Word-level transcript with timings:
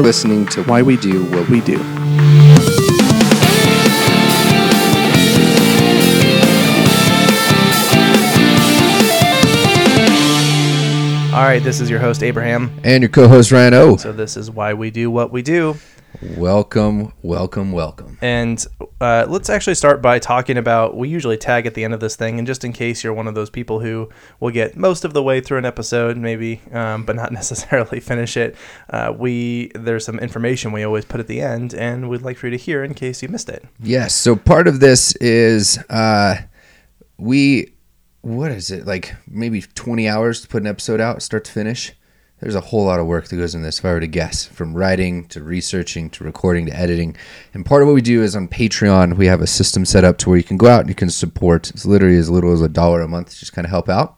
You're 0.00 0.06
listening 0.06 0.46
to 0.46 0.62
Why 0.62 0.80
We 0.80 0.96
Do 0.96 1.26
What 1.26 1.50
We 1.50 1.60
Do. 1.60 1.76
All 11.34 11.44
right, 11.44 11.60
this 11.62 11.82
is 11.82 11.90
your 11.90 11.98
host 11.98 12.22
Abraham. 12.22 12.80
And 12.82 13.02
your 13.02 13.10
co-host 13.10 13.52
Ryan 13.52 13.74
O. 13.74 13.96
So 13.98 14.10
this 14.10 14.38
is 14.38 14.50
why 14.50 14.72
we 14.72 14.90
do 14.90 15.10
what 15.10 15.30
we 15.30 15.42
do. 15.42 15.76
Welcome, 16.22 17.12
welcome, 17.22 17.72
welcome. 17.72 18.18
And 18.20 18.64
uh, 19.00 19.24
let's 19.26 19.48
actually 19.48 19.74
start 19.74 20.02
by 20.02 20.18
talking 20.18 20.58
about. 20.58 20.94
We 20.94 21.08
usually 21.08 21.38
tag 21.38 21.64
at 21.64 21.72
the 21.72 21.82
end 21.82 21.94
of 21.94 22.00
this 22.00 22.14
thing, 22.14 22.38
and 22.38 22.46
just 22.46 22.62
in 22.62 22.74
case 22.74 23.02
you're 23.02 23.14
one 23.14 23.26
of 23.26 23.34
those 23.34 23.48
people 23.48 23.80
who 23.80 24.10
will 24.38 24.50
get 24.50 24.76
most 24.76 25.06
of 25.06 25.14
the 25.14 25.22
way 25.22 25.40
through 25.40 25.56
an 25.58 25.64
episode, 25.64 26.18
maybe, 26.18 26.60
um, 26.72 27.04
but 27.04 27.16
not 27.16 27.32
necessarily 27.40 28.00
finish 28.00 28.36
it, 28.36 28.54
uh, 28.90 29.14
we 29.16 29.70
there's 29.74 30.04
some 30.04 30.18
information 30.18 30.72
we 30.72 30.82
always 30.82 31.06
put 31.06 31.20
at 31.20 31.26
the 31.26 31.40
end, 31.40 31.72
and 31.72 32.10
we'd 32.10 32.22
like 32.22 32.36
for 32.36 32.48
you 32.48 32.50
to 32.50 32.62
hear 32.62 32.84
in 32.84 32.92
case 32.92 33.22
you 33.22 33.28
missed 33.28 33.48
it. 33.48 33.64
Yes. 33.78 34.14
So 34.14 34.36
part 34.36 34.68
of 34.68 34.80
this 34.80 35.16
is 35.16 35.78
uh, 35.88 36.36
we 37.16 37.72
what 38.20 38.50
is 38.50 38.70
it 38.70 38.86
like 38.86 39.14
maybe 39.26 39.62
20 39.62 40.06
hours 40.06 40.42
to 40.42 40.48
put 40.48 40.60
an 40.60 40.66
episode 40.66 41.00
out 41.00 41.22
start 41.22 41.44
to 41.44 41.52
finish 41.52 41.94
there's 42.40 42.54
a 42.54 42.60
whole 42.60 42.84
lot 42.84 42.98
of 42.98 43.06
work 43.06 43.28
that 43.28 43.36
goes 43.36 43.54
in 43.54 43.62
this 43.62 43.78
if 43.78 43.84
i 43.84 43.92
were 43.92 44.00
to 44.00 44.06
guess 44.06 44.44
from 44.46 44.74
writing 44.74 45.26
to 45.28 45.42
researching 45.42 46.10
to 46.10 46.24
recording 46.24 46.66
to 46.66 46.76
editing. 46.76 47.16
And 47.54 47.64
part 47.64 47.82
of 47.82 47.88
what 47.88 47.94
we 47.94 48.02
do 48.02 48.22
is 48.22 48.34
on 48.34 48.48
patreon 48.48 49.16
we 49.16 49.26
have 49.26 49.40
a 49.40 49.46
system 49.46 49.84
set 49.84 50.04
up 50.04 50.18
to 50.18 50.30
where 50.30 50.38
you 50.38 50.44
can 50.44 50.56
go 50.56 50.68
out 50.68 50.80
and 50.80 50.88
you 50.88 50.94
can 50.94 51.10
support. 51.10 51.70
It's 51.70 51.86
literally 51.86 52.16
as 52.16 52.30
little 52.30 52.52
as 52.52 52.62
a 52.62 52.68
dollar 52.68 53.00
a 53.00 53.08
month 53.08 53.30
to 53.30 53.38
just 53.38 53.52
kind 53.52 53.64
of 53.64 53.70
help 53.70 53.88
out 53.88 54.16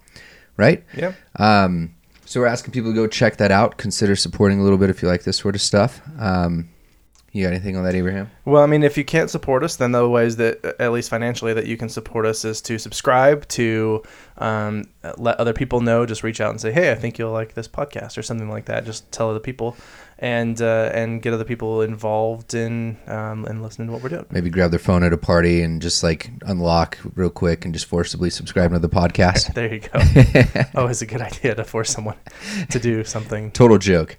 right? 0.57 0.85
Yeah. 0.97 1.13
um, 1.37 1.95
so 2.25 2.41
we're 2.41 2.47
asking 2.47 2.73
people 2.73 2.93
to 2.93 2.95
go 2.95 3.07
check 3.07 3.37
that 3.39 3.51
out 3.51 3.77
consider 3.77 4.17
supporting 4.17 4.61
a 4.61 4.63
little 4.63 4.79
bit 4.79 4.89
if 4.89 5.03
you 5.03 5.09
like 5.09 5.25
this 5.25 5.37
sort 5.37 5.55
of 5.55 5.61
stuff. 5.61 6.01
Um, 6.19 6.69
you 7.33 7.43
got 7.43 7.53
anything 7.53 7.77
on 7.77 7.85
that 7.85 7.95
abraham 7.95 8.31
Well, 8.45 8.63
I 8.63 8.67
mean, 8.67 8.83
if 8.83 8.97
you 8.97 9.05
can't 9.05 9.31
support 9.31 9.63
us, 9.65 9.77
then 9.77 9.93
the 9.93 10.09
ways 10.09 10.37
that, 10.37 10.77
at 10.79 10.93
least 10.93 11.09
financially, 11.11 11.55
that 11.55 11.67
you 11.67 11.77
can 11.77 11.89
support 11.89 12.27
us 12.27 12.45
is 12.45 12.61
to 12.63 12.79
subscribe, 12.79 13.49
to 13.49 14.03
um, 14.39 14.85
let 15.17 15.39
other 15.39 15.53
people 15.53 15.81
know. 15.81 16.05
Just 16.05 16.23
reach 16.23 16.41
out 16.41 16.51
and 16.51 16.61
say, 16.61 16.73
"Hey, 16.73 16.91
I 16.91 16.95
think 16.97 17.19
you'll 17.19 17.33
like 17.33 17.55
this 17.55 17.69
podcast" 17.69 18.19
or 18.19 18.23
something 18.23 18.51
like 18.51 18.65
that. 18.67 18.85
Just 18.85 19.11
tell 19.13 19.31
other 19.31 19.39
people, 19.41 19.77
and 20.19 20.61
uh, 20.61 20.91
and 20.93 21.23
get 21.23 21.33
other 21.33 21.45
people 21.45 21.83
involved 21.83 22.55
in 22.55 22.97
um, 23.07 23.45
and 23.45 23.63
listening 23.63 23.89
to 23.89 23.93
what 23.93 24.03
we're 24.03 24.09
doing. 24.09 24.27
maybe 24.31 24.51
grab 24.51 24.71
their 24.71 24.79
phone 24.81 25.03
at 25.05 25.13
a 25.13 25.19
party 25.19 25.63
and 25.63 25.81
just 25.81 26.03
like 26.03 26.31
unlock 26.43 26.99
real 27.15 27.31
quick 27.31 27.65
and 27.65 27.73
just 27.73 27.87
forcibly 27.87 28.31
subscribe 28.31 28.73
to 28.73 28.79
the 28.79 28.89
podcast. 28.89 29.55
There 29.55 29.73
you 29.73 29.81
go. 29.81 30.63
Always 30.81 31.03
a 31.03 31.07
good 31.07 31.21
idea 31.21 31.55
to 31.55 31.65
force 31.65 31.91
someone 31.91 32.17
to 32.71 32.79
do 32.79 33.05
something. 33.05 33.51
Total 33.53 33.79
joke. 33.79 34.17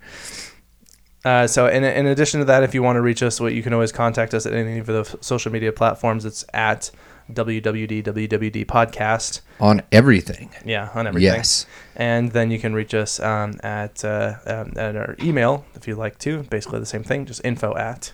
Uh, 1.25 1.47
so, 1.47 1.67
in, 1.67 1.83
in 1.83 2.05
addition 2.05 2.39
to 2.39 2.45
that, 2.45 2.63
if 2.63 2.73
you 2.73 2.83
want 2.83 2.97
to 2.97 3.01
reach 3.01 3.23
us, 3.23 3.39
what 3.39 3.53
you 3.53 3.63
can 3.63 3.73
always 3.73 3.91
contact 3.91 4.33
us 4.33 4.45
at 4.45 4.53
any 4.53 4.79
of 4.79 4.87
the 4.87 5.03
social 5.21 5.51
media 5.51 5.71
platforms. 5.71 6.25
It's 6.25 6.43
at 6.53 6.91
WWD 7.31 8.65
podcast. 8.65 9.41
On 9.59 9.81
everything. 9.91 10.49
Yeah, 10.65 10.89
on 10.93 11.07
everything. 11.07 11.33
Yes. 11.33 11.65
And 11.95 12.31
then 12.31 12.51
you 12.51 12.59
can 12.59 12.73
reach 12.73 12.93
us 12.93 13.19
um, 13.19 13.53
at 13.63 14.03
uh, 14.03 14.35
um, 14.45 14.73
at 14.75 14.95
our 14.95 15.15
email 15.21 15.65
if 15.75 15.87
you'd 15.87 15.97
like 15.97 16.19
to. 16.19 16.43
Basically 16.43 16.79
the 16.79 16.85
same 16.85 17.03
thing, 17.03 17.25
just 17.25 17.43
info 17.45 17.75
at, 17.75 18.13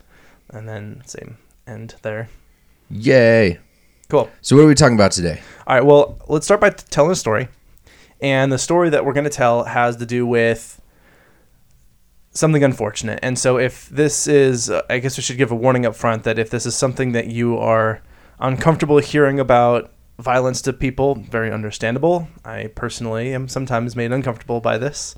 and 0.49 0.67
then 0.67 1.01
same 1.05 1.37
end 1.65 1.95
there. 2.01 2.29
Yay. 2.89 3.59
Cool. 4.09 4.29
So 4.41 4.55
what 4.55 4.63
are 4.63 4.67
we 4.67 4.75
talking 4.75 4.95
about 4.95 5.11
today? 5.11 5.41
All 5.67 5.75
right. 5.75 5.85
Well, 5.85 6.19
let's 6.27 6.45
start 6.45 6.61
by 6.61 6.71
t- 6.71 6.83
telling 6.89 7.11
a 7.11 7.15
story, 7.15 7.47
and 8.21 8.51
the 8.51 8.57
story 8.57 8.89
that 8.89 9.05
we're 9.05 9.13
going 9.13 9.25
to 9.25 9.29
tell 9.29 9.63
has 9.63 9.97
to 9.97 10.05
do 10.05 10.25
with 10.25 10.78
something 12.31 12.63
unfortunate. 12.63 13.19
And 13.21 13.37
so, 13.37 13.57
if 13.57 13.89
this 13.89 14.27
is, 14.27 14.69
uh, 14.69 14.81
I 14.89 14.99
guess 14.99 15.17
we 15.17 15.23
should 15.23 15.37
give 15.37 15.51
a 15.51 15.55
warning 15.55 15.85
up 15.85 15.95
front 15.95 16.23
that 16.23 16.39
if 16.39 16.49
this 16.49 16.65
is 16.65 16.75
something 16.75 17.11
that 17.13 17.27
you 17.27 17.57
are 17.57 18.01
uncomfortable 18.39 18.99
hearing 18.99 19.39
about 19.39 19.91
violence 20.19 20.61
to 20.63 20.73
people, 20.73 21.15
very 21.15 21.51
understandable. 21.51 22.27
I 22.43 22.67
personally 22.75 23.33
am 23.33 23.47
sometimes 23.47 23.95
made 23.95 24.11
uncomfortable 24.11 24.59
by 24.59 24.77
this. 24.77 25.15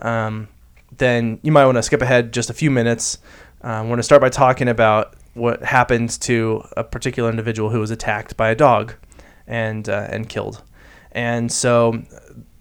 Um, 0.00 0.48
then 0.96 1.40
you 1.42 1.52
might 1.52 1.66
want 1.66 1.76
to 1.76 1.82
skip 1.82 2.00
ahead 2.00 2.32
just 2.32 2.48
a 2.48 2.54
few 2.54 2.70
minutes. 2.70 3.18
Um, 3.62 3.86
we're 3.86 3.90
going 3.90 3.96
to 3.98 4.02
start 4.04 4.22
by 4.22 4.28
talking 4.28 4.68
about 4.68 5.14
what 5.34 5.62
happened 5.62 6.10
to 6.22 6.62
a 6.76 6.84
particular 6.84 7.28
individual 7.28 7.70
who 7.70 7.80
was 7.80 7.90
attacked 7.90 8.36
by 8.36 8.48
a 8.50 8.54
dog 8.54 8.94
and 9.46 9.88
uh, 9.88 10.06
and 10.10 10.28
killed. 10.28 10.62
And 11.12 11.50
so 11.50 12.02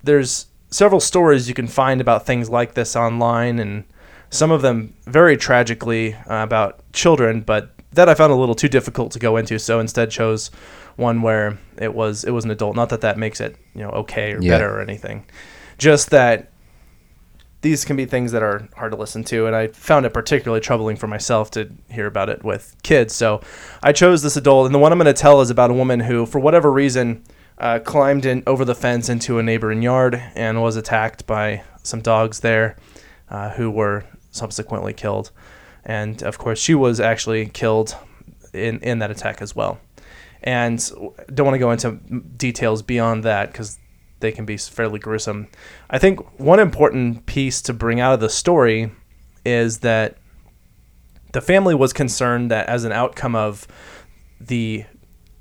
there's 0.03 0.47
several 0.69 0.99
stories 0.99 1.47
you 1.47 1.53
can 1.53 1.67
find 1.67 2.01
about 2.01 2.25
things 2.25 2.49
like 2.49 2.73
this 2.73 2.95
online, 2.95 3.59
and 3.59 3.85
some 4.29 4.51
of 4.51 4.61
them 4.61 4.93
very 5.05 5.37
tragically 5.37 6.13
uh, 6.13 6.43
about 6.43 6.79
children, 6.93 7.41
but 7.41 7.71
that 7.93 8.09
I 8.09 8.13
found 8.13 8.31
a 8.31 8.35
little 8.35 8.55
too 8.55 8.67
difficult 8.67 9.11
to 9.13 9.19
go 9.19 9.37
into. 9.37 9.57
So 9.59 9.79
instead 9.79 10.11
chose 10.11 10.51
one 10.97 11.21
where 11.21 11.57
it 11.77 11.93
was 11.93 12.23
it 12.23 12.31
was 12.31 12.45
an 12.45 12.51
adult. 12.51 12.75
Not 12.75 12.89
that 12.89 13.01
that 13.01 13.17
makes 13.17 13.39
it 13.41 13.55
you 13.73 13.81
know 13.83 13.89
okay 13.91 14.33
or 14.33 14.41
Yeah. 14.41 14.51
better 14.53 14.77
or 14.77 14.81
anything, 14.81 15.25
just 15.77 16.09
that 16.11 16.51
these 17.61 17.83
can 17.83 17.95
be 17.95 18.05
things 18.05 18.31
that 18.31 18.43
are 18.43 18.67
hard 18.75 18.91
to 18.91 18.97
listen 18.97 19.23
to, 19.23 19.47
and 19.47 19.55
I 19.55 19.67
found 19.69 20.05
it 20.05 20.13
particularly 20.13 20.61
troubling 20.61 20.97
for 20.97 21.07
myself 21.07 21.49
to 21.51 21.71
hear 21.89 22.05
about 22.05 22.29
it 22.29 22.43
with 22.43 22.75
kids. 22.83 23.15
So 23.15 23.41
I 23.81 23.91
chose 23.91 24.21
this 24.21 24.37
adult, 24.37 24.67
and 24.67 24.75
the 24.75 24.79
one 24.79 24.91
I'm 24.91 24.99
going 24.99 25.13
to 25.13 25.19
tell 25.19 25.41
is 25.41 25.49
about 25.49 25.71
a 25.71 25.73
woman 25.73 25.99
who, 26.01 26.27
for 26.27 26.37
whatever 26.37 26.71
reason, 26.71 27.23
uh, 27.57 27.79
climbed 27.79 28.25
in 28.25 28.43
over 28.45 28.65
the 28.65 28.75
fence 28.75 29.09
into 29.09 29.39
a 29.39 29.43
neighboring 29.43 29.81
yard 29.81 30.21
and 30.35 30.61
was 30.61 30.75
attacked 30.75 31.25
by 31.25 31.63
some 31.81 32.01
dogs 32.01 32.41
there, 32.41 32.75
uh, 33.31 33.49
who 33.51 33.71
were 33.71 34.03
subsequently 34.35 34.93
killed. 34.93 35.31
And 35.83 36.21
of 36.23 36.37
course, 36.37 36.59
she 36.59 36.75
was 36.75 36.99
actually 36.99 37.47
killed 37.47 37.95
in 38.53 38.79
in 38.79 38.99
that 38.99 39.11
attack 39.11 39.41
as 39.41 39.55
well. 39.55 39.79
And 40.43 40.79
don't 41.33 41.45
want 41.45 41.55
to 41.55 41.59
go 41.59 41.71
into 41.71 41.93
details 42.37 42.81
beyond 42.81 43.23
that 43.23 43.51
because 43.51 43.79
they 44.19 44.31
can 44.31 44.45
be 44.45 44.57
fairly 44.57 44.99
gruesome. 44.99 45.47
I 45.89 45.97
think 45.99 46.19
one 46.39 46.59
important 46.59 47.25
piece 47.25 47.61
to 47.63 47.73
bring 47.73 47.99
out 47.99 48.13
of 48.13 48.19
the 48.19 48.29
story 48.29 48.91
is 49.45 49.79
that 49.79 50.17
the 51.33 51.41
family 51.41 51.75
was 51.75 51.93
concerned 51.93 52.49
that 52.51 52.67
as 52.67 52.85
an 52.85 52.91
outcome 52.91 53.35
of 53.35 53.67
the 54.39 54.85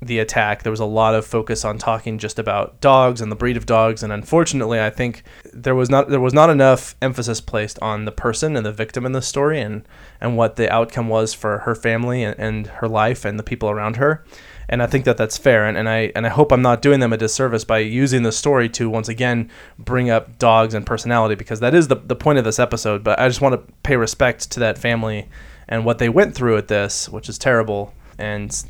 the 0.05 0.19
attack. 0.19 0.63
There 0.63 0.71
was 0.71 0.79
a 0.79 0.85
lot 0.85 1.15
of 1.15 1.25
focus 1.25 1.65
on 1.65 1.77
talking 1.77 2.19
just 2.19 2.37
about 2.37 2.79
dogs 2.79 3.21
and 3.21 3.31
the 3.31 3.35
breed 3.35 3.57
of 3.57 3.65
dogs 3.65 4.03
and 4.03 4.13
unfortunately 4.13 4.79
I 4.79 4.89
think 4.89 5.23
there 5.51 5.75
was 5.75 5.89
not 5.89 6.09
there 6.09 6.19
was 6.19 6.33
not 6.33 6.49
enough 6.49 6.95
emphasis 7.01 7.41
placed 7.41 7.79
on 7.79 8.05
the 8.05 8.11
person 8.11 8.55
and 8.55 8.65
the 8.65 8.71
victim 8.71 9.05
in 9.05 9.13
the 9.13 9.21
story 9.21 9.59
and 9.59 9.87
and 10.21 10.37
what 10.37 10.55
the 10.55 10.71
outcome 10.71 11.09
was 11.09 11.33
for 11.33 11.59
her 11.59 11.73
family 11.73 12.23
and, 12.23 12.39
and 12.39 12.67
her 12.67 12.87
life 12.87 13.25
and 13.25 13.39
the 13.39 13.43
people 13.43 13.69
around 13.69 13.95
her. 13.95 14.23
And 14.67 14.81
I 14.81 14.87
think 14.87 15.05
that 15.05 15.17
that's 15.17 15.37
fair 15.37 15.65
and, 15.65 15.77
and 15.77 15.89
I 15.89 16.11
and 16.15 16.25
I 16.25 16.29
hope 16.29 16.51
I'm 16.51 16.61
not 16.61 16.81
doing 16.81 16.99
them 16.99 17.13
a 17.13 17.17
disservice 17.17 17.63
by 17.63 17.79
using 17.79 18.23
the 18.23 18.31
story 18.31 18.69
to 18.69 18.89
once 18.89 19.09
again 19.09 19.49
bring 19.79 20.09
up 20.09 20.37
dogs 20.37 20.73
and 20.73 20.85
personality 20.85 21.35
because 21.35 21.59
that 21.61 21.73
is 21.73 21.87
the, 21.87 21.95
the 21.95 22.15
point 22.15 22.37
of 22.37 22.45
this 22.45 22.59
episode. 22.59 23.03
But 23.03 23.19
I 23.19 23.27
just 23.27 23.41
want 23.41 23.53
to 23.53 23.73
pay 23.83 23.95
respect 23.95 24.51
to 24.51 24.59
that 24.59 24.77
family 24.77 25.27
and 25.67 25.83
what 25.83 25.97
they 25.97 26.09
went 26.09 26.35
through 26.35 26.57
at 26.57 26.67
this 26.67 27.09
which 27.09 27.27
is 27.27 27.39
terrible 27.39 27.93
and 28.17 28.65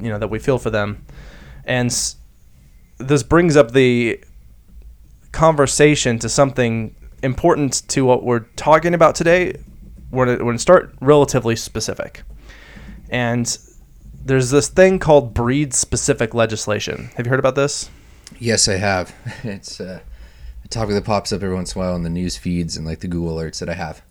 you 0.00 0.08
know 0.08 0.18
that 0.18 0.28
we 0.28 0.38
feel 0.38 0.58
for 0.58 0.70
them 0.70 1.04
and 1.64 1.86
s- 1.90 2.16
this 2.98 3.22
brings 3.22 3.56
up 3.56 3.72
the 3.72 4.20
conversation 5.32 6.18
to 6.18 6.28
something 6.28 6.94
important 7.22 7.86
to 7.88 8.04
what 8.04 8.22
we're 8.22 8.40
talking 8.56 8.94
about 8.94 9.14
today 9.14 9.54
we're 10.10 10.36
gonna 10.36 10.58
start 10.58 10.94
relatively 11.00 11.56
specific 11.56 12.22
and 13.10 13.58
there's 14.24 14.50
this 14.50 14.68
thing 14.68 14.98
called 14.98 15.34
breed 15.34 15.74
specific 15.74 16.34
legislation 16.34 17.10
have 17.16 17.26
you 17.26 17.30
heard 17.30 17.38
about 17.40 17.54
this 17.54 17.90
Yes, 18.40 18.66
I 18.68 18.76
have. 18.78 19.14
It's 19.44 19.80
uh, 19.80 20.00
a 20.64 20.68
topic 20.68 20.94
that 20.94 21.04
pops 21.04 21.32
up 21.32 21.42
every 21.42 21.54
once 21.54 21.74
in 21.74 21.80
a 21.80 21.84
while 21.84 21.94
in 21.94 22.02
the 22.02 22.10
news 22.10 22.36
feeds 22.36 22.76
and 22.76 22.84
like 22.84 22.98
the 23.00 23.06
Google 23.06 23.36
alerts 23.36 23.60
that 23.60 23.68
I 23.68 23.74
have. 23.74 24.02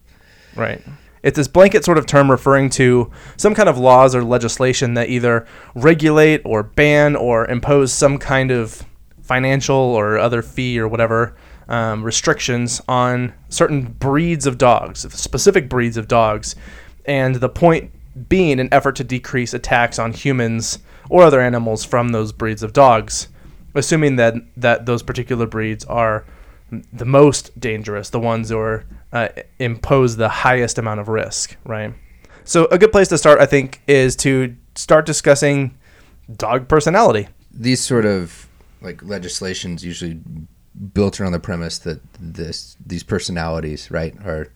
Right. 0.56 0.82
It's 1.24 1.38
this 1.38 1.48
blanket 1.48 1.86
sort 1.86 1.98
of 1.98 2.06
term 2.06 2.30
referring 2.30 2.70
to 2.72 3.10
some 3.38 3.56
kind 3.56 3.70
of 3.70 3.78
laws 3.78 4.14
or 4.14 4.24
legislation 4.24 4.94
that 4.96 5.10
either 5.10 5.48
regulate 5.74 6.42
or 6.44 6.64
ban 6.64 7.16
or 7.16 7.50
impose 7.50 7.94
some 7.94 8.18
kind 8.18 8.52
of 8.52 8.84
financial 9.22 9.76
or 9.76 10.20
other 10.20 10.42
fee 10.42 10.78
or 10.78 10.88
whatever 10.88 11.36
um, 11.70 12.04
restrictions 12.04 12.82
on 12.90 13.34
certain 13.48 13.84
breeds 13.84 14.46
of 14.46 14.58
dogs, 14.58 15.02
specific 15.14 15.70
breeds 15.70 15.96
of 15.96 16.10
dogs. 16.10 16.56
And 17.06 17.36
the 17.36 17.50
point 17.50 17.92
being 18.30 18.60
an 18.60 18.70
effort 18.72 18.96
to 18.98 19.04
decrease 19.04 19.54
attacks 19.54 19.98
on 19.98 20.12
humans 20.12 20.80
or 21.10 21.24
other 21.24 21.40
animals 21.42 21.84
from 21.84 22.10
those 22.10 22.32
breeds 22.32 22.64
of 22.64 22.74
dogs, 22.74 23.30
assuming 23.74 24.18
that, 24.18 24.36
that 24.58 24.86
those 24.86 25.02
particular 25.02 25.48
breeds 25.48 25.86
are 25.86 26.26
the 26.92 27.06
most 27.06 27.60
dangerous, 27.60 28.10
the 28.10 28.20
ones 28.20 28.50
who 28.50 28.58
are 28.58 28.86
uh, 29.12 29.30
impose 29.60 30.18
the 30.18 30.30
highest 30.30 30.78
amount 30.78 31.00
of 31.00 31.08
risk, 31.08 31.56
right? 31.66 31.94
So 32.44 32.66
a 32.66 32.78
good 32.78 32.92
place 32.92 33.08
to 33.10 33.18
start, 33.18 33.40
I 33.40 33.46
think, 33.46 33.82
is 33.88 34.16
to 34.18 34.56
start 34.76 35.06
discussing 35.06 35.78
dog 36.36 36.68
personality. 36.68 37.28
These 37.52 37.82
sort 37.82 38.06
of 38.06 38.48
like 38.82 39.04
legislations 39.04 39.86
usually 39.86 40.20
built 40.94 41.22
around 41.22 41.32
the 41.32 41.40
premise 41.40 41.78
that 41.80 42.02
this 42.20 42.76
these 42.86 43.04
personalities, 43.04 43.92
right, 43.92 44.16
are 44.26 44.52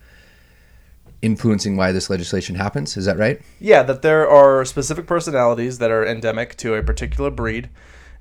influencing 1.21 1.77
why 1.77 1.91
this 1.91 2.09
legislation 2.09 2.55
happens. 2.55 2.97
Is 2.97 3.05
that 3.05 3.17
right? 3.17 3.41
Yeah, 3.59 3.83
that 3.83 4.01
there 4.01 4.27
are 4.27 4.65
specific 4.65 5.07
personalities 5.07 5.79
that 5.79 5.91
are 5.91 6.05
endemic 6.05 6.55
to 6.57 6.75
a 6.75 6.83
particular 6.83 7.31
breed 7.31 7.69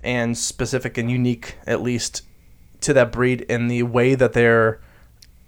and 0.03 0.37
specific 0.37 0.97
and 0.97 1.11
unique, 1.11 1.57
at 1.67 1.83
least 1.83 2.23
to 2.83 2.93
that 2.95 3.13
breed, 3.13 3.43
in 3.43 3.69
the 3.69 3.83
way 3.85 4.15
that 4.15 4.33
they're 4.33 4.81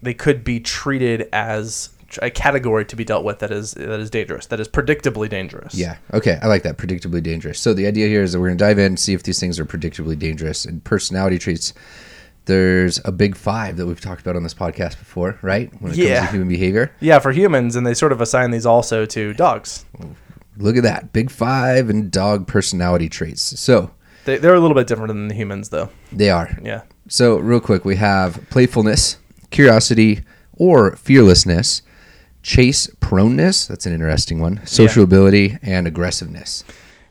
they 0.02 0.14
could 0.14 0.44
be 0.44 0.60
treated 0.60 1.28
as 1.32 1.90
a 2.22 2.30
category 2.30 2.84
to 2.86 2.96
be 2.96 3.04
dealt 3.04 3.24
with 3.24 3.40
that 3.40 3.50
is 3.50 3.72
that 3.72 4.00
is 4.00 4.08
dangerous, 4.10 4.46
that 4.46 4.60
is 4.60 4.68
predictably 4.68 5.28
dangerous. 5.28 5.74
Yeah. 5.74 5.96
Okay. 6.14 6.38
I 6.40 6.46
like 6.46 6.62
that. 6.62 6.78
Predictably 6.78 7.22
dangerous. 7.22 7.58
So 7.60 7.74
the 7.74 7.86
idea 7.86 8.06
here 8.06 8.22
is 8.22 8.32
that 8.32 8.40
we're 8.40 8.48
going 8.48 8.58
to 8.58 8.64
dive 8.64 8.78
in 8.78 8.86
and 8.86 8.98
see 8.98 9.12
if 9.12 9.24
these 9.24 9.38
things 9.40 9.58
are 9.60 9.64
predictably 9.66 10.18
dangerous. 10.18 10.64
And 10.64 10.82
personality 10.84 11.38
traits, 11.38 11.74
there's 12.46 12.98
a 13.04 13.12
big 13.12 13.36
five 13.36 13.76
that 13.76 13.86
we've 13.86 14.00
talked 14.00 14.22
about 14.22 14.36
on 14.36 14.42
this 14.42 14.54
podcast 14.54 14.98
before, 14.98 15.38
right? 15.42 15.70
When 15.82 15.92
it 15.92 15.98
Yeah. 15.98 16.18
comes 16.20 16.28
to 16.28 16.32
human 16.36 16.48
behavior. 16.48 16.92
Yeah, 17.00 17.18
for 17.18 17.32
humans, 17.32 17.76
and 17.76 17.86
they 17.86 17.92
sort 17.94 18.12
of 18.12 18.20
assign 18.22 18.52
these 18.52 18.64
also 18.64 19.04
to 19.04 19.34
dogs. 19.34 19.84
Look 20.56 20.76
at 20.76 20.84
that. 20.84 21.12
Big 21.12 21.30
five 21.30 21.90
and 21.90 22.10
dog 22.10 22.46
personality 22.46 23.08
traits. 23.10 23.42
So 23.60 23.90
They, 24.24 24.38
they're 24.38 24.54
a 24.54 24.60
little 24.60 24.74
bit 24.74 24.86
different 24.86 25.08
than 25.08 25.28
the 25.28 25.34
humans, 25.34 25.70
though. 25.70 25.88
they 26.12 26.30
are. 26.30 26.56
Yeah. 26.62 26.82
So, 27.08 27.38
real 27.38 27.60
quick, 27.60 27.84
we 27.84 27.96
have 27.96 28.44
playfulness, 28.50 29.16
curiosity, 29.50 30.20
or 30.52 30.96
fearlessness, 30.96 31.82
chase 32.42 32.88
proneness. 33.00 33.66
That's 33.66 33.86
an 33.86 33.92
interesting 33.94 34.40
one. 34.40 34.60
Sociability 34.66 35.56
and 35.62 35.86
aggressiveness. 35.86 36.64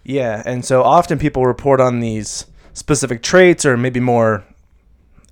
Yeah, 0.04 0.42
and 0.46 0.64
so 0.64 0.84
often 0.84 1.18
people 1.20 1.46
report 1.46 1.82
on 1.82 2.00
these 2.00 2.46
specific 2.74 3.22
traits 3.24 3.66
or 3.66 3.76
maybe 3.76 4.00
more 4.00 4.46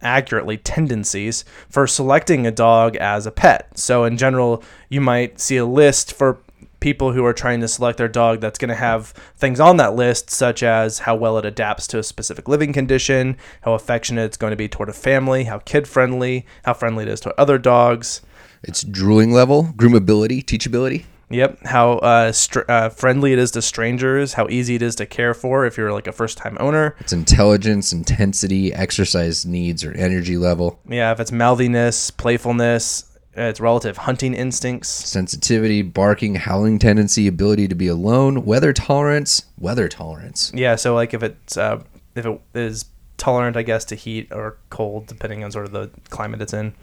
accurately 0.01 0.57
tendencies 0.57 1.45
for 1.69 1.87
selecting 1.87 2.45
a 2.45 2.51
dog 2.51 2.95
as 2.97 3.25
a 3.25 3.31
pet. 3.31 3.77
So 3.77 4.03
in 4.03 4.17
general, 4.17 4.63
you 4.89 5.01
might 5.01 5.39
see 5.39 5.57
a 5.57 5.65
list 5.65 6.13
for 6.13 6.39
people 6.85 7.13
who 7.13 7.25
are 7.25 7.33
trying 7.33 7.59
to 7.61 7.67
select 7.67 7.97
their 7.97 8.07
dog 8.07 8.39
that's 8.39 8.59
going 8.59 8.69
to 8.69 8.75
have 8.75 9.07
things 9.35 9.59
on 9.59 9.77
that 9.77 9.95
list 9.95 10.29
such 10.29 10.61
as 10.61 10.99
how 10.99 11.15
well 11.15 11.35
it 11.39 11.43
adapts 11.43 11.87
to 11.87 11.97
a 11.97 12.03
specific 12.03 12.47
living 12.47 12.71
condition, 12.71 13.35
how 13.61 13.73
affectionate 13.73 14.25
it's 14.25 14.37
going 14.37 14.51
to 14.51 14.55
be 14.55 14.67
toward 14.67 14.87
a 14.87 14.93
family, 14.93 15.45
how 15.45 15.57
kid 15.57 15.87
friendly, 15.87 16.45
how 16.63 16.75
friendly 16.75 17.01
it 17.01 17.09
is 17.09 17.19
to 17.19 17.33
other 17.41 17.57
dogs. 17.57 18.21
It's 18.61 18.83
drooling 18.83 19.31
level, 19.31 19.73
groomability, 19.75 20.45
teachability. 20.45 21.05
Yep, 21.31 21.65
how 21.65 21.93
uh, 21.93 22.31
str- 22.31 22.69
uh, 22.69 22.89
friendly 22.89 23.33
it 23.33 23.39
is 23.39 23.49
to 23.51 23.63
strangers, 23.63 24.33
how 24.33 24.47
easy 24.51 24.75
it 24.75 24.83
is 24.83 24.93
to 24.97 25.07
care 25.07 25.33
for 25.33 25.65
if 25.65 25.77
you're 25.79 25.91
like 25.91 26.05
a 26.05 26.11
first 26.11 26.37
time 26.37 26.55
owner. 26.59 26.95
It's 26.99 27.13
intelligence, 27.13 27.93
intensity, 27.93 28.71
exercise 28.71 29.43
needs, 29.43 29.83
or 29.83 29.91
energy 29.93 30.37
level, 30.37 30.79
Yeah, 30.87 31.11
if 31.11 31.19
it's 31.19 31.31
mouthiness, 31.31 32.11
playfulness, 32.11 33.05
it's 33.35 33.59
relative 33.59 33.97
hunting 33.97 34.33
instincts. 34.33 34.89
sensitivity, 34.89 35.81
barking, 35.81 36.35
howling 36.35 36.79
tendency, 36.79 37.27
ability 37.27 37.67
to 37.67 37.75
be 37.75 37.87
alone, 37.87 38.45
weather 38.45 38.73
tolerance, 38.73 39.45
weather 39.59 39.87
tolerance. 39.87 40.51
Yeah, 40.53 40.75
so 40.75 40.95
like 40.95 41.13
if 41.13 41.23
it's 41.23 41.57
uh, 41.57 41.83
if 42.15 42.25
it 42.25 42.41
is 42.53 42.85
tolerant, 43.17 43.57
I 43.57 43.63
guess, 43.63 43.85
to 43.85 43.95
heat 43.95 44.31
or 44.31 44.57
cold, 44.69 45.07
depending 45.07 45.43
on 45.43 45.51
sort 45.51 45.65
of 45.65 45.71
the 45.71 45.89
climate 46.09 46.41
it's 46.41 46.53
in. 46.53 46.73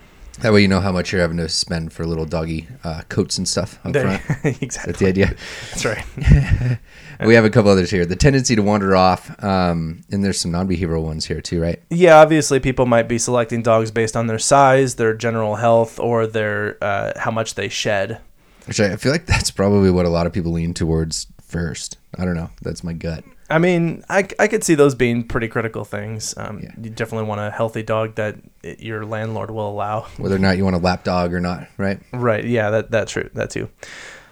That 0.42 0.52
way 0.52 0.60
you 0.62 0.68
know 0.68 0.80
how 0.80 0.90
much 0.92 1.12
you're 1.12 1.20
having 1.20 1.36
to 1.36 1.48
spend 1.48 1.92
for 1.92 2.04
little 2.04 2.24
doggy 2.24 2.66
uh, 2.82 3.02
coats 3.08 3.38
and 3.38 3.48
stuff 3.48 3.78
up 3.84 3.92
There- 3.92 4.18
front. 4.18 4.44
exactly. 4.62 4.92
That's 4.92 4.98
the 4.98 5.06
idea. 5.06 5.34
That's 5.70 5.84
right. 5.84 6.04
we 7.26 7.34
have 7.34 7.44
a 7.44 7.50
couple 7.50 7.70
others 7.70 7.90
here. 7.90 8.04
The 8.04 8.16
tendency 8.16 8.56
to 8.56 8.62
wander 8.62 8.96
off, 8.96 9.42
um, 9.42 10.02
and 10.10 10.24
there's 10.24 10.40
some 10.40 10.50
non-behavioral 10.50 11.02
ones 11.04 11.26
here 11.26 11.40
too, 11.40 11.60
right? 11.62 11.80
Yeah, 11.90 12.18
obviously, 12.18 12.58
people 12.60 12.86
might 12.86 13.08
be 13.08 13.18
selecting 13.18 13.62
dogs 13.62 13.90
based 13.90 14.16
on 14.16 14.26
their 14.26 14.38
size, 14.38 14.96
their 14.96 15.14
general 15.14 15.56
health, 15.56 16.00
or 16.00 16.26
their 16.26 16.76
uh, 16.82 17.12
how 17.18 17.30
much 17.30 17.54
they 17.54 17.68
shed. 17.68 18.20
Which 18.66 18.80
I 18.80 18.92
I 18.92 18.96
feel 18.96 19.12
like 19.12 19.26
that's 19.26 19.50
probably 19.50 19.90
what 19.90 20.06
a 20.06 20.10
lot 20.10 20.26
of 20.26 20.32
people 20.32 20.52
lean 20.52 20.74
towards 20.74 21.26
first. 21.40 21.98
I 22.18 22.24
don't 22.24 22.34
know. 22.34 22.50
That's 22.62 22.82
my 22.82 22.92
gut. 22.92 23.24
I 23.52 23.58
mean, 23.58 24.02
I, 24.08 24.26
I 24.38 24.48
could 24.48 24.64
see 24.64 24.74
those 24.74 24.94
being 24.94 25.22
pretty 25.24 25.48
critical 25.48 25.84
things. 25.84 26.34
Um, 26.36 26.60
Yeah. 26.60 26.70
You 26.80 26.90
definitely 26.90 27.28
want 27.28 27.40
a 27.40 27.50
healthy 27.50 27.82
dog 27.82 28.14
that 28.16 28.36
it, 28.62 28.80
your 28.80 29.04
landlord 29.04 29.50
will 29.50 29.68
allow. 29.68 30.06
Whether 30.16 30.36
or 30.36 30.40
not 30.40 30.56
you 30.56 30.64
want 30.64 30.76
a 30.76 30.80
lap 30.80 31.04
dog 31.04 31.32
or 31.34 31.40
not, 31.40 31.68
right? 31.76 32.00
Right. 32.12 32.44
Yeah. 32.44 32.70
That 32.70 32.90
that's 32.90 33.12
true. 33.12 33.28
That 33.34 33.50
too. 33.50 33.68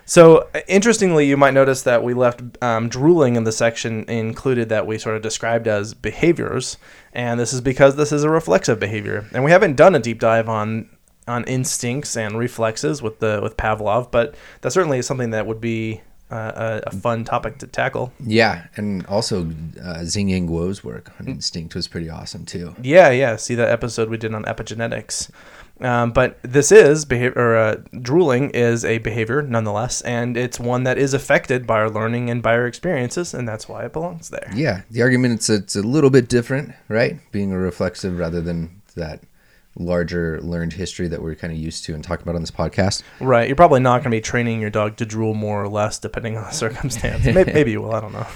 So 0.06 0.49
interestingly, 0.67 1.28
you 1.28 1.37
might 1.37 1.55
notice 1.55 1.82
that 1.82 2.02
we 2.02 2.14
left 2.14 2.43
um, 2.61 2.88
drooling 2.88 3.37
in 3.37 3.44
the 3.44 3.52
section 3.52 4.02
included 4.11 4.69
that 4.70 4.84
we 4.84 4.99
sort 4.99 5.14
of 5.14 5.23
described 5.23 5.69
as 5.69 5.94
behaviors, 5.94 6.78
and 7.12 7.38
this 7.38 7.52
is 7.52 7.61
because 7.61 7.94
this 7.94 8.11
is 8.11 8.25
a 8.25 8.28
reflexive 8.28 8.81
behavior, 8.81 9.28
and 9.32 9.44
we 9.44 9.52
haven't 9.52 9.76
done 9.76 9.94
a 9.94 10.00
deep 10.00 10.19
dive 10.19 10.49
on 10.49 10.90
on 11.28 11.44
instincts 11.44 12.16
and 12.16 12.37
reflexes 12.37 13.00
with 13.02 13.20
the 13.20 13.38
with 13.40 13.56
Pavlov, 13.56 14.11
but 14.11 14.34
that 14.62 14.73
certainly 14.73 14.99
is 14.99 15.06
something 15.06 15.31
that 15.31 15.46
would 15.46 15.61
be 15.61 16.00
uh, 16.31 16.81
a, 16.85 16.88
a 16.88 16.91
fun 16.93 17.25
topic 17.25 17.59
to 17.59 17.67
tackle. 17.67 18.12
Yeah, 18.25 18.67
and 18.77 19.06
also 19.06 19.50
uh, 19.82 20.05
Zing-Yang 20.05 20.49
Kuo's 20.49 20.85
work 20.85 21.12
on 21.19 21.29
instinct 21.29 21.75
was 21.75 21.88
pretty 21.88 22.09
awesome 22.09 22.44
too. 22.44 22.75
Yeah, 22.82 23.11
yeah. 23.11 23.37
See 23.37 23.55
that 23.56 23.71
episode 23.71 24.09
we 24.09 24.17
did 24.17 24.35
on 24.35 24.44
epigenetics. 24.44 25.31
Um, 25.81 26.12
but 26.12 26.38
this 26.43 26.71
is 26.71 27.06
behavior, 27.06 27.38
or 27.38 27.56
uh, 27.56 27.77
drooling 28.03 28.50
is 28.50 28.85
a 28.85 28.99
behavior 28.99 29.41
nonetheless, 29.41 30.03
and 30.03 30.37
it's 30.37 30.61
one 30.61 30.85
that 30.85 30.99
is 30.99 31.15
affected 31.15 31.67
by 31.67 31.79
our 31.79 31.91
learning 31.91 32.29
and 32.29 32.43
by 32.43 32.53
our 32.53 32.67
experiences, 32.67 33.33
and 33.33 33.49
that's 33.49 33.67
why 33.67 33.85
it 33.85 33.93
belongs 33.94 34.29
there. 34.29 34.50
Yeah, 34.55 34.83
the 34.91 35.00
argument 35.00 35.35
it's 35.35 35.49
it's 35.49 35.76
a 35.76 35.83
little 35.83 36.11
bit 36.11 36.29
different, 36.29 36.75
right? 36.88 37.19
Being 37.33 37.53
a 37.53 37.59
reflexive 37.59 38.19
rather 38.19 38.43
than 38.43 38.83
that 38.94 39.23
larger 39.81 40.41
learned 40.43 40.75
history 40.75 41.09
that 41.09 41.23
we're 41.23 41.35
kind 41.35 41.53
of 41.53 41.59
used 41.59 41.85
to 41.87 41.94
and 41.94 42.05
talk 42.05 42.21
about 42.23 42.35
on 42.35 42.43
this 42.43 42.50
podcast. 42.50 43.03
Right. 43.21 43.49
You're 43.49 43.56
probably 43.56 43.81
not 43.81 43.99
going 43.99 44.11
to 44.12 44.17
be 44.17 44.21
training 44.21 44.61
your 44.61 44.71
dog 44.71 44.97
to 44.99 45.06
drool 45.06 45.35
more 45.35 45.62
or 45.62 45.69
less, 45.69 45.99
depending 45.99 46.37
on 46.37 46.44
the 46.44 46.50
circumstance. 46.50 47.25
maybe, 47.25 47.53
maybe 47.55 47.71
you 47.73 47.81
will. 47.82 47.94
I 47.94 48.00
don't 48.00 48.12
know. 48.12 48.27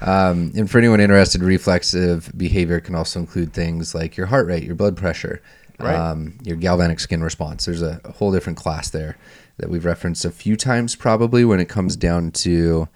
Um, 0.00 0.52
and 0.56 0.70
for 0.70 0.78
anyone 0.78 1.00
interested, 1.00 1.42
reflexive 1.42 2.30
behavior 2.36 2.80
can 2.80 2.94
also 2.94 3.20
include 3.20 3.52
things 3.52 3.94
like 3.94 4.16
your 4.16 4.26
heart 4.26 4.46
rate, 4.46 4.62
your 4.64 4.74
blood 4.74 4.96
pressure, 4.96 5.42
Right. 5.80 5.94
um, 5.94 6.38
your 6.42 6.56
galvanic 6.56 6.98
skin 6.98 7.22
response. 7.22 7.64
There's 7.64 7.82
a, 7.82 8.00
a 8.04 8.10
whole 8.12 8.32
different 8.32 8.58
class 8.58 8.90
there 8.90 9.16
that 9.58 9.70
we've 9.70 9.84
referenced 9.84 10.24
a 10.24 10.30
few 10.32 10.56
times, 10.56 10.96
probably 10.96 11.44
when 11.44 11.60
it 11.60 11.68
comes 11.68 11.94
down 11.94 12.32
to. 12.32 12.88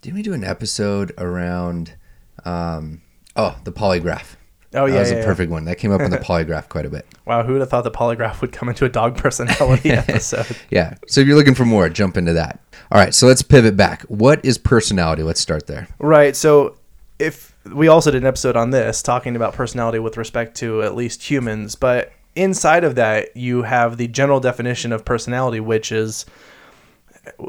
Did 0.00 0.14
we 0.14 0.22
do 0.22 0.32
an 0.32 0.44
episode 0.44 1.12
around? 1.18 1.94
Um, 2.44 3.02
oh, 3.36 3.56
the 3.64 3.72
polygraph. 3.72 4.36
Oh 4.74 4.86
that 4.86 4.92
yeah, 4.92 5.00
was 5.00 5.10
yeah, 5.10 5.16
a 5.16 5.20
yeah. 5.20 5.24
perfect 5.24 5.50
one. 5.50 5.64
That 5.64 5.78
came 5.78 5.92
up 5.92 6.00
in 6.00 6.10
the 6.10 6.18
polygraph 6.28 6.68
quite 6.68 6.86
a 6.86 6.90
bit. 6.90 7.06
Wow, 7.24 7.42
who 7.42 7.52
would 7.52 7.60
have 7.60 7.70
thought 7.70 7.84
the 7.84 7.90
polygraph 7.90 8.40
would 8.40 8.52
come 8.52 8.68
into 8.68 8.84
a 8.84 8.88
dog 8.88 9.16
personality 9.16 9.90
episode? 9.92 10.56
Yeah. 10.70 10.94
So 11.06 11.20
if 11.20 11.26
you're 11.26 11.36
looking 11.36 11.54
for 11.54 11.64
more, 11.64 11.88
jump 11.88 12.16
into 12.16 12.32
that. 12.34 12.60
All 12.90 12.98
right. 12.98 13.14
So 13.14 13.26
let's 13.26 13.42
pivot 13.42 13.76
back. 13.76 14.02
What 14.02 14.44
is 14.44 14.58
personality? 14.58 15.22
Let's 15.22 15.40
start 15.40 15.66
there. 15.66 15.88
Right. 15.98 16.34
So 16.36 16.76
if 17.18 17.54
we 17.72 17.88
also 17.88 18.10
did 18.10 18.22
an 18.22 18.26
episode 18.26 18.56
on 18.56 18.70
this 18.70 19.02
talking 19.02 19.36
about 19.36 19.54
personality 19.54 19.98
with 19.98 20.16
respect 20.16 20.56
to 20.58 20.82
at 20.82 20.94
least 20.94 21.22
humans, 21.22 21.74
but 21.74 22.12
inside 22.36 22.84
of 22.84 22.96
that 22.96 23.36
you 23.36 23.62
have 23.62 23.96
the 23.96 24.08
general 24.08 24.40
definition 24.40 24.92
of 24.92 25.04
personality, 25.04 25.60
which 25.60 25.92
is 25.92 26.26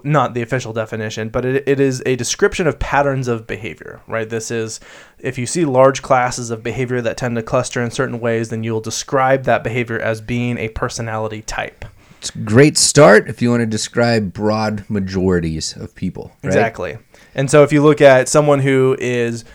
not 0.03 0.33
the 0.33 0.41
official 0.41 0.73
definition, 0.73 1.29
but 1.29 1.45
it, 1.45 1.67
it 1.67 1.79
is 1.79 2.01
a 2.05 2.15
description 2.15 2.67
of 2.67 2.79
patterns 2.79 3.27
of 3.27 3.47
behavior, 3.47 4.01
right? 4.07 4.29
This 4.29 4.51
is 4.51 4.79
if 5.19 5.37
you 5.37 5.45
see 5.45 5.65
large 5.65 6.01
classes 6.01 6.51
of 6.51 6.63
behavior 6.63 7.01
that 7.01 7.17
tend 7.17 7.35
to 7.35 7.43
cluster 7.43 7.81
in 7.81 7.91
certain 7.91 8.19
ways, 8.19 8.49
then 8.49 8.63
you'll 8.63 8.81
describe 8.81 9.43
that 9.43 9.63
behavior 9.63 9.99
as 9.99 10.21
being 10.21 10.57
a 10.57 10.69
personality 10.69 11.41
type. 11.41 11.85
It's 12.19 12.33
a 12.33 12.39
great 12.39 12.77
start 12.77 13.29
if 13.29 13.41
you 13.41 13.51
want 13.51 13.61
to 13.61 13.67
describe 13.67 14.33
broad 14.33 14.83
majorities 14.89 15.75
of 15.77 15.93
people. 15.93 16.31
Right? 16.41 16.49
Exactly. 16.49 16.97
And 17.35 17.51
so 17.51 17.63
if 17.63 17.71
you 17.71 17.83
look 17.83 18.01
at 18.01 18.27
someone 18.29 18.59
who 18.59 18.97
is 18.99 19.45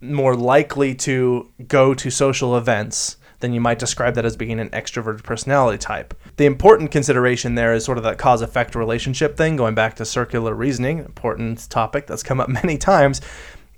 more 0.00 0.36
likely 0.36 0.94
to 0.94 1.50
go 1.66 1.92
to 1.94 2.10
social 2.10 2.56
events, 2.56 3.16
then 3.40 3.52
you 3.52 3.60
might 3.60 3.78
describe 3.78 4.14
that 4.14 4.24
as 4.24 4.36
being 4.36 4.58
an 4.58 4.70
extroverted 4.70 5.22
personality 5.22 5.78
type. 5.78 6.14
The 6.36 6.46
important 6.46 6.90
consideration 6.90 7.54
there 7.54 7.72
is 7.72 7.84
sort 7.84 7.98
of 7.98 8.04
that 8.04 8.18
cause 8.18 8.42
effect 8.42 8.74
relationship 8.74 9.36
thing, 9.36 9.56
going 9.56 9.74
back 9.74 9.96
to 9.96 10.04
circular 10.04 10.54
reasoning, 10.54 10.98
important 10.98 11.68
topic 11.70 12.06
that's 12.06 12.22
come 12.22 12.40
up 12.40 12.48
many 12.62 12.78
times. 12.78 13.20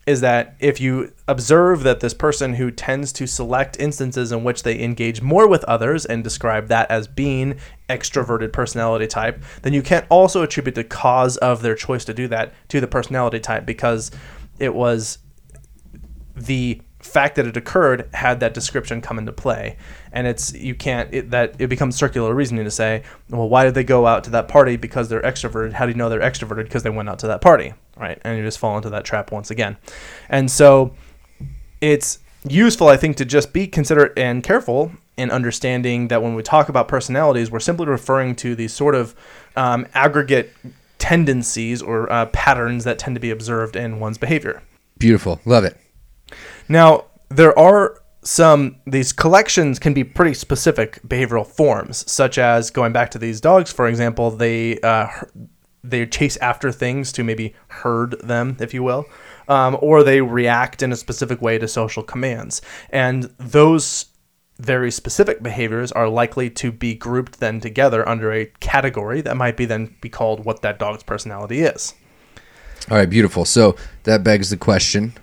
Is 0.07 0.23
that 0.23 0.57
if 0.59 0.81
you 0.81 1.12
observe 1.29 1.83
that 1.83 2.00
this 2.00 2.14
person 2.14 2.55
who 2.55 2.71
tends 2.71 3.12
to 3.12 3.26
select 3.26 3.79
instances 3.79 4.33
in 4.33 4.43
which 4.43 4.62
they 4.62 4.81
engage 4.81 5.21
more 5.21 5.47
with 5.47 5.62
others 5.64 6.07
and 6.07 6.25
describe 6.25 6.69
that 6.69 6.90
as 6.90 7.07
being 7.07 7.61
extroverted 7.88 8.50
personality 8.52 9.07
type, 9.07 9.40
then 9.62 9.75
you 9.75 9.83
can't 9.83 10.07
also 10.09 10.43
attribute 10.43 10.75
the 10.75 10.83
cause 10.83 11.37
of 11.37 11.61
their 11.61 11.75
choice 11.75 12.05
to 12.07 12.14
do 12.14 12.26
that 12.29 12.52
to 12.69 12.81
the 12.81 12.88
personality 12.88 13.38
type 13.38 13.67
because 13.67 14.11
it 14.59 14.75
was 14.75 15.19
the 16.35 16.81
fact 17.00 17.37
that 17.37 17.47
it 17.47 17.57
occurred 17.57 18.09
had 18.12 18.40
that 18.40 18.54
description 18.54 19.00
come 19.00 19.19
into 19.19 19.33
play 19.33 19.76
and 20.12 20.26
it's 20.26 20.52
you 20.54 20.75
can't 20.75 21.12
it, 21.14 21.30
that 21.30 21.54
it 21.59 21.69
becomes 21.69 21.97
circular 21.97 22.35
reasoning 22.35 22.64
to 22.64 22.71
say 22.71 23.02
well 23.30 23.49
why 23.49 23.64
did 23.64 23.75
they 23.75 23.85
go 23.85 24.07
out 24.07 24.23
to 24.23 24.30
that 24.30 24.49
party 24.49 24.76
because 24.76 25.09
they're 25.09 25.23
extroverted 25.23 25.73
how 25.73 25.87
do 25.87 25.92
you 25.92 25.97
know 25.97 26.09
they're 26.09 26.21
extroverted 26.21 26.64
because 26.64 26.83
they 26.83 26.90
went 26.90 27.09
out 27.09 27.19
to 27.19 27.26
that 27.26 27.40
party 27.40 27.73
right 27.97 28.21
and 28.23 28.37
you 28.37 28.45
just 28.45 28.59
fall 28.59 28.76
into 28.76 28.90
that 28.90 29.04
trap 29.04 29.33
once 29.33 29.50
again 29.50 29.76
and 30.28 30.50
so 30.50 30.95
it's 31.80 32.19
useful 32.47 32.88
i 32.88 32.97
think 32.97 33.16
to 33.16 33.25
just 33.25 33.52
be 33.52 33.66
considerate 33.66 34.12
and 34.19 34.42
careful 34.42 34.92
in 35.21 35.30
understanding 35.30 36.09
that 36.09 36.23
when 36.23 36.35
we 36.35 36.42
talk 36.42 36.71
about 36.71 36.88
personalities, 36.88 37.50
we're 37.50 37.61
simply 37.61 37.85
referring 37.85 38.35
to 38.35 38.54
these 38.54 38.73
sort 38.73 38.95
of 38.95 39.14
um, 39.54 39.87
aggregate 39.92 40.50
tendencies 40.99 41.83
or 41.83 42.11
uh, 42.11 42.25
patterns 42.26 42.85
that 42.85 42.99
tend 42.99 43.14
to 43.16 43.21
be 43.21 43.30
observed 43.30 43.76
in 43.76 44.00
one's 44.00 44.16
behavior. 44.16 44.62
Beautiful. 44.99 45.38
Love 45.45 45.64
it. 45.64 45.76
Now, 46.71 47.07
there 47.31 47.57
are 47.59 48.00
some, 48.23 48.77
these 48.87 49.12
collections 49.12 49.81
can 49.81 49.93
be 49.93 50.05
pretty 50.05 50.35
specific 50.35 51.00
behavioral 51.03 51.45
forms, 51.45 52.09
such 52.09 52.39
as 52.39 52.71
going 52.71 52.93
back 52.93 53.11
to 53.11 53.19
these 53.19 53.41
dogs, 53.41 53.73
for 53.73 53.89
example, 53.89 54.31
they, 54.31 54.79
uh, 54.79 55.09
they 55.83 56.07
chase 56.07 56.37
after 56.37 56.71
things 56.71 57.11
to 57.12 57.25
maybe 57.25 57.57
herd 57.67 58.21
them, 58.21 58.57
if 58.61 58.73
you 58.73 58.85
will, 58.85 59.05
um, 59.49 59.77
or 59.83 60.05
they 60.05 60.21
react 60.21 60.81
in 60.81 60.93
a 60.93 60.97
specific 60.97 61.43
way 61.43 61.59
to 61.59 61.67
social 61.67 62.05
commands. 62.05 62.62
And 62.91 63.25
those 63.39 64.07
very 64.61 64.93
specific 64.93 65.43
behaviors 65.43 65.91
are 65.91 66.09
likely 66.09 66.50
to 66.50 66.71
be 66.71 66.95
grouped 66.95 67.41
then 67.41 67.59
together 67.59 68.09
under 68.09 68.33
a 68.33 68.47
category 68.61 69.23
that 69.23 69.37
might 69.37 69.57
be 69.57 69.65
then 69.65 69.97
be 70.00 70.09
called 70.09 70.45
what 70.45 70.62
that 70.62 70.79
dog's 70.79 71.03
personality 71.03 71.62
is. 71.62 71.95
All 72.89 72.97
right, 72.97 73.11
beautiful. 73.11 73.45
So 73.45 73.75
that 74.05 74.23
begs 74.23 74.50
the 74.50 74.57
question 74.57 75.15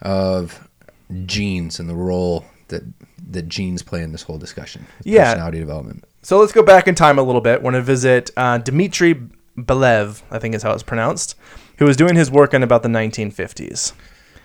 of 0.00 0.63
genes 1.26 1.78
and 1.78 1.88
the 1.88 1.94
role 1.94 2.44
that 2.68 2.82
that 3.30 3.48
genes 3.48 3.82
play 3.82 4.02
in 4.02 4.12
this 4.12 4.22
whole 4.22 4.38
discussion. 4.38 4.86
Yeah. 5.02 5.24
personality 5.32 5.58
development. 5.58 6.04
So 6.22 6.38
let's 6.38 6.52
go 6.52 6.62
back 6.62 6.88
in 6.88 6.94
time 6.94 7.18
a 7.18 7.22
little 7.22 7.40
bit. 7.40 7.60
We're 7.60 7.72
going 7.72 7.74
to 7.74 7.82
visit 7.82 8.30
uh, 8.36 8.58
Dmitry 8.58 9.28
Belyaev, 9.58 10.22
I 10.30 10.38
think 10.38 10.54
is 10.54 10.62
how 10.62 10.72
it's 10.72 10.82
pronounced, 10.82 11.36
who 11.78 11.84
was 11.84 11.96
doing 11.96 12.16
his 12.16 12.30
work 12.30 12.54
in 12.54 12.62
about 12.62 12.82
the 12.82 12.88
1950s. 12.88 13.92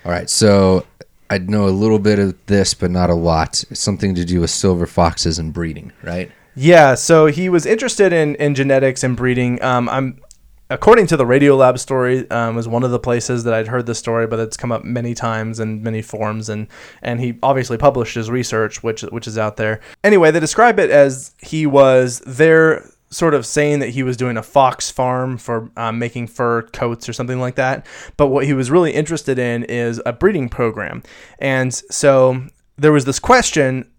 All 0.05 0.11
right, 0.11 0.29
so 0.29 0.85
I 1.29 1.37
know 1.37 1.67
a 1.67 1.69
little 1.69 1.99
bit 1.99 2.19
of 2.19 2.35
this, 2.47 2.73
but 2.73 2.91
not 2.91 3.09
a 3.09 3.13
lot. 3.13 3.63
It's 3.69 3.79
something 3.79 4.15
to 4.15 4.25
do 4.25 4.41
with 4.41 4.49
silver 4.49 4.85
foxes 4.85 5.39
and 5.39 5.53
breeding, 5.53 5.91
right? 6.03 6.31
Yeah, 6.55 6.95
so 6.95 7.27
he 7.27 7.47
was 7.49 7.65
interested 7.65 8.11
in, 8.11 8.35
in 8.35 8.55
genetics 8.55 9.03
and 9.03 9.15
breeding. 9.15 9.61
Um, 9.63 9.87
I'm 9.89 10.21
according 10.69 11.07
to 11.07 11.17
the 11.17 11.25
Radiolab 11.25 11.79
story, 11.79 12.29
um, 12.29 12.55
was 12.55 12.67
one 12.67 12.83
of 12.83 12.91
the 12.91 12.99
places 12.99 13.43
that 13.43 13.53
I'd 13.53 13.67
heard 13.67 13.85
the 13.85 13.95
story, 13.95 14.27
but 14.27 14.39
it's 14.39 14.57
come 14.57 14.71
up 14.71 14.83
many 14.83 15.13
times 15.13 15.59
in 15.59 15.81
many 15.83 16.01
forms, 16.01 16.49
and 16.49 16.67
and 17.01 17.19
he 17.19 17.37
obviously 17.41 17.77
published 17.77 18.15
his 18.15 18.29
research, 18.29 18.83
which 18.83 19.01
which 19.01 19.27
is 19.27 19.37
out 19.37 19.57
there. 19.57 19.79
Anyway, 20.03 20.31
they 20.31 20.39
describe 20.39 20.79
it 20.79 20.89
as 20.89 21.33
he 21.39 21.65
was 21.65 22.19
there. 22.25 22.89
Sort 23.11 23.33
of 23.33 23.43
saying 23.43 23.79
that 23.79 23.89
he 23.89 24.03
was 24.03 24.17
doing 24.17 24.37
a 24.37 24.43
fox 24.43 24.91
farm 24.91 25.39
for 25.39 25.71
um, 25.75 25.97
making 25.97 26.27
fur 26.27 26.61
coats 26.61 27.09
or 27.09 27.13
something 27.13 27.39
like 27.39 27.55
that. 27.55 27.87
But 28.17 28.27
what 28.27 28.45
he 28.45 28.53
was 28.53 28.69
really 28.69 28.91
interested 28.91 29.39
in 29.39 29.63
is 29.63 29.99
a 30.05 30.13
breeding 30.13 30.47
program. 30.47 31.01
And 31.39 31.73
so 31.73 32.45
there 32.77 32.91
was 32.91 33.05
this 33.05 33.17
question 33.17 33.89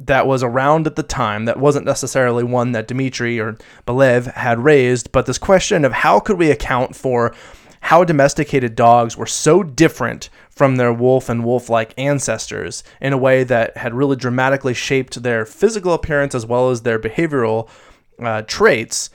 that 0.00 0.26
was 0.26 0.42
around 0.42 0.86
at 0.86 0.96
the 0.96 1.02
time 1.02 1.44
that 1.44 1.58
wasn't 1.58 1.84
necessarily 1.84 2.42
one 2.42 2.72
that 2.72 2.88
Dmitry 2.88 3.38
or 3.38 3.56
Belyaev 3.86 4.32
had 4.32 4.64
raised, 4.64 5.12
but 5.12 5.26
this 5.26 5.38
question 5.38 5.84
of 5.84 5.92
how 5.92 6.18
could 6.18 6.38
we 6.38 6.50
account 6.50 6.96
for 6.96 7.34
how 7.82 8.04
domesticated 8.04 8.74
dogs 8.74 9.16
were 9.16 9.26
so 9.26 9.62
different 9.62 10.28
from 10.50 10.76
their 10.76 10.92
wolf 10.92 11.28
and 11.28 11.44
wolf 11.44 11.70
like 11.70 11.94
ancestors 11.98 12.82
in 13.00 13.12
a 13.12 13.18
way 13.18 13.42
that 13.44 13.76
had 13.76 13.94
really 13.94 14.16
dramatically 14.16 14.74
shaped 14.74 15.22
their 15.22 15.46
physical 15.46 15.94
appearance 15.94 16.34
as 16.34 16.44
well 16.44 16.70
as 16.70 16.82
their 16.82 16.98
behavioral 16.98 17.68
uh, 18.18 18.42
traits 18.42 19.10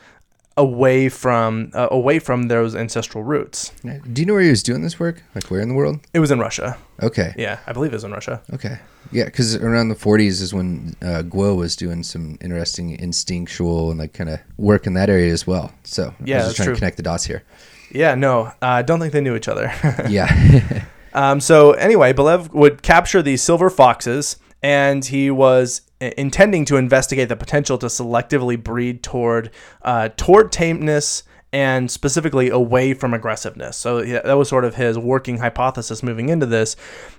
away 0.58 1.10
from 1.10 1.72
uh, 1.74 1.88
away 1.92 2.20
from 2.20 2.44
those 2.48 2.76
ancestral 2.76 3.24
roots. 3.24 3.72
Do 3.84 4.22
you 4.22 4.26
know 4.26 4.34
where 4.34 4.42
he 4.42 4.50
was 4.50 4.64
doing 4.64 4.82
this 4.82 5.00
work? 5.00 5.22
Like 5.36 5.46
where 5.52 5.60
in 5.62 5.68
the 5.70 5.76
world? 5.76 6.00
It 6.14 6.20
was 6.20 6.32
in 6.32 6.40
Russia. 6.40 6.78
Okay. 7.04 7.34
Yeah, 7.38 7.60
I 7.68 7.74
believe 7.74 7.92
it 7.92 7.96
was 7.96 8.04
in 8.06 8.12
Russia. 8.12 8.42
Okay. 8.54 8.80
Yeah, 9.12 9.26
because 9.26 9.56
around 9.56 9.90
the 9.90 9.96
40s 9.96 10.42
is 10.42 10.54
when 10.54 10.96
uh, 11.02 11.24
Kuo 11.28 11.56
was 11.56 11.76
doing 11.76 12.04
some 12.04 12.38
interesting 12.42 12.92
instinctual 12.98 13.92
and 13.92 14.00
like 14.00 14.14
kind 14.14 14.30
of 14.30 14.40
work 14.58 14.88
in 14.88 14.94
that 14.94 15.10
area 15.10 15.32
as 15.32 15.46
well. 15.46 15.72
So 15.84 16.14
Yeah, 16.24 16.36
I 16.36 16.40
was 16.40 16.46
just 16.48 16.56
trying 16.58 16.66
true. 16.68 16.76
to 16.76 16.80
connect 16.80 16.98
the 16.98 17.04
dots 17.04 17.26
here. 17.26 17.44
Yeah, 17.92 18.16
no, 18.16 18.52
I 18.62 18.82
don't 18.82 19.00
think 19.00 19.14
they 19.14 19.22
knew 19.22 19.36
each 19.36 19.48
other. 19.48 19.72
Yeah. 20.10 20.86
Um, 21.14 21.40
so 21.40 21.72
anyway, 21.74 22.12
Belyaev 22.14 22.52
would 22.54 22.82
capture 22.82 23.22
these 23.22 23.42
silver 23.42 23.70
foxes, 23.70 24.36
and 24.66 25.06
he 25.06 25.30
was 25.30 25.84
intending 26.02 26.66
to 26.66 26.76
investigate 26.76 27.30
the 27.30 27.36
potential 27.36 27.78
to 27.78 27.86
selectively 27.86 28.62
breed 28.62 29.04
toward 29.04 29.52
uh, 29.84 30.10
toward 30.18 30.52
tameness 30.52 31.22
and 31.54 31.92
specifically 31.92 32.50
away 32.50 32.96
from 32.96 33.14
aggressiveness. 33.14 33.78
So 33.78 34.02
that 34.02 34.36
was 34.36 34.50
sort 34.50 34.66
of 34.66 34.74
his 34.74 34.98
working 34.98 35.38
hypothesis 35.38 36.02
moving 36.02 36.30
into 36.30 36.48
this 36.48 36.76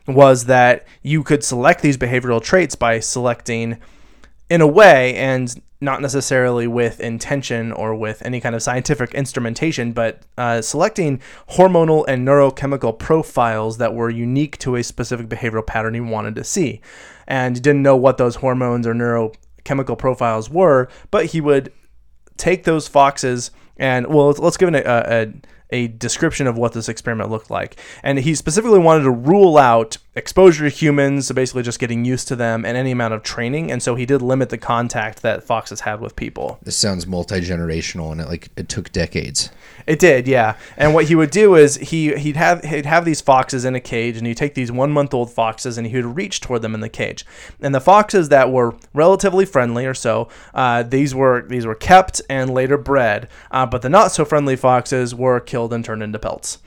was 0.08 0.46
that 0.46 0.88
you 1.02 1.22
could 1.22 1.44
select 1.44 1.82
these 1.82 1.96
behavioral 1.96 2.42
traits 2.42 2.74
by 2.74 2.98
selecting 2.98 3.78
in 4.50 4.60
a 4.60 4.66
way 4.66 5.14
and 5.14 5.54
not 5.80 6.02
necessarily 6.02 6.66
with 6.66 6.98
intention 6.98 7.70
or 7.70 7.94
with 7.94 8.22
any 8.24 8.40
kind 8.40 8.56
of 8.56 8.62
scientific 8.62 9.14
instrumentation, 9.14 9.92
but 9.92 10.22
uh, 10.36 10.60
selecting 10.60 11.20
hormonal 11.50 12.04
and 12.08 12.26
neurochemical 12.26 12.98
profiles 12.98 13.78
that 13.78 13.94
were 13.94 14.10
unique 14.10 14.58
to 14.58 14.74
a 14.74 14.82
specific 14.82 15.28
behavioral 15.28 15.64
pattern 15.64 15.94
you 15.94 16.04
wanted 16.04 16.34
to 16.34 16.42
see. 16.42 16.80
And 17.26 17.60
didn't 17.60 17.82
know 17.82 17.96
what 17.96 18.18
those 18.18 18.36
hormones 18.36 18.86
or 18.86 18.94
neurochemical 18.94 19.98
profiles 19.98 20.48
were, 20.48 20.88
but 21.10 21.26
he 21.26 21.40
would 21.40 21.72
take 22.36 22.64
those 22.64 22.86
foxes 22.86 23.50
and 23.78 24.06
well 24.06 24.26
let's, 24.26 24.38
let's 24.38 24.56
give 24.56 24.72
a, 24.74 24.82
a, 24.86 25.32
a 25.70 25.88
description 25.88 26.46
of 26.46 26.56
what 26.56 26.72
this 26.72 26.88
experiment 26.88 27.30
looked 27.30 27.50
like. 27.50 27.78
And 28.02 28.18
he 28.18 28.34
specifically 28.34 28.78
wanted 28.78 29.04
to 29.04 29.10
rule 29.10 29.58
out 29.58 29.98
exposure 30.16 30.68
to 30.68 30.74
humans 30.74 31.26
so 31.26 31.34
basically 31.34 31.62
just 31.62 31.78
getting 31.78 32.04
used 32.04 32.26
to 32.28 32.36
them 32.36 32.64
and 32.64 32.76
any 32.76 32.90
amount 32.90 33.14
of 33.14 33.22
training 33.22 33.70
and 33.70 33.82
so 33.82 33.94
he 33.94 34.06
did 34.06 34.22
limit 34.22 34.48
the 34.48 34.58
contact 34.58 35.22
that 35.22 35.44
foxes 35.44 35.80
had 35.80 36.00
with 36.00 36.16
people 36.16 36.58
this 36.62 36.76
sounds 36.76 37.06
multi-generational 37.06 38.10
and 38.10 38.20
it 38.20 38.28
like 38.28 38.50
it 38.56 38.68
took 38.68 38.90
decades. 38.92 39.50
it 39.86 39.98
did, 39.98 40.26
yeah. 40.26 40.56
And 40.76 40.94
what 40.94 41.06
he 41.06 41.14
would 41.14 41.30
do 41.30 41.54
is 41.54 41.76
he 41.76 42.16
he'd 42.16 42.36
have 42.36 42.64
he'd 42.64 42.86
have 42.86 43.04
these 43.04 43.20
foxes 43.20 43.64
in 43.64 43.74
a 43.74 43.80
cage, 43.80 44.16
and 44.16 44.26
he'd 44.26 44.36
take 44.36 44.54
these 44.54 44.72
one 44.72 44.90
month 44.90 45.14
old 45.14 45.30
foxes, 45.30 45.78
and 45.78 45.86
he 45.86 45.96
would 45.96 46.16
reach 46.16 46.40
toward 46.40 46.62
them 46.62 46.74
in 46.74 46.80
the 46.80 46.88
cage. 46.88 47.24
And 47.60 47.74
the 47.74 47.80
foxes 47.80 48.28
that 48.30 48.50
were 48.50 48.74
relatively 48.94 49.44
friendly 49.44 49.86
or 49.86 49.94
so, 49.94 50.28
uh, 50.54 50.82
these 50.82 51.14
were 51.14 51.42
these 51.42 51.66
were 51.66 51.74
kept 51.74 52.20
and 52.28 52.52
later 52.52 52.78
bred. 52.78 53.28
Uh, 53.50 53.66
but 53.66 53.82
the 53.82 53.88
not 53.88 54.12
so 54.12 54.24
friendly 54.24 54.56
foxes 54.56 55.14
were 55.14 55.40
killed 55.40 55.72
and 55.72 55.84
turned 55.84 56.02
into 56.02 56.18
pelts. 56.18 56.58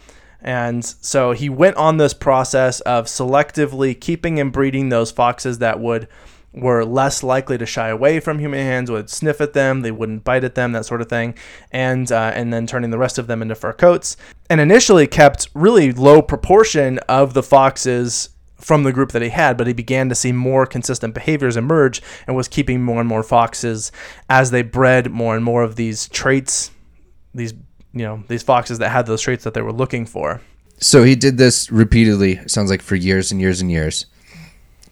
And 0.42 0.86
so 0.86 1.32
he 1.32 1.50
went 1.50 1.78
on 1.78 1.98
this 1.98 2.14
process 2.14 2.80
of 2.82 3.06
selectively 3.06 4.00
keeping 4.00 4.40
and 4.40 4.52
breeding 4.52 4.90
those 4.90 5.12
foxes 5.12 5.60
that 5.60 5.80
would 5.80 6.08
were 6.54 6.84
less 6.84 7.22
likely 7.22 7.58
to 7.58 7.66
shy 7.66 7.90
away 7.90 8.20
from 8.20 8.40
human 8.40 8.60
hands, 8.60 8.90
would 8.90 9.10
sniff 9.10 9.40
at 9.40 9.54
them, 9.54 9.82
they 9.82 9.92
wouldn't 9.92 10.24
bite 10.24 10.44
at 10.44 10.56
them, 10.56 10.72
that 10.72 10.86
sort 10.86 11.02
of 11.02 11.10
thing, 11.10 11.36
and 11.72 12.12
uh, 12.12 12.32
and 12.34 12.52
then 12.52 12.66
turning 12.66 12.90
the 12.90 12.98
rest 12.98 13.18
of 13.18 13.28
them 13.28 13.42
into 13.42 13.56
fur 13.56 13.74
coats. 13.74 14.18
And 14.50 14.60
initially 14.60 15.08
kept 15.08 15.50
really 15.54 15.92
low 15.92 16.22
proportion 16.22 16.98
of 17.08 17.34
the 17.34 17.44
foxes 17.44 18.30
from 18.56 18.84
the 18.84 18.92
group 18.92 19.12
that 19.12 19.22
he 19.22 19.30
had, 19.30 19.58
but 19.58 19.68
he 19.68 19.74
began 19.74 20.10
to 20.10 20.16
see 20.16 20.32
more 20.32 20.66
consistent 20.66 21.14
behaviors 21.14 21.56
emerge 21.56 22.02
and 22.28 22.36
was 22.36 22.48
keeping 22.48 22.82
more 22.82 23.00
and 23.00 23.08
more 23.08 23.24
foxes 23.24 23.92
as 24.30 24.52
they 24.52 24.62
bred 24.62 25.12
more 25.12 25.36
and 25.36 25.46
more 25.46 25.64
of 25.64 25.76
these 25.76 26.10
traits, 26.10 26.72
these 27.34 27.54
you 27.94 28.04
know 28.04 28.24
these 28.28 28.44
foxes 28.44 28.80
that 28.80 28.90
had 28.90 29.06
those 29.06 29.22
traits 29.22 29.44
that 29.44 29.54
they 29.54 29.62
were 29.62 29.74
looking 29.74 30.06
for. 30.06 30.42
So 30.80 31.04
he 31.04 31.16
did 31.16 31.38
this 31.38 31.70
repeatedly. 31.72 32.40
Sounds 32.48 32.70
like 32.70 32.82
for 32.82 32.96
years 32.96 33.32
and 33.32 33.42
years 33.42 33.60
and 33.62 33.70
years. 33.70 34.06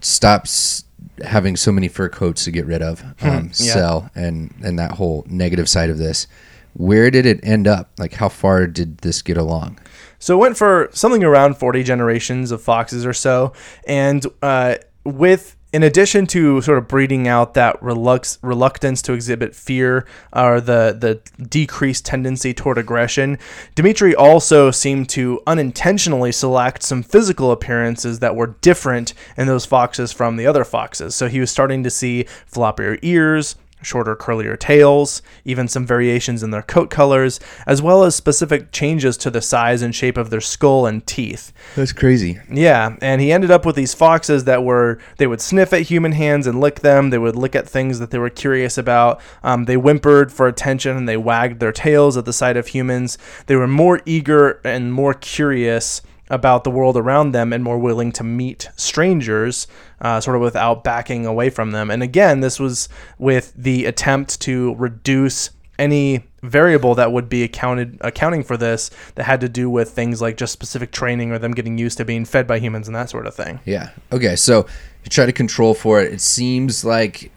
Stops 0.00 0.84
having 1.24 1.56
so 1.56 1.72
many 1.72 1.88
fur 1.88 2.08
coats 2.08 2.44
to 2.44 2.50
get 2.50 2.66
rid 2.66 2.82
of, 2.82 3.02
um, 3.02 3.14
Hmm, 3.18 3.46
yeah. 3.46 3.50
sell, 3.52 4.10
and 4.14 4.54
and 4.62 4.78
that 4.78 4.92
whole 4.92 5.24
negative 5.28 5.68
side 5.68 5.90
of 5.90 5.98
this. 5.98 6.26
Where 6.74 7.10
did 7.10 7.26
it 7.26 7.40
end 7.42 7.66
up? 7.66 7.90
Like, 7.98 8.14
how 8.14 8.28
far 8.28 8.66
did 8.68 8.98
this 8.98 9.22
get 9.22 9.36
along? 9.36 9.80
So 10.20 10.34
it 10.34 10.38
went 10.40 10.56
for 10.56 10.88
something 10.92 11.24
around 11.24 11.56
40 11.56 11.82
generations 11.82 12.52
of 12.52 12.62
foxes 12.62 13.04
or 13.04 13.12
so. 13.12 13.52
And 13.86 14.24
uh, 14.42 14.76
with, 15.04 15.56
in 15.72 15.82
addition 15.82 16.26
to 16.28 16.62
sort 16.62 16.78
of 16.78 16.88
breeding 16.88 17.28
out 17.28 17.54
that 17.54 17.78
relux- 17.80 18.38
reluctance 18.40 19.02
to 19.02 19.12
exhibit 19.12 19.54
fear 19.54 20.06
or 20.32 20.60
the, 20.60 20.96
the 20.98 21.20
decreased 21.44 22.06
tendency 22.06 22.54
toward 22.54 22.78
aggression, 22.78 23.38
Dimitri 23.74 24.14
also 24.14 24.70
seemed 24.70 25.08
to 25.10 25.42
unintentionally 25.46 26.32
select 26.32 26.82
some 26.82 27.02
physical 27.02 27.52
appearances 27.52 28.20
that 28.20 28.34
were 28.34 28.56
different 28.62 29.12
in 29.36 29.46
those 29.46 29.66
foxes 29.66 30.10
from 30.10 30.36
the 30.36 30.46
other 30.46 30.64
foxes. 30.64 31.14
So 31.14 31.28
he 31.28 31.40
was 31.40 31.50
starting 31.50 31.84
to 31.84 31.90
see 31.90 32.24
floppier 32.50 32.98
ears, 33.02 33.56
shorter, 33.82 34.16
curlier 34.16 34.58
tails, 34.58 35.22
even 35.44 35.68
some 35.68 35.86
variations 35.86 36.42
in 36.42 36.50
their 36.50 36.62
coat 36.62 36.90
colors, 36.90 37.40
as 37.66 37.80
well 37.80 38.04
as 38.04 38.14
specific 38.14 38.72
changes 38.72 39.16
to 39.18 39.30
the 39.30 39.40
size 39.40 39.82
and 39.82 39.94
shape 39.94 40.16
of 40.16 40.30
their 40.30 40.40
skull 40.40 40.86
and 40.86 41.06
teeth. 41.06 41.52
That's 41.76 41.92
crazy. 41.92 42.38
Yeah, 42.50 42.96
and 43.00 43.20
he 43.20 43.32
ended 43.32 43.50
up 43.50 43.64
with 43.64 43.76
these 43.76 43.94
foxes 43.94 44.44
that 44.44 44.64
were 44.64 44.98
they 45.18 45.26
would 45.26 45.40
sniff 45.40 45.72
at 45.72 45.82
human 45.82 46.12
hands 46.12 46.46
and 46.46 46.60
lick 46.60 46.80
them. 46.80 47.10
They 47.10 47.18
would 47.18 47.36
lick 47.36 47.54
at 47.54 47.68
things 47.68 47.98
that 47.98 48.10
they 48.10 48.18
were 48.18 48.30
curious 48.30 48.78
about. 48.78 49.20
Um, 49.42 49.64
they 49.64 49.76
whimpered 49.76 50.32
for 50.32 50.46
attention 50.46 50.96
and 50.96 51.08
they 51.08 51.16
wagged 51.16 51.60
their 51.60 51.72
tails 51.72 52.16
at 52.16 52.24
the 52.24 52.32
sight 52.32 52.56
of 52.56 52.68
humans. 52.68 53.18
They 53.46 53.56
were 53.56 53.68
more 53.68 54.00
eager 54.04 54.60
and 54.64 54.92
more 54.92 55.14
curious 55.14 56.02
about 56.30 56.64
the 56.64 56.70
world 56.70 56.96
around 56.96 57.32
them 57.32 57.52
and 57.52 57.64
more 57.64 57.78
willing 57.78 58.12
to 58.12 58.24
meet 58.24 58.68
strangers 58.76 59.66
uh, 60.00 60.20
sort 60.20 60.36
of 60.36 60.42
without 60.42 60.84
backing 60.84 61.26
away 61.26 61.50
from 61.50 61.72
them. 61.72 61.90
And 61.90 62.02
again, 62.02 62.40
this 62.40 62.60
was 62.60 62.88
with 63.18 63.52
the 63.56 63.86
attempt 63.86 64.40
to 64.42 64.74
reduce 64.76 65.50
any 65.78 66.24
variable 66.42 66.94
that 66.96 67.12
would 67.12 67.28
be 67.28 67.42
accounted 67.42 67.98
accounting 68.00 68.42
for 68.42 68.56
this 68.56 68.90
that 69.14 69.24
had 69.24 69.40
to 69.40 69.48
do 69.48 69.68
with 69.68 69.90
things 69.90 70.20
like 70.20 70.36
just 70.36 70.52
specific 70.52 70.92
training 70.92 71.32
or 71.32 71.38
them 71.38 71.52
getting 71.52 71.78
used 71.78 71.98
to 71.98 72.04
being 72.04 72.24
fed 72.24 72.46
by 72.46 72.58
humans 72.58 72.88
and 72.88 72.94
that 72.94 73.10
sort 73.10 73.26
of 73.26 73.34
thing. 73.34 73.60
Yeah. 73.64 73.90
Okay. 74.12 74.36
So 74.36 74.66
you 75.04 75.10
try 75.10 75.26
to 75.26 75.32
control 75.32 75.74
for 75.74 76.00
it. 76.00 76.12
It 76.12 76.20
seems 76.20 76.84
like 76.84 77.30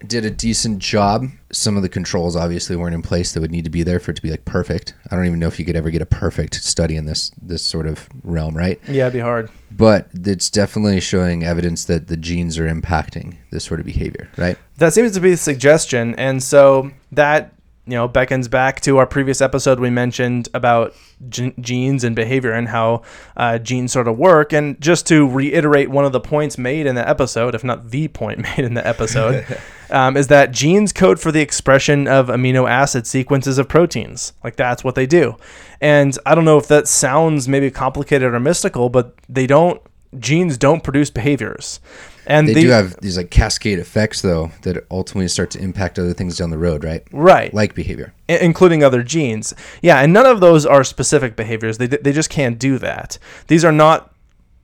it 0.00 0.08
did 0.08 0.24
a 0.24 0.30
decent 0.30 0.78
job. 0.78 1.26
Some 1.52 1.76
of 1.76 1.82
the 1.82 1.88
controls 1.88 2.36
obviously 2.36 2.76
weren't 2.76 2.94
in 2.94 3.02
place 3.02 3.32
that 3.32 3.40
would 3.40 3.50
need 3.50 3.64
to 3.64 3.70
be 3.70 3.82
there 3.82 3.98
for 3.98 4.10
it 4.10 4.14
to 4.14 4.22
be 4.22 4.30
like 4.30 4.44
perfect. 4.44 4.94
I 5.10 5.16
don't 5.16 5.26
even 5.26 5.38
know 5.38 5.48
if 5.48 5.58
you 5.58 5.64
could 5.64 5.76
ever 5.76 5.90
get 5.90 6.02
a 6.02 6.06
perfect 6.06 6.54
study 6.56 6.96
in 6.96 7.06
this 7.06 7.30
this 7.40 7.62
sort 7.62 7.86
of 7.86 8.08
realm, 8.22 8.56
right? 8.56 8.80
Yeah, 8.88 9.04
it'd 9.04 9.14
be 9.14 9.20
hard. 9.20 9.50
But 9.76 10.08
it's 10.14 10.48
definitely 10.48 11.00
showing 11.00 11.44
evidence 11.44 11.84
that 11.84 12.06
the 12.06 12.16
genes 12.16 12.58
are 12.58 12.66
impacting 12.66 13.36
this 13.50 13.64
sort 13.64 13.80
of 13.80 13.86
behavior, 13.86 14.30
right? 14.36 14.56
That 14.78 14.94
seems 14.94 15.12
to 15.12 15.20
be 15.20 15.32
the 15.32 15.36
suggestion, 15.36 16.14
and 16.14 16.42
so 16.42 16.92
that 17.12 17.52
you 17.86 17.92
know 17.92 18.08
beckons 18.08 18.48
back 18.48 18.80
to 18.80 18.98
our 18.98 19.06
previous 19.06 19.40
episode 19.40 19.78
we 19.78 19.90
mentioned 19.90 20.48
about 20.54 20.94
g- 21.28 21.54
genes 21.60 22.04
and 22.04 22.16
behavior 22.16 22.52
and 22.52 22.68
how 22.68 23.02
uh, 23.36 23.58
genes 23.58 23.92
sort 23.92 24.08
of 24.08 24.18
work 24.18 24.52
and 24.52 24.80
just 24.80 25.06
to 25.06 25.28
reiterate 25.28 25.88
one 25.88 26.04
of 26.04 26.12
the 26.12 26.20
points 26.20 26.58
made 26.58 26.86
in 26.86 26.96
the 26.96 27.08
episode 27.08 27.54
if 27.54 27.62
not 27.62 27.90
the 27.90 28.08
point 28.08 28.38
made 28.56 28.58
in 28.64 28.74
the 28.74 28.84
episode 28.86 29.46
um, 29.90 30.16
is 30.16 30.26
that 30.28 30.50
genes 30.52 30.92
code 30.92 31.20
for 31.20 31.30
the 31.32 31.40
expression 31.40 32.06
of 32.08 32.28
amino 32.28 32.68
acid 32.68 33.06
sequences 33.06 33.58
of 33.58 33.68
proteins 33.68 34.32
like 34.44 34.56
that's 34.56 34.82
what 34.84 34.94
they 34.94 35.06
do 35.06 35.36
and 35.80 36.18
i 36.26 36.34
don't 36.34 36.44
know 36.44 36.58
if 36.58 36.68
that 36.68 36.88
sounds 36.88 37.48
maybe 37.48 37.70
complicated 37.70 38.32
or 38.34 38.40
mystical 38.40 38.88
but 38.88 39.14
they 39.28 39.46
don't 39.46 39.80
genes 40.18 40.56
don't 40.56 40.82
produce 40.82 41.10
behaviors 41.10 41.80
and 42.28 42.48
They 42.48 42.54
the- 42.54 42.60
do 42.62 42.68
have 42.70 43.00
these 43.00 43.16
like 43.16 43.30
cascade 43.30 43.78
effects 43.78 44.20
though 44.22 44.50
that 44.62 44.84
ultimately 44.90 45.28
start 45.28 45.50
to 45.52 45.60
impact 45.60 45.96
other 45.98 46.12
things 46.12 46.36
down 46.36 46.50
the 46.50 46.58
road, 46.58 46.82
right? 46.82 47.04
right 47.12 47.54
Like 47.54 47.76
behavior. 47.76 48.12
I- 48.28 48.38
including 48.38 48.82
other 48.82 49.04
genes. 49.04 49.54
Yeah, 49.80 50.00
and 50.00 50.12
none 50.12 50.26
of 50.26 50.40
those 50.40 50.66
are 50.66 50.82
specific 50.82 51.36
behaviors. 51.36 51.78
They, 51.78 51.86
they 51.86 52.10
just 52.12 52.28
can't 52.28 52.58
do 52.58 52.78
that. 52.78 53.18
These 53.46 53.64
are 53.64 53.70
not 53.70 54.12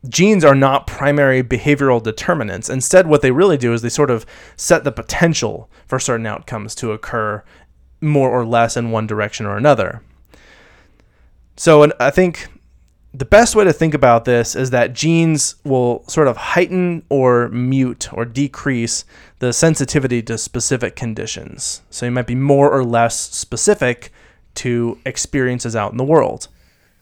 genes 0.08 0.44
are 0.44 0.54
not 0.54 0.86
primary 0.86 1.42
behavioral 1.42 2.02
determinants. 2.02 2.68
Instead, 2.68 3.06
what 3.06 3.22
they 3.22 3.30
really 3.30 3.56
do 3.56 3.72
is 3.72 3.82
they 3.82 3.88
sort 3.88 4.10
of 4.10 4.26
set 4.56 4.84
the 4.84 4.92
potential 4.92 5.70
for 5.86 5.98
certain 5.98 6.26
outcomes 6.26 6.74
to 6.76 6.92
occur 6.92 7.42
more 8.00 8.30
or 8.30 8.44
less 8.44 8.76
in 8.76 8.90
one 8.90 9.06
direction 9.06 9.46
or 9.46 9.56
another. 9.56 10.02
So, 11.56 11.82
and 11.82 11.92
I 12.00 12.10
think 12.10 12.48
the 13.14 13.24
best 13.24 13.54
way 13.54 13.64
to 13.64 13.72
think 13.72 13.94
about 13.94 14.24
this 14.24 14.56
is 14.56 14.70
that 14.70 14.94
genes 14.94 15.56
will 15.64 16.02
sort 16.08 16.28
of 16.28 16.36
heighten 16.36 17.04
or 17.10 17.48
mute 17.50 18.12
or 18.12 18.24
decrease 18.24 19.04
the 19.38 19.52
sensitivity 19.52 20.22
to 20.22 20.38
specific 20.38 20.96
conditions. 20.96 21.82
So 21.90 22.06
you 22.06 22.12
might 22.12 22.26
be 22.26 22.34
more 22.34 22.70
or 22.70 22.84
less 22.84 23.18
specific 23.18 24.12
to 24.54 24.98
experiences 25.04 25.76
out 25.76 25.92
in 25.92 25.98
the 25.98 26.04
world. 26.04 26.48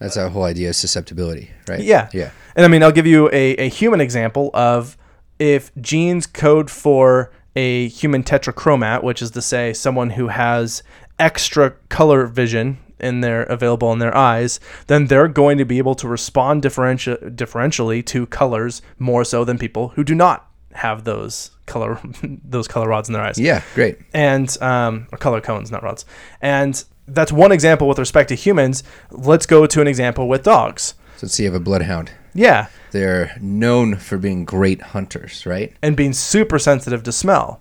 That's 0.01 0.17
our 0.17 0.27
whole 0.29 0.43
idea 0.43 0.69
of 0.69 0.75
susceptibility, 0.75 1.51
right? 1.67 1.79
Yeah. 1.79 2.09
Yeah. 2.13 2.31
And 2.55 2.65
I 2.65 2.67
mean, 2.67 2.83
I'll 2.83 2.91
give 2.91 3.07
you 3.07 3.27
a, 3.31 3.55
a 3.55 3.69
human 3.69 4.01
example 4.01 4.49
of 4.53 4.97
if 5.39 5.71
genes 5.79 6.27
code 6.27 6.69
for 6.69 7.31
a 7.55 7.87
human 7.87 8.23
tetrachromat, 8.23 9.03
which 9.03 9.21
is 9.21 9.31
to 9.31 9.41
say 9.41 9.73
someone 9.73 10.09
who 10.11 10.27
has 10.29 10.83
extra 11.19 11.71
color 11.89 12.25
vision 12.25 12.77
in 12.99 13.21
their 13.21 13.43
available 13.43 13.91
in 13.93 13.99
their 13.99 14.15
eyes, 14.15 14.59
then 14.87 15.07
they're 15.07 15.27
going 15.27 15.57
to 15.57 15.65
be 15.65 15.77
able 15.79 15.95
to 15.95 16.07
respond 16.07 16.61
differenti- 16.63 17.35
differentially 17.35 18.05
to 18.05 18.25
colors 18.27 18.81
more 18.99 19.23
so 19.23 19.43
than 19.43 19.57
people 19.57 19.89
who 19.89 20.03
do 20.03 20.13
not 20.15 20.47
have 20.73 21.03
those 21.03 21.51
color 21.65 21.99
those 22.43 22.67
color 22.67 22.87
rods 22.87 23.09
in 23.09 23.13
their 23.13 23.23
eyes 23.23 23.37
Yeah, 23.37 23.61
great. 23.75 23.97
and 24.13 24.55
um, 24.61 25.07
or 25.11 25.17
color 25.17 25.41
cones, 25.41 25.71
not 25.71 25.83
rods. 25.83 26.05
And 26.41 26.83
that's 27.07 27.31
one 27.31 27.51
example 27.51 27.87
with 27.87 27.99
respect 27.99 28.29
to 28.29 28.35
humans. 28.35 28.83
Let's 29.11 29.45
go 29.45 29.65
to 29.65 29.81
an 29.81 29.87
example 29.87 30.27
with 30.27 30.43
dogs. 30.43 30.93
So 31.17 31.25
let's 31.27 31.33
see, 31.35 31.43
you 31.43 31.51
have 31.51 31.59
a 31.61 31.63
bloodhound. 31.63 32.11
Yeah, 32.33 32.67
They're 32.91 33.35
known 33.41 33.97
for 33.97 34.17
being 34.17 34.45
great 34.45 34.81
hunters, 34.81 35.45
right? 35.45 35.73
and 35.81 35.97
being 35.97 36.13
super 36.13 36.57
sensitive 36.59 37.03
to 37.03 37.11
smell. 37.11 37.59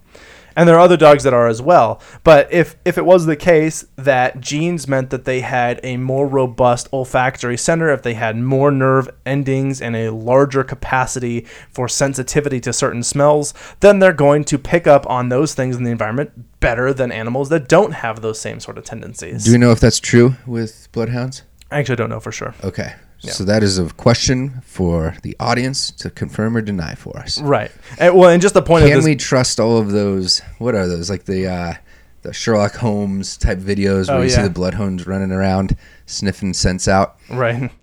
And 0.61 0.68
there 0.68 0.77
are 0.77 0.81
other 0.81 0.99
dogs 0.99 1.25
that 1.25 1.33
are 1.33 1.49
as 1.49 1.62
well. 1.62 2.03
But 2.23 2.53
if 2.53 2.77
if 2.85 2.99
it 2.99 3.07
was 3.07 3.25
the 3.25 3.35
case 3.35 3.87
that 3.96 4.42
genes 4.42 4.87
meant 4.87 5.09
that 5.09 5.25
they 5.25 5.40
had 5.40 5.81
a 5.83 5.96
more 5.96 6.27
robust 6.27 6.87
olfactory 6.92 7.57
center, 7.57 7.88
if 7.88 8.03
they 8.03 8.12
had 8.12 8.37
more 8.37 8.70
nerve 8.70 9.09
endings 9.25 9.81
and 9.81 9.96
a 9.96 10.11
larger 10.11 10.62
capacity 10.62 11.46
for 11.70 11.88
sensitivity 11.88 12.61
to 12.61 12.75
certain 12.75 13.03
smells, 13.03 13.55
then 13.81 14.01
they're 14.01 14.12
going 14.12 14.44
to 14.44 14.59
pick 14.59 14.87
up 14.87 15.09
on 15.09 15.31
those 15.31 15.55
things 15.55 15.77
in 15.77 15.85
the 15.85 15.90
environment 15.90 16.61
better 16.61 16.92
than 16.92 17.11
animals 17.11 17.49
that 17.49 17.66
don't 17.66 17.92
have 17.92 18.20
those 18.20 18.38
same 18.38 18.61
sort 18.61 18.77
of 18.77 18.85
tendencies. 18.85 19.46
Do 19.46 19.53
we 19.53 19.57
know 19.57 19.70
if 19.70 19.81
that's 19.81 19.99
true 19.99 20.35
with 20.46 20.88
bloodhounds? 20.92 21.42
I 21.70 21.79
actually 21.79 21.96
don't 21.96 22.11
know 22.11 22.20
for 22.20 22.33
sure. 22.33 22.55
Okay. 22.62 22.92
So 23.20 23.44
that 23.44 23.62
is 23.62 23.78
a 23.78 23.88
question 23.90 24.62
for 24.64 25.14
the 25.22 25.37
audience 25.38 25.90
to 25.92 26.11
confirm 26.11 26.56
or 26.56 26.62
deny 26.62 26.94
for 26.94 27.18
us. 27.18 27.40
Right. 27.40 27.70
And, 27.98 28.16
well, 28.16 28.30
and 28.30 28.40
just 28.40 28.54
the 28.54 28.62
point 28.62 28.85
of 28.85 28.90
Can 28.90 29.04
we 29.04 29.14
trust 29.14 29.61
all 29.61 29.76
of 29.78 29.90
those? 29.92 30.40
What 30.59 30.74
are 30.74 30.87
those? 30.88 31.11
Like 31.11 31.24
the 31.26 31.46
uh, 31.46 31.74
the 32.22 32.33
Sherlock 32.33 32.74
Holmes 32.76 33.37
type 33.37 33.59
videos 33.59 34.09
where 34.09 34.18
Oh, 34.18 34.22
you 34.22 34.30
see 34.30 34.42
the 34.42 34.50
bloodhounds 34.50 35.06
running 35.06 35.33
around 35.33 35.76
sniffing 36.06 36.54
scents 36.54 36.88
out. 36.88 37.16
Right. 37.30 37.70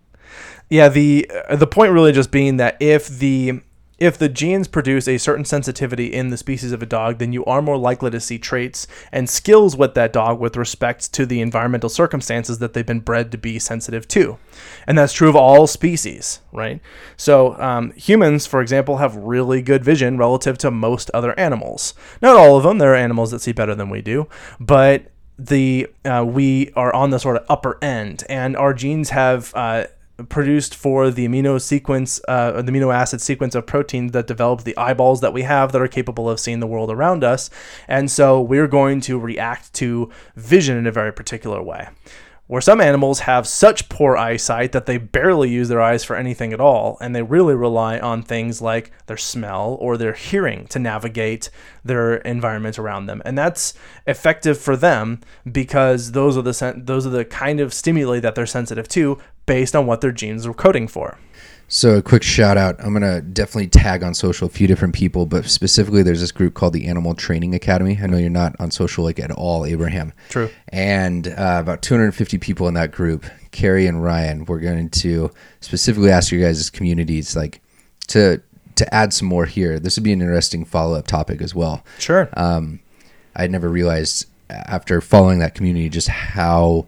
Yeah, 0.69 0.89
the 0.89 1.31
uh, 1.47 1.55
the 1.55 1.65
point 1.65 1.93
really 1.93 2.11
just 2.11 2.29
being 2.29 2.57
that 2.57 2.75
if 2.81 3.07
the 3.07 3.61
if 3.97 4.17
the 4.17 4.29
genes 4.29 4.67
produce 4.67 5.07
a 5.07 5.17
certain 5.17 5.45
sensitivity 5.45 6.13
in 6.13 6.29
the 6.29 6.37
species 6.37 6.71
of 6.71 6.83
a 6.83 6.85
dog, 6.85 7.17
then 7.17 7.33
you 7.33 7.43
are 7.45 7.61
more 7.61 7.77
likely 7.77 8.11
to 8.11 8.19
see 8.19 8.37
traits 8.37 8.87
and 9.11 9.29
skills 9.29 9.75
with 9.75 9.95
that 9.95 10.13
dog 10.13 10.39
with 10.39 10.55
respect 10.55 11.11
to 11.13 11.25
the 11.25 11.41
environmental 11.41 11.89
circumstances 11.89 12.59
that 12.59 12.73
they've 12.73 12.85
been 12.85 12.99
bred 12.99 13.31
to 13.31 13.37
be 13.37 13.57
sensitive 13.57 14.07
to. 14.09 14.37
And 14.85 14.97
that's 14.97 15.13
true 15.13 15.29
of 15.29 15.35
all 15.35 15.65
species, 15.67 16.41
right? 16.51 16.79
So, 17.15 17.59
um, 17.59 17.91
humans, 17.91 18.45
for 18.45 18.61
example, 18.61 18.97
have 18.97 19.15
really 19.15 19.61
good 19.61 19.83
vision 19.83 20.17
relative 20.17 20.57
to 20.59 20.71
most 20.71 21.09
other 21.13 21.37
animals. 21.39 21.93
Not 22.21 22.35
all 22.35 22.57
of 22.57 22.63
them, 22.63 22.77
there 22.77 22.93
are 22.93 22.95
animals 22.95 23.31
that 23.31 23.41
see 23.41 23.51
better 23.51 23.75
than 23.75 23.89
we 23.89 24.01
do, 24.01 24.27
but 24.59 25.11
the 25.39 25.87
uh, 26.03 26.25
we 26.27 26.71
are 26.75 26.93
on 26.95 27.11
the 27.11 27.19
sort 27.19 27.37
of 27.37 27.45
upper 27.47 27.77
end, 27.83 28.23
and 28.27 28.57
our 28.57 28.73
genes 28.73 29.11
have 29.11 29.53
uh, 29.55 29.85
produced 30.29 30.75
for 30.75 31.11
the 31.11 31.27
amino 31.27 31.61
sequence, 31.61 32.19
uh, 32.27 32.61
the 32.61 32.71
amino 32.71 32.93
acid 32.93 33.21
sequence 33.21 33.55
of 33.55 33.65
proteins 33.65 34.11
that 34.13 34.27
develops 34.27 34.63
the 34.63 34.77
eyeballs 34.77 35.21
that 35.21 35.33
we 35.33 35.43
have 35.43 35.71
that 35.71 35.81
are 35.81 35.87
capable 35.87 36.29
of 36.29 36.39
seeing 36.39 36.59
the 36.59 36.67
world 36.67 36.89
around 36.89 37.23
us, 37.23 37.49
and 37.87 38.09
so 38.09 38.41
we're 38.41 38.67
going 38.67 38.99
to 39.01 39.19
react 39.19 39.73
to 39.73 40.09
vision 40.35 40.77
in 40.77 40.87
a 40.87 40.91
very 40.91 41.13
particular 41.13 41.61
way. 41.61 41.87
Where 42.47 42.61
some 42.61 42.79
animals 42.79 43.19
have 43.21 43.45
such 43.45 43.89
poor 43.89 44.15
eyesight 44.15 44.71
that 44.71 44.85
they 44.85 44.97
barely 44.97 45.49
use 45.49 45.67
their 45.67 45.81
eyes 45.81 46.05
for 46.05 46.15
anything 46.15 46.53
at 46.53 46.61
all, 46.61 46.97
and 47.01 47.13
they 47.13 47.21
really 47.21 47.55
rely 47.55 47.99
on 47.99 48.23
things 48.23 48.61
like 48.61 48.89
their 49.07 49.17
smell 49.17 49.77
or 49.81 49.97
their 49.97 50.13
hearing 50.13 50.65
to 50.67 50.79
navigate 50.79 51.49
their 51.83 52.15
environment 52.15 52.79
around 52.79 53.05
them, 53.05 53.21
and 53.25 53.37
that's 53.37 53.73
effective 54.07 54.57
for 54.57 54.77
them 54.77 55.19
because 55.49 56.13
those 56.13 56.37
are 56.37 56.41
the 56.41 56.53
sen- 56.53 56.85
those 56.85 57.05
are 57.05 57.11
the 57.11 57.25
kind 57.25 57.59
of 57.59 57.73
stimuli 57.73 58.21
that 58.21 58.33
they're 58.33 58.45
sensitive 58.45 58.87
to 58.87 59.19
based 59.47 59.75
on 59.75 59.87
what 59.87 60.01
their 60.01 60.11
genes 60.11 60.45
are 60.45 60.53
coding 60.53 60.87
for. 60.87 61.17
So 61.69 61.97
a 61.97 62.01
quick 62.01 62.23
shout 62.23 62.55
out. 62.55 62.75
I'm 62.79 62.93
gonna 62.93 63.21
definitely 63.21 63.67
tag 63.67 64.01
on 64.01 64.13
social 64.13 64.47
a 64.47 64.49
few 64.49 64.67
different 64.67 64.95
people, 64.95 65.25
but 65.25 65.45
specifically 65.45 66.01
there's 66.01 66.21
this 66.21 66.31
group 66.31 66.53
called 66.53 66.71
the 66.71 66.87
Animal 66.87 67.13
Training 67.13 67.55
Academy. 67.55 67.99
I 68.01 68.07
know 68.07 68.17
you're 68.17 68.29
not 68.29 68.55
on 68.59 68.71
social 68.71 69.03
like 69.03 69.19
at 69.19 69.31
all, 69.31 69.65
Abraham. 69.65 70.13
True. 70.29 70.49
And 70.69 71.27
uh, 71.27 71.57
about 71.59 71.81
250 71.81 72.37
people 72.37 72.69
in 72.69 72.75
that 72.75 72.91
group, 72.91 73.25
Carrie 73.51 73.85
and 73.87 74.01
Ryan, 74.01 74.45
we're 74.45 74.59
going 74.59 74.89
to 74.89 75.29
specifically 75.59 76.09
ask 76.09 76.31
you 76.31 76.39
guys' 76.39 76.59
as 76.59 76.69
communities 76.69 77.35
like 77.35 77.61
to 78.07 78.41
to 78.75 78.93
add 78.93 79.11
some 79.11 79.27
more 79.27 79.45
here. 79.45 79.79
This 79.79 79.97
would 79.97 80.03
be 80.03 80.13
an 80.13 80.21
interesting 80.21 80.63
follow 80.63 80.97
up 80.97 81.07
topic 81.07 81.41
as 81.41 81.53
well. 81.53 81.83
Sure. 81.97 82.29
Um, 82.37 82.79
I 83.35 83.47
never 83.47 83.67
realized 83.67 84.27
after 84.49 85.01
following 85.01 85.39
that 85.39 85.53
community 85.53 85.89
just 85.89 86.07
how 86.07 86.87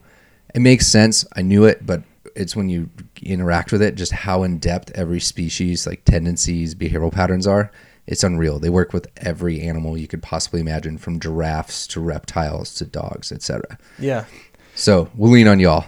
it 0.56 0.62
makes 0.62 0.88
sense. 0.88 1.26
I 1.36 1.42
knew 1.42 1.66
it, 1.66 1.86
but 1.86 2.04
it's 2.40 2.56
when 2.56 2.70
you 2.70 2.90
interact 3.22 3.72
with 3.72 3.82
it, 3.82 3.96
just 3.96 4.12
how 4.12 4.44
in 4.44 4.60
depth 4.60 4.92
every 4.96 5.20
species, 5.20 5.86
like 5.86 6.06
tendencies, 6.06 6.74
behavioral 6.74 7.12
patterns 7.12 7.46
are. 7.46 7.72
It's 8.08 8.24
unreal. 8.24 8.58
They 8.58 8.70
work 8.70 8.94
with 8.94 9.08
every 9.18 9.62
animal 9.62 9.98
you 9.98 10.08
could 10.08 10.24
possibly 10.24 10.62
imagine, 10.62 10.98
from 10.98 11.20
giraffes 11.20 11.86
to 11.88 12.00
reptiles 12.00 12.74
to 12.76 12.86
dogs, 12.86 13.32
etc. 13.32 13.78
yeah. 14.00 14.26
So 14.74 15.10
we'll 15.14 15.32
lean 15.32 15.48
on 15.48 15.60
y'all. 15.60 15.86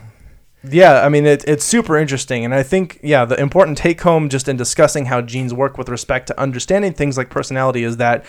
Yeah, 0.63 1.01
I 1.01 1.09
mean 1.09 1.25
it, 1.25 1.43
it's 1.47 1.63
super 1.63 1.97
interesting, 1.97 2.45
and 2.45 2.53
I 2.53 2.61
think 2.61 2.99
yeah, 3.01 3.25
the 3.25 3.39
important 3.39 3.77
take 3.77 4.01
home 4.01 4.29
just 4.29 4.47
in 4.47 4.57
discussing 4.57 5.05
how 5.05 5.21
genes 5.21 5.53
work 5.53 5.77
with 5.77 5.89
respect 5.89 6.27
to 6.27 6.39
understanding 6.39 6.93
things 6.93 7.17
like 7.17 7.29
personality 7.29 7.83
is 7.83 7.97
that 7.97 8.25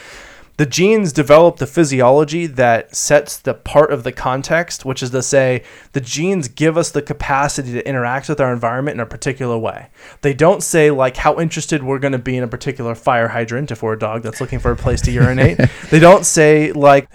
the 0.57 0.67
genes 0.67 1.12
develop 1.12 1.57
the 1.57 1.67
physiology 1.67 2.47
that 2.47 2.95
sets 2.95 3.38
the 3.38 3.55
part 3.55 3.93
of 3.93 4.05
the 4.05 4.12
context, 4.12 4.85
which 4.85 5.03
is 5.03 5.11
to 5.11 5.23
say, 5.23 5.62
the 5.93 6.01
genes 6.01 6.49
give 6.49 6.77
us 6.77 6.91
the 6.91 7.03
capacity 7.03 7.73
to 7.73 7.88
interact 7.88 8.29
with 8.29 8.41
our 8.41 8.53
environment 8.53 8.97
in 8.97 9.01
a 9.01 9.07
particular 9.07 9.57
way. 9.57 9.88
They 10.21 10.35
don't 10.35 10.62
say, 10.62 10.91
like, 10.91 11.17
how 11.17 11.41
interested 11.41 11.83
we're 11.83 11.99
going 11.99 12.12
to 12.12 12.19
be 12.19 12.37
in 12.37 12.45
a 12.45 12.49
particular 12.49 12.95
fire 12.95 13.29
hydrant 13.29 13.71
if 13.71 13.83
we're 13.83 13.95
a 13.95 13.99
dog 13.99 14.23
that's 14.23 14.41
looking 14.41 14.59
for 14.59 14.71
a 14.71 14.77
place 14.77 15.01
to 15.03 15.11
urinate. 15.11 15.59
they 15.91 15.99
don't 15.99 16.27
say, 16.27 16.73
like, 16.73 17.09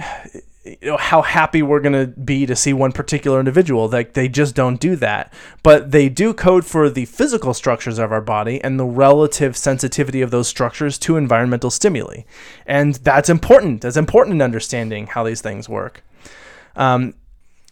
you 0.81 0.91
know 0.91 0.97
how 0.97 1.21
happy 1.21 1.61
we're 1.61 1.79
going 1.79 1.93
to 1.93 2.07
be 2.19 2.45
to 2.45 2.55
see 2.55 2.73
one 2.73 2.91
particular 2.91 3.39
individual. 3.39 3.87
Like 3.87 4.13
they 4.13 4.27
just 4.27 4.55
don't 4.55 4.79
do 4.79 4.95
that. 4.97 5.33
But 5.63 5.91
they 5.91 6.09
do 6.09 6.33
code 6.33 6.65
for 6.65 6.89
the 6.89 7.05
physical 7.05 7.53
structures 7.53 7.99
of 7.99 8.11
our 8.11 8.21
body 8.21 8.61
and 8.63 8.79
the 8.79 8.85
relative 8.85 9.55
sensitivity 9.57 10.21
of 10.21 10.31
those 10.31 10.47
structures 10.47 10.97
to 10.99 11.17
environmental 11.17 11.69
stimuli. 11.69 12.21
And 12.65 12.95
that's 12.95 13.29
important. 13.29 13.81
That's 13.81 13.97
important 13.97 14.35
in 14.35 14.41
understanding 14.41 15.07
how 15.07 15.23
these 15.23 15.41
things 15.41 15.67
work. 15.69 16.03
Um, 16.75 17.13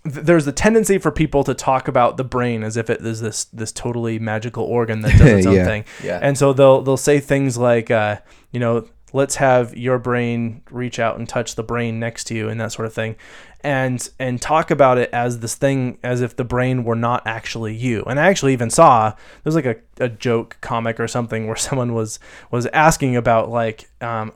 th- 0.03 0.25
there's 0.25 0.47
a 0.47 0.51
tendency 0.51 0.97
for 0.97 1.11
people 1.11 1.43
to 1.43 1.53
talk 1.53 1.87
about 1.87 2.17
the 2.17 2.23
brain 2.23 2.63
as 2.63 2.77
if 2.77 2.89
it 2.89 3.01
is 3.01 3.21
this 3.21 3.45
this 3.45 3.71
totally 3.71 4.19
magical 4.19 4.63
organ 4.63 5.01
that 5.01 5.17
does 5.17 5.21
its 5.31 5.45
own 5.47 5.53
Yeah, 5.55 5.65
thing. 5.65 5.85
Yeah. 6.03 6.19
and 6.21 6.37
so 6.37 6.53
they'll 6.53 6.81
they'll 6.81 6.97
say 6.97 7.19
things 7.19 7.57
like 7.57 7.91
uh, 7.91 8.17
you 8.51 8.59
know 8.59 8.87
let's 9.15 9.37
have 9.37 9.75
your 9.77 9.97
brain 9.97 10.61
reach 10.69 10.99
out 10.99 11.17
and 11.17 11.29
touch 11.29 11.55
the 11.55 11.63
brain 11.63 12.01
next 12.01 12.25
to 12.25 12.35
you 12.35 12.49
and 12.49 12.59
that 12.59 12.73
sort 12.73 12.85
of 12.85 12.93
thing. 12.93 13.15
And 13.61 14.07
and 14.19 14.41
talk 14.41 14.69
about 14.69 14.97
it 14.97 15.09
as 15.13 15.39
this 15.39 15.55
thing 15.55 15.97
as 16.03 16.19
if 16.19 16.35
the 16.35 16.43
brain 16.43 16.83
were 16.83 16.97
not 16.97 17.25
actually 17.25 17.73
you. 17.73 18.03
And 18.03 18.19
i 18.19 18.27
actually 18.27 18.51
even 18.51 18.69
saw 18.69 19.13
there's 19.41 19.55
like 19.55 19.65
a, 19.65 19.77
a 19.99 20.09
joke 20.09 20.57
comic 20.59 20.99
or 20.99 21.07
something 21.07 21.47
where 21.47 21.55
someone 21.67 21.93
was 21.93 22.19
was 22.51 22.65
asking 22.67 23.15
about 23.15 23.49
like 23.49 23.89
um, 24.01 24.33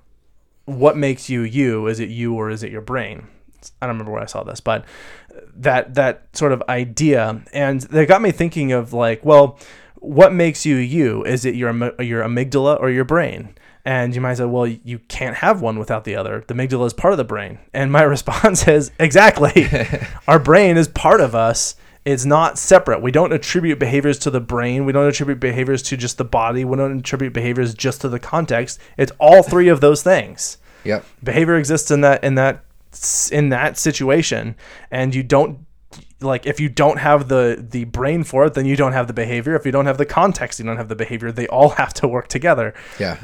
what 0.64 0.96
makes 0.96 1.30
you 1.30 1.42
you? 1.42 1.88
Is 1.88 2.00
it 2.00 2.08
you 2.08 2.34
or 2.36 2.50
is 2.50 2.64
it 2.64 2.72
your 2.72 2.82
brain? 2.82 3.28
I 3.82 3.88
don't 3.88 3.96
remember 3.96 4.14
where 4.14 4.22
i 4.22 4.26
saw 4.26 4.44
this 4.44 4.62
but 4.62 4.86
that 5.58 5.96
that 5.96 6.34
sort 6.34 6.54
of 6.54 6.64
idea. 6.70 7.44
And 7.52 7.82
that 7.82 8.08
got 8.08 8.22
me 8.22 8.32
thinking 8.32 8.72
of 8.72 8.94
like 8.94 9.26
well 9.26 9.60
what 9.96 10.34
makes 10.34 10.66
you 10.66 10.78
you? 10.78 11.26
Is 11.26 11.44
it 11.44 11.56
your 11.56 11.72
your 12.02 12.24
amygdala 12.24 12.80
or 12.80 12.90
your 12.90 13.04
brain 13.04 13.56
and 13.90 14.14
you 14.16 14.22
might 14.22 14.36
say 14.36 14.46
well 14.46 14.68
you 14.68 15.00
can't 15.08 15.38
have 15.38 15.62
one 15.62 15.78
without 15.80 16.04
the 16.04 16.16
other 16.16 16.44
the 16.48 16.54
amygdala 16.54 16.86
is 16.86 16.94
part 16.94 17.14
of 17.14 17.18
the 17.18 17.24
brain 17.34 17.58
and 17.74 17.92
my 17.92 18.04
response 18.16 18.68
is 18.68 18.92
exactly 19.00 19.68
our 20.28 20.40
brain 20.40 20.78
is 20.78 20.88
part 20.88 21.22
of 21.22 21.34
us 21.34 21.76
it's 22.06 22.26
not 22.26 22.58
separate. 22.58 23.02
We 23.02 23.12
don't 23.12 23.34
attribute 23.34 23.78
behaviors 23.78 24.18
to 24.20 24.32
the 24.32 24.40
brain. 24.40 24.86
We 24.86 24.94
don't 24.94 25.06
attribute 25.06 25.40
behaviors 25.42 25.84
to 25.84 25.98
just 25.98 26.18
the 26.18 26.24
body. 26.24 26.64
We 26.64 26.78
don't 26.78 27.00
attribute 27.00 27.34
behaviors 27.34 27.74
just 27.74 28.02
to 28.02 28.10
the 28.10 28.20
context. 28.20 28.80
It's 28.98 29.12
all 29.20 29.44
three 29.44 29.68
of 29.68 29.82
those 29.82 30.02
things 30.02 30.58
Yep. 30.86 31.06
behavior 31.22 31.56
exists 31.58 31.92
in 31.92 32.02
that 32.02 32.24
in 32.24 32.36
that 32.36 32.64
in 33.32 33.50
that 33.50 33.78
situation 33.78 34.56
and 34.90 35.14
you 35.14 35.24
don't 35.24 35.60
like 36.22 36.46
if 36.48 36.60
you 36.60 36.70
don't 36.70 36.98
have 37.00 37.28
the 37.28 37.64
the 37.70 37.84
brain 37.86 38.24
for 38.24 38.46
it 38.46 38.54
then 38.54 38.66
you 38.66 38.78
don't 38.78 38.94
have 38.94 39.08
the 39.08 39.14
behavior 39.14 39.56
if 39.56 39.66
you 39.66 39.72
don't 39.72 39.86
have 39.86 39.98
the 39.98 40.06
context 40.06 40.58
you 40.60 40.66
don't 40.66 40.78
have 40.78 40.88
the 40.90 40.96
behavior 40.96 41.32
they 41.34 41.48
all 41.48 41.70
have 41.82 41.94
to 41.96 42.08
work 42.08 42.28
together 42.30 42.74
Yeah. 42.98 43.18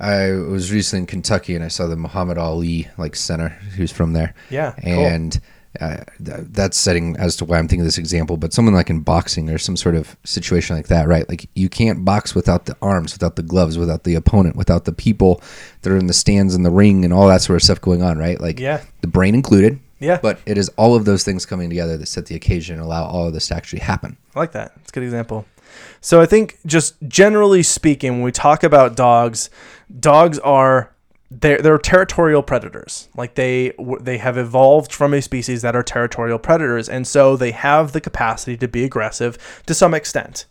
I 0.00 0.30
was 0.32 0.72
recently 0.72 1.00
in 1.02 1.06
Kentucky 1.06 1.54
and 1.54 1.64
I 1.64 1.68
saw 1.68 1.86
the 1.86 1.96
Muhammad 1.96 2.38
Ali 2.38 2.88
like 2.98 3.16
center 3.16 3.48
who's 3.48 3.90
from 3.92 4.12
there. 4.12 4.34
Yeah, 4.50 4.72
cool. 4.82 5.06
And 5.06 5.40
uh, 5.80 5.98
th- 6.24 6.46
that's 6.50 6.76
setting 6.78 7.16
as 7.18 7.36
to 7.36 7.44
why 7.44 7.58
I'm 7.58 7.68
thinking 7.68 7.80
of 7.82 7.86
this 7.86 7.98
example, 7.98 8.36
but 8.36 8.52
someone 8.52 8.74
like 8.74 8.90
in 8.90 9.00
boxing 9.00 9.50
or 9.50 9.58
some 9.58 9.76
sort 9.76 9.94
of 9.96 10.16
situation 10.24 10.76
like 10.76 10.88
that, 10.88 11.06
right? 11.08 11.28
Like 11.28 11.48
you 11.54 11.68
can't 11.68 12.04
box 12.04 12.34
without 12.34 12.66
the 12.66 12.76
arms, 12.80 13.12
without 13.12 13.36
the 13.36 13.42
gloves, 13.42 13.76
without 13.76 14.04
the 14.04 14.14
opponent, 14.14 14.56
without 14.56 14.84
the 14.86 14.92
people 14.92 15.42
that 15.82 15.92
are 15.92 15.96
in 15.96 16.06
the 16.06 16.14
stands 16.14 16.54
and 16.54 16.64
the 16.64 16.70
ring 16.70 17.04
and 17.04 17.12
all 17.12 17.28
that 17.28 17.42
sort 17.42 17.56
of 17.56 17.62
stuff 17.62 17.80
going 17.80 18.02
on, 18.02 18.18
right? 18.18 18.40
Like 18.40 18.58
Yeah. 18.58 18.82
the 19.02 19.08
brain 19.08 19.34
included. 19.34 19.78
Yeah. 20.00 20.20
But 20.22 20.38
it 20.46 20.56
is 20.58 20.68
all 20.76 20.94
of 20.94 21.04
those 21.06 21.24
things 21.24 21.44
coming 21.44 21.68
together 21.68 21.96
that 21.96 22.06
set 22.06 22.26
the 22.26 22.36
occasion 22.36 22.76
and 22.76 22.84
allow 22.84 23.04
all 23.04 23.26
of 23.26 23.32
this 23.34 23.48
to 23.48 23.56
actually 23.56 23.80
happen. 23.80 24.16
I 24.34 24.38
like 24.38 24.52
that. 24.52 24.72
It's 24.80 24.90
a 24.90 24.92
good 24.92 25.02
example. 25.02 25.44
So 26.00 26.20
I 26.20 26.26
think 26.26 26.58
just 26.66 26.96
generally 27.08 27.62
speaking, 27.62 28.12
when 28.12 28.22
we 28.22 28.32
talk 28.32 28.62
about 28.62 28.96
dogs, 28.96 29.50
dogs 30.00 30.38
are 30.40 30.94
they're, 31.30 31.58
they're 31.58 31.78
territorial 31.78 32.42
predators. 32.42 33.08
Like 33.16 33.34
they 33.34 33.72
they 34.00 34.18
have 34.18 34.38
evolved 34.38 34.92
from 34.92 35.12
a 35.12 35.20
species 35.20 35.62
that 35.62 35.76
are 35.76 35.82
territorial 35.82 36.38
predators, 36.38 36.88
and 36.88 37.06
so 37.06 37.36
they 37.36 37.50
have 37.50 37.92
the 37.92 38.00
capacity 38.00 38.56
to 38.56 38.68
be 38.68 38.84
aggressive 38.84 39.62
to 39.66 39.74
some 39.74 39.94
extent. 39.94 40.46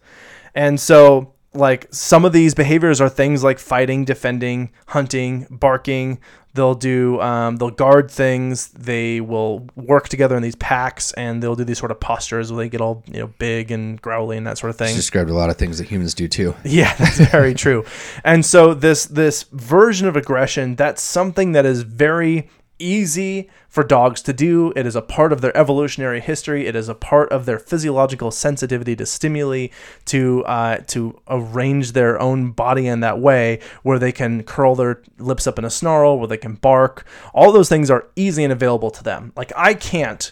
And 0.54 0.80
so 0.80 1.34
like 1.58 1.88
some 1.92 2.26
of 2.26 2.34
these 2.34 2.54
behaviors 2.54 3.02
are 3.02 3.10
things 3.10 3.44
like 3.44 3.60
fighting, 3.60 4.06
defending, 4.06 4.72
hunting, 4.88 5.48
barking. 5.50 6.20
They'll 6.54 6.74
do 6.74 7.22
um, 7.22 7.58
they'll 7.58 7.70
guard 7.70 8.10
things. 8.10 8.70
They 8.70 9.22
will 9.22 9.68
work 9.76 10.10
together 10.10 10.36
in 10.36 10.42
these 10.42 10.56
packs, 10.56 11.14
and 11.14 11.42
they'll 11.42 11.56
do 11.56 11.64
these 11.64 11.78
sort 11.78 11.92
of 11.92 12.00
postures 12.00 12.52
where 12.52 12.66
they 12.66 12.70
get 12.70 12.82
all 12.82 13.04
you 13.06 13.20
know 13.20 13.28
big 13.38 13.70
and 13.70 14.02
growly 14.02 14.38
and 14.38 14.48
that 14.48 14.58
sort 14.58 14.72
of 14.72 14.76
thing. 14.76 14.88
It's 14.88 14.98
described 14.98 15.30
a 15.30 15.36
lot 15.36 15.52
of 15.52 15.58
things 15.58 15.78
that 15.78 15.88
humans 15.88 16.14
do 16.14 16.28
too. 16.28 16.56
Yeah, 16.64 16.94
that's 16.96 17.20
very 17.20 17.54
true. 17.54 17.86
And 18.24 18.46
so 18.46 18.74
this 18.74 19.06
this 19.06 19.44
version 19.52 20.08
of 20.08 20.16
aggression, 20.16 20.76
that's 20.76 21.02
something 21.02 21.52
that 21.52 21.66
is 21.66 21.84
very 21.84 22.50
easy 22.80 23.50
for 23.70 23.84
dogs 23.84 24.22
to 24.24 24.34
do. 24.34 24.74
It 24.76 24.86
is 24.86 24.96
a 24.96 25.02
part 25.02 25.32
of 25.34 25.42
their 25.42 25.56
evolutionary 25.56 26.20
history. 26.20 26.66
It 26.68 26.76
is 26.76 26.90
a 26.90 26.96
part 26.96 27.32
of 27.32 27.46
their 27.46 27.60
physiological 27.60 28.32
sensitivity 28.32 28.96
to 28.96 29.06
stimuli, 29.06 29.68
to 30.06 30.44
uh, 30.46 30.78
to 30.88 31.20
arrange 31.28 31.92
their 31.92 32.20
own 32.20 32.52
body 32.52 32.88
in 32.88 33.00
that 33.02 33.20
way, 33.20 33.60
where 33.84 34.00
they 34.00 34.12
can 34.12 34.44
curl 34.44 34.76
their 34.76 35.02
lips 35.18 35.48
up 35.48 35.60
in 35.60 35.66
a 35.66 35.70
snarl, 35.70 36.18
where 36.18 36.28
they 36.28 36.38
can 36.38 36.56
bark. 36.56 37.06
All 37.34 37.52
those 37.52 37.70
things 37.70 37.92
are 37.92 38.08
easy 38.16 38.44
and 38.44 38.54
available 38.54 38.92
to 38.92 39.04
them. 39.04 39.34
Like 39.36 39.52
I 39.56 39.74
can't 39.74 40.32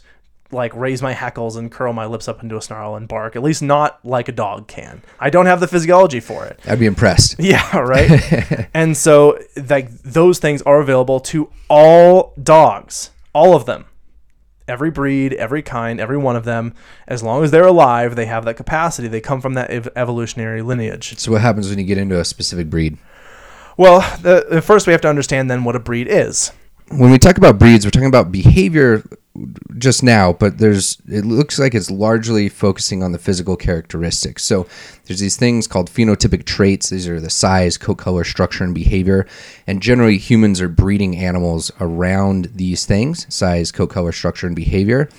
like 0.56 0.74
raise 0.76 1.02
my 1.02 1.14
hackles 1.14 1.56
and 1.56 1.72
curl 1.72 1.94
my 1.94 2.06
lips 2.08 2.28
up 2.28 2.42
into 2.42 2.58
a 2.58 2.62
snarl 2.62 2.96
and 2.96 3.08
bark. 3.08 3.36
At 3.36 3.44
least 3.44 3.62
not 3.62 4.04
like 4.04 4.28
a 4.28 4.32
dog 4.32 4.68
can. 4.68 5.04
I 5.20 5.30
don't 5.30 5.46
have 5.46 5.60
the 5.60 5.68
physiology 5.68 6.20
for 6.20 6.46
it. 6.46 6.60
I'd 6.68 6.80
be 6.80 6.88
impressed. 6.88 7.36
Yeah, 7.40 7.78
right. 7.78 8.68
and 8.74 8.98
so 8.98 9.38
like 9.70 9.92
those 10.02 10.40
things 10.40 10.62
are 10.64 10.80
available 10.82 11.20
to 11.20 11.52
all 11.70 12.34
dogs, 12.42 13.12
all 13.34 13.56
of 13.56 13.66
them. 13.68 13.86
Every 14.68 14.90
breed, 14.90 15.34
every 15.34 15.62
kind, 15.62 16.00
every 16.00 16.18
one 16.18 16.36
of 16.36 16.44
them, 16.44 16.74
as 17.08 17.22
long 17.22 17.44
as 17.44 17.52
they're 17.52 17.68
alive, 17.68 18.16
they 18.16 18.26
have 18.26 18.46
that 18.46 18.56
capacity. 18.56 19.08
They 19.08 19.22
come 19.22 19.40
from 19.40 19.54
that 19.54 19.70
ev- 19.70 19.90
evolutionary 19.96 20.64
lineage. 20.64 21.20
So 21.20 21.32
what 21.32 21.42
happens 21.42 21.70
when 21.70 21.78
you 21.78 21.86
get 21.86 22.00
into 22.00 22.20
a 22.20 22.26
specific 22.26 22.68
breed? 22.68 22.98
Well, 23.78 24.00
the, 24.22 24.48
the 24.50 24.64
first 24.64 24.88
we 24.88 24.94
have 24.94 25.02
to 25.02 25.08
understand 25.10 25.52
then 25.52 25.66
what 25.66 25.76
a 25.76 25.80
breed 25.80 26.08
is. 26.10 26.52
when 26.90 27.12
we 27.12 27.20
talk 27.20 27.38
about 27.38 27.60
breeds, 27.60 27.86
we're 27.86 27.92
talking 27.92 28.08
about 28.08 28.32
behavior 28.32 29.04
just 29.78 30.04
now, 30.04 30.34
but 30.34 30.58
there's 30.58 30.98
it 31.08 31.26
looks 31.26 31.60
like 31.60 31.76
it's 31.76 31.92
largely 31.92 32.50
focusing 32.50 33.04
on 33.04 33.12
the 33.12 33.20
physical 33.20 33.56
characteristics. 33.56 34.44
So 34.44 34.68
there's 35.06 35.20
these 35.20 35.38
things 35.38 35.68
called 35.68 35.90
phenotypic 35.90 36.46
traits. 36.46 36.90
These 36.90 37.08
are 37.08 37.20
the 37.20 37.30
size, 37.30 37.78
coat 37.78 37.98
color, 37.98 38.24
structure, 38.24 38.64
and 38.64 38.74
behavior. 38.74 39.28
And 39.68 39.82
generally, 39.82 40.18
humans 40.18 40.62
are 40.62 40.70
breeding 40.70 41.18
animals 41.18 41.72
around 41.80 42.50
these 42.56 42.86
things: 42.86 43.26
size, 43.34 43.72
coat 43.72 43.90
color, 43.90 44.12
structure, 44.12 44.48
and 44.48 44.56
behavior, 44.56 45.10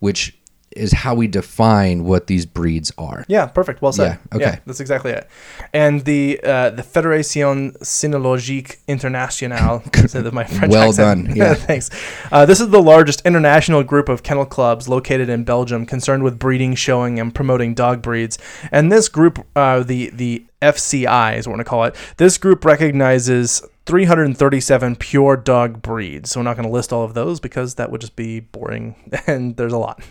which 0.00 0.36
is 0.76 0.92
how 0.92 1.14
we 1.14 1.26
define 1.26 2.04
what 2.04 2.26
these 2.26 2.46
breeds 2.46 2.92
are. 2.98 3.24
Yeah, 3.28 3.46
perfect. 3.46 3.82
Well 3.82 3.92
said. 3.92 4.18
Yeah, 4.32 4.36
okay. 4.36 4.58
that's 4.66 4.80
exactly 4.80 5.12
it. 5.12 5.28
And 5.72 6.04
the 6.04 6.40
uh, 6.42 6.70
the 6.70 6.82
Fédération 6.82 7.76
Cynologique 7.78 8.76
Internationale. 8.88 9.82
instead 9.94 10.26
of 10.26 10.32
my 10.34 10.44
French 10.44 10.72
Well 10.72 10.88
accent. 10.88 11.26
done, 11.26 11.36
yeah. 11.36 11.54
Thanks. 11.54 11.90
Uh, 12.30 12.46
this 12.46 12.60
is 12.60 12.68
the 12.70 12.82
largest 12.82 13.22
international 13.26 13.82
group 13.82 14.08
of 14.08 14.22
kennel 14.22 14.46
clubs 14.46 14.88
located 14.88 15.28
in 15.28 15.44
Belgium, 15.44 15.86
concerned 15.86 16.22
with 16.22 16.38
breeding, 16.38 16.74
showing, 16.74 17.18
and 17.18 17.34
promoting 17.34 17.74
dog 17.74 18.02
breeds. 18.02 18.38
And 18.70 18.92
this 18.92 19.08
group, 19.08 19.44
uh, 19.56 19.82
the 19.82 20.10
the 20.10 20.44
FCI 20.62 21.36
is 21.38 21.46
what 21.46 21.52
we're 21.52 21.56
gonna 21.58 21.64
call 21.64 21.84
it. 21.84 21.96
This 22.16 22.38
group 22.38 22.64
recognizes 22.64 23.62
337 23.86 24.96
pure 24.96 25.36
dog 25.36 25.80
breeds. 25.80 26.30
So 26.30 26.40
we're 26.40 26.44
not 26.44 26.56
going 26.56 26.68
to 26.68 26.72
list 26.72 26.92
all 26.92 27.04
of 27.04 27.14
those 27.14 27.40
because 27.40 27.76
that 27.76 27.90
would 27.90 28.00
just 28.00 28.16
be 28.16 28.40
boring, 28.40 28.96
and 29.26 29.56
there's 29.56 29.72
a 29.72 29.78
lot. 29.78 30.02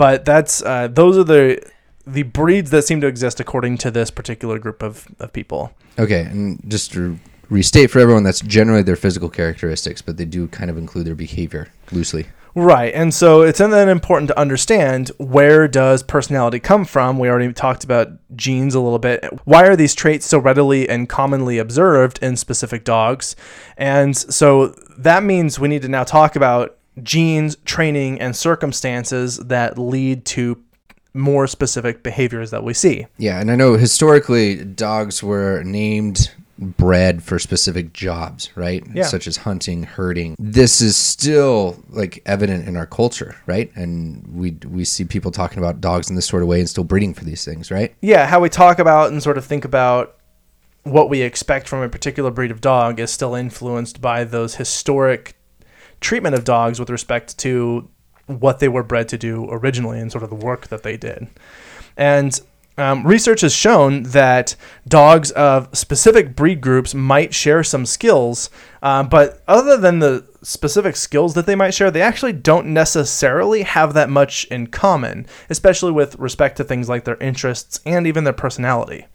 But 0.00 0.24
that's 0.24 0.62
uh, 0.62 0.88
those 0.88 1.18
are 1.18 1.24
the 1.24 1.62
the 2.06 2.22
breeds 2.22 2.70
that 2.70 2.84
seem 2.84 3.02
to 3.02 3.06
exist 3.06 3.38
according 3.38 3.76
to 3.78 3.90
this 3.90 4.10
particular 4.10 4.58
group 4.58 4.82
of, 4.82 5.06
of 5.18 5.30
people. 5.34 5.74
Okay, 5.98 6.22
and 6.22 6.58
just 6.68 6.90
to 6.92 7.18
restate 7.50 7.90
for 7.90 7.98
everyone, 7.98 8.22
that's 8.22 8.40
generally 8.40 8.82
their 8.82 8.96
physical 8.96 9.28
characteristics, 9.28 10.00
but 10.00 10.16
they 10.16 10.24
do 10.24 10.48
kind 10.48 10.70
of 10.70 10.78
include 10.78 11.06
their 11.06 11.14
behavior 11.14 11.68
loosely. 11.92 12.28
Right. 12.54 12.94
And 12.94 13.12
so 13.12 13.42
it's 13.42 13.58
then 13.58 13.90
important 13.90 14.28
to 14.28 14.38
understand 14.38 15.10
where 15.18 15.68
does 15.68 16.02
personality 16.02 16.60
come 16.60 16.86
from? 16.86 17.18
We 17.18 17.28
already 17.28 17.52
talked 17.52 17.84
about 17.84 18.08
genes 18.34 18.74
a 18.74 18.80
little 18.80 18.98
bit. 18.98 19.22
Why 19.44 19.66
are 19.66 19.76
these 19.76 19.94
traits 19.94 20.24
so 20.24 20.38
readily 20.38 20.88
and 20.88 21.10
commonly 21.10 21.58
observed 21.58 22.18
in 22.22 22.36
specific 22.36 22.84
dogs? 22.84 23.36
And 23.76 24.16
so 24.16 24.68
that 24.96 25.22
means 25.22 25.60
we 25.60 25.68
need 25.68 25.82
to 25.82 25.88
now 25.88 26.04
talk 26.04 26.36
about 26.36 26.78
genes, 27.02 27.56
training, 27.64 28.20
and 28.20 28.34
circumstances 28.34 29.38
that 29.38 29.78
lead 29.78 30.24
to 30.26 30.62
more 31.12 31.46
specific 31.46 32.02
behaviors 32.02 32.50
that 32.50 32.62
we 32.62 32.74
see. 32.74 33.06
Yeah, 33.18 33.40
and 33.40 33.50
I 33.50 33.56
know 33.56 33.74
historically 33.74 34.64
dogs 34.64 35.22
were 35.22 35.62
named 35.64 36.30
bred 36.60 37.22
for 37.22 37.38
specific 37.38 37.92
jobs, 37.92 38.50
right? 38.54 38.84
Yeah. 38.92 39.04
Such 39.04 39.26
as 39.26 39.38
hunting, 39.38 39.82
herding. 39.82 40.36
This 40.38 40.80
is 40.80 40.96
still 40.96 41.82
like 41.88 42.22
evident 42.26 42.68
in 42.68 42.76
our 42.76 42.86
culture, 42.86 43.36
right? 43.46 43.74
And 43.74 44.26
we 44.32 44.56
we 44.68 44.84
see 44.84 45.04
people 45.04 45.30
talking 45.30 45.58
about 45.58 45.80
dogs 45.80 46.10
in 46.10 46.16
this 46.16 46.26
sort 46.26 46.42
of 46.42 46.48
way 46.48 46.60
and 46.60 46.68
still 46.68 46.84
breeding 46.84 47.14
for 47.14 47.24
these 47.24 47.44
things, 47.44 47.70
right? 47.70 47.94
yeah, 48.02 48.26
how 48.26 48.40
we 48.40 48.48
talk 48.48 48.78
about 48.78 49.10
and 49.10 49.22
sort 49.22 49.38
of 49.38 49.44
think 49.44 49.64
about 49.64 50.16
what 50.82 51.10
we 51.10 51.22
expect 51.22 51.68
from 51.68 51.82
a 51.82 51.88
particular 51.88 52.30
breed 52.30 52.50
of 52.50 52.60
dog 52.60 53.00
is 53.00 53.10
still 53.10 53.34
influenced 53.34 54.00
by 54.00 54.24
those 54.24 54.54
historic 54.56 55.36
treatment 56.00 56.34
of 56.34 56.44
dogs 56.44 56.78
with 56.78 56.90
respect 56.90 57.38
to 57.38 57.88
what 58.26 58.58
they 58.58 58.68
were 58.68 58.82
bred 58.82 59.08
to 59.08 59.18
do 59.18 59.48
originally 59.50 59.98
and 59.98 60.10
sort 60.10 60.24
of 60.24 60.30
the 60.30 60.36
work 60.36 60.68
that 60.68 60.82
they 60.82 60.96
did. 60.96 61.28
And 61.96 62.40
um, 62.78 63.06
research 63.06 63.42
has 63.42 63.52
shown 63.52 64.04
that 64.04 64.56
dogs 64.88 65.30
of 65.32 65.68
specific 65.76 66.34
breed 66.34 66.60
groups 66.60 66.94
might 66.94 67.34
share 67.34 67.62
some 67.62 67.84
skills, 67.84 68.48
uh, 68.82 69.02
but 69.02 69.42
other 69.46 69.76
than 69.76 69.98
the 69.98 70.26
specific 70.42 70.96
skills 70.96 71.34
that 71.34 71.44
they 71.44 71.54
might 71.54 71.74
share, 71.74 71.90
they 71.90 72.00
actually 72.00 72.32
don't 72.32 72.68
necessarily 72.68 73.62
have 73.62 73.92
that 73.94 74.08
much 74.08 74.46
in 74.46 74.66
common, 74.68 75.26
especially 75.50 75.92
with 75.92 76.16
respect 76.18 76.56
to 76.56 76.64
things 76.64 76.88
like 76.88 77.04
their 77.04 77.18
interests 77.18 77.80
and 77.84 78.06
even 78.06 78.24
their 78.24 78.32
personality. 78.32 79.06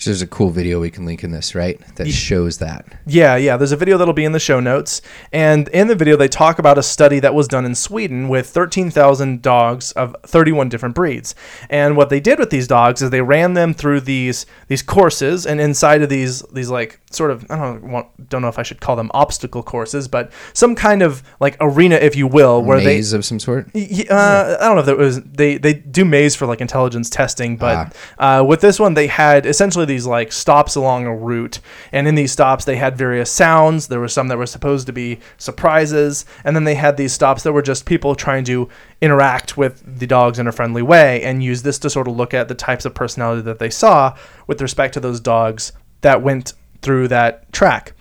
So 0.00 0.10
there's 0.10 0.22
a 0.22 0.28
cool 0.28 0.50
video 0.50 0.78
we 0.78 0.90
can 0.90 1.04
link 1.04 1.24
in 1.24 1.32
this, 1.32 1.56
right? 1.56 1.80
That 1.96 2.08
shows 2.08 2.58
that. 2.58 2.86
Yeah, 3.04 3.34
yeah. 3.34 3.56
There's 3.56 3.72
a 3.72 3.76
video 3.76 3.98
that'll 3.98 4.14
be 4.14 4.24
in 4.24 4.30
the 4.30 4.38
show 4.38 4.60
notes. 4.60 5.02
And 5.32 5.66
in 5.68 5.88
the 5.88 5.96
video, 5.96 6.16
they 6.16 6.28
talk 6.28 6.60
about 6.60 6.78
a 6.78 6.84
study 6.84 7.18
that 7.18 7.34
was 7.34 7.48
done 7.48 7.64
in 7.64 7.74
Sweden 7.74 8.28
with 8.28 8.46
13,000 8.48 9.42
dogs 9.42 9.90
of 9.92 10.14
31 10.24 10.68
different 10.68 10.94
breeds. 10.94 11.34
And 11.68 11.96
what 11.96 12.10
they 12.10 12.20
did 12.20 12.38
with 12.38 12.50
these 12.50 12.68
dogs 12.68 13.02
is 13.02 13.10
they 13.10 13.22
ran 13.22 13.54
them 13.54 13.74
through 13.74 14.02
these 14.02 14.46
these 14.68 14.82
courses, 14.82 15.44
and 15.46 15.60
inside 15.60 16.00
of 16.02 16.08
these 16.08 16.42
these 16.52 16.70
like 16.70 17.00
sort 17.10 17.32
of 17.32 17.44
I 17.50 17.56
don't 17.56 17.82
know, 17.82 17.88
want- 17.92 18.28
don't 18.28 18.42
know 18.42 18.48
if 18.48 18.58
I 18.58 18.62
should 18.62 18.80
call 18.80 18.94
them 18.94 19.10
obstacle 19.14 19.64
courses, 19.64 20.06
but 20.06 20.30
some 20.52 20.76
kind 20.76 21.02
of 21.02 21.24
like 21.40 21.56
arena, 21.60 21.96
if 21.96 22.14
you 22.14 22.28
will, 22.28 22.62
where 22.62 22.80
they 22.80 22.98
of 23.16 23.24
some 23.24 23.40
sort. 23.40 23.66
Uh, 23.74 24.56
I 24.60 24.64
don't 24.66 24.76
know 24.76 24.80
if 24.80 24.86
that 24.86 24.96
was 24.98 25.20
they 25.24 25.58
they 25.58 25.74
do 25.74 26.04
maze 26.04 26.36
for 26.36 26.46
like 26.46 26.60
intelligence 26.60 27.10
testing, 27.10 27.56
but 27.56 27.96
Ah. 28.20 28.38
uh, 28.40 28.44
with 28.44 28.60
this 28.60 28.78
one 28.78 28.94
they 28.94 29.08
had 29.08 29.44
essentially 29.44 29.87
these 29.88 30.06
like 30.06 30.30
stops 30.30 30.76
along 30.76 31.06
a 31.06 31.14
route, 31.14 31.58
and 31.90 32.06
in 32.06 32.14
these 32.14 32.32
stops 32.32 32.64
they 32.64 32.76
had 32.76 32.96
various 32.96 33.30
sounds. 33.30 33.88
There 33.88 34.00
were 34.00 34.08
some 34.08 34.28
that 34.28 34.38
were 34.38 34.46
supposed 34.46 34.86
to 34.86 34.92
be 34.92 35.18
surprises, 35.36 36.24
and 36.44 36.54
then 36.54 36.64
they 36.64 36.76
had 36.76 36.96
these 36.96 37.12
stops 37.12 37.42
that 37.42 37.52
were 37.52 37.62
just 37.62 37.84
people 37.84 38.14
trying 38.14 38.44
to 38.44 38.68
interact 39.00 39.56
with 39.56 39.82
the 39.98 40.06
dogs 40.06 40.38
in 40.38 40.46
a 40.46 40.52
friendly 40.52 40.82
way, 40.82 41.22
and 41.22 41.42
use 41.42 41.62
this 41.62 41.78
to 41.80 41.90
sort 41.90 42.06
of 42.06 42.16
look 42.16 42.32
at 42.32 42.46
the 42.46 42.54
types 42.54 42.84
of 42.84 42.94
personality 42.94 43.42
that 43.42 43.58
they 43.58 43.70
saw 43.70 44.16
with 44.46 44.62
respect 44.62 44.94
to 44.94 45.00
those 45.00 45.18
dogs 45.18 45.72
that 46.02 46.22
went 46.22 46.52
through 46.80 47.08
that 47.08 47.52
track 47.52 47.92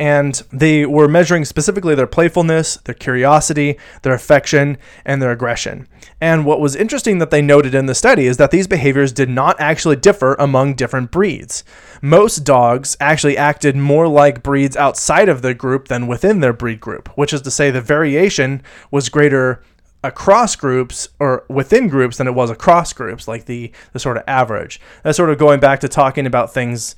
and 0.00 0.42
they 0.50 0.86
were 0.86 1.06
measuring 1.06 1.44
specifically 1.44 1.94
their 1.94 2.06
playfulness, 2.06 2.76
their 2.84 2.94
curiosity, 2.94 3.78
their 4.00 4.14
affection, 4.14 4.78
and 5.04 5.20
their 5.20 5.30
aggression. 5.30 5.86
And 6.22 6.46
what 6.46 6.58
was 6.58 6.74
interesting 6.74 7.18
that 7.18 7.30
they 7.30 7.42
noted 7.42 7.74
in 7.74 7.84
the 7.84 7.94
study 7.94 8.26
is 8.26 8.38
that 8.38 8.50
these 8.50 8.66
behaviors 8.66 9.12
did 9.12 9.28
not 9.28 9.60
actually 9.60 9.96
differ 9.96 10.36
among 10.36 10.72
different 10.72 11.10
breeds. 11.10 11.64
Most 12.00 12.44
dogs 12.44 12.96
actually 12.98 13.36
acted 13.36 13.76
more 13.76 14.08
like 14.08 14.42
breeds 14.42 14.74
outside 14.74 15.28
of 15.28 15.42
their 15.42 15.52
group 15.52 15.88
than 15.88 16.06
within 16.06 16.40
their 16.40 16.54
breed 16.54 16.80
group, 16.80 17.10
which 17.18 17.34
is 17.34 17.42
to 17.42 17.50
say 17.50 17.70
the 17.70 17.82
variation 17.82 18.62
was 18.90 19.10
greater 19.10 19.62
across 20.02 20.56
groups 20.56 21.10
or 21.18 21.44
within 21.50 21.88
groups 21.88 22.16
than 22.16 22.26
it 22.26 22.34
was 22.34 22.48
across 22.48 22.94
groups, 22.94 23.28
like 23.28 23.44
the, 23.44 23.70
the 23.92 23.98
sort 23.98 24.16
of 24.16 24.22
average. 24.26 24.80
That's 25.02 25.18
sort 25.18 25.28
of 25.28 25.36
going 25.36 25.60
back 25.60 25.80
to 25.80 25.88
talking 25.88 26.24
about 26.24 26.54
things 26.54 26.96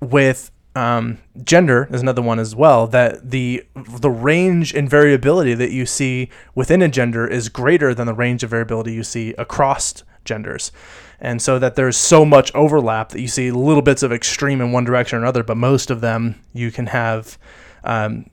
with 0.00 0.52
um, 0.74 1.18
gender 1.44 1.88
is 1.90 2.00
another 2.00 2.22
one 2.22 2.38
as 2.38 2.56
well 2.56 2.86
that 2.88 3.30
the 3.30 3.64
the 3.74 4.10
range 4.10 4.74
and 4.74 4.88
variability 4.88 5.54
that 5.54 5.70
you 5.70 5.84
see 5.84 6.30
within 6.54 6.80
a 6.80 6.88
gender 6.88 7.26
is 7.26 7.48
greater 7.48 7.94
than 7.94 8.06
the 8.06 8.14
range 8.14 8.42
of 8.42 8.50
variability 8.50 8.92
you 8.92 9.02
see 9.02 9.34
across 9.36 10.02
genders 10.24 10.72
and 11.20 11.42
so 11.42 11.58
that 11.58 11.74
there's 11.74 11.96
so 11.96 12.24
much 12.24 12.54
overlap 12.54 13.10
that 13.10 13.20
you 13.20 13.28
see 13.28 13.50
little 13.50 13.82
bits 13.82 14.02
of 14.02 14.12
extreme 14.12 14.60
in 14.60 14.72
one 14.72 14.84
direction 14.84 15.18
or 15.18 15.22
another 15.22 15.42
but 15.42 15.56
most 15.56 15.90
of 15.90 16.00
them 16.00 16.40
you 16.54 16.70
can 16.70 16.86
have 16.86 17.38
um, 17.84 18.24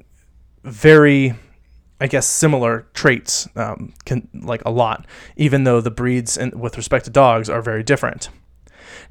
very 0.64 1.34
I 2.02 2.08
guess 2.08 2.26
similar 2.26 2.88
traits, 2.94 3.50
um, 3.58 3.94
can 4.06 4.30
like 4.34 4.64
a 4.66 4.72
lot, 4.72 5.06
even 5.36 5.66
though 5.66 5.82
the 5.82 5.92
breeds 5.92 6.38
and 6.38 6.60
with 6.60 6.78
respect 6.78 7.06
to 7.06 7.12
dogs 7.12 7.50
are 7.50 7.62
very 7.62 7.84
different. 7.84 8.30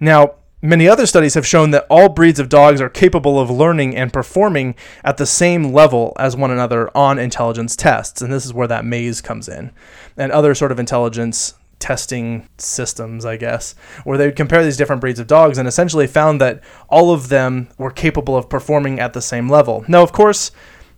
Now, 0.00 0.36
many 0.60 0.88
other 0.88 1.06
studies 1.06 1.34
have 1.34 1.46
shown 1.46 1.70
that 1.70 1.86
all 1.88 2.08
breeds 2.08 2.40
of 2.40 2.48
dogs 2.48 2.80
are 2.80 2.88
capable 2.88 3.38
of 3.38 3.50
learning 3.50 3.96
and 3.96 4.12
performing 4.12 4.74
at 5.04 5.16
the 5.16 5.26
same 5.26 5.72
level 5.72 6.12
as 6.18 6.36
one 6.36 6.50
another 6.50 6.90
on 6.96 7.18
intelligence 7.18 7.76
tests, 7.76 8.20
and 8.20 8.32
this 8.32 8.44
is 8.44 8.54
where 8.54 8.68
that 8.68 8.84
maze 8.84 9.20
comes 9.20 9.48
in, 9.48 9.70
and 10.16 10.32
other 10.32 10.54
sort 10.54 10.72
of 10.72 10.80
intelligence 10.80 11.54
testing 11.78 12.48
systems, 12.58 13.24
I 13.24 13.36
guess, 13.36 13.74
where 14.02 14.18
they 14.18 14.26
would 14.26 14.36
compare 14.36 14.64
these 14.64 14.76
different 14.76 15.00
breeds 15.00 15.20
of 15.20 15.28
dogs 15.28 15.58
and 15.58 15.68
essentially 15.68 16.08
found 16.08 16.40
that 16.40 16.60
all 16.88 17.12
of 17.12 17.28
them 17.28 17.68
were 17.78 17.90
capable 17.90 18.36
of 18.36 18.48
performing 18.48 18.98
at 18.98 19.12
the 19.12 19.22
same 19.22 19.48
level. 19.48 19.84
Now, 19.86 20.02
of 20.02 20.12
course, 20.12 20.50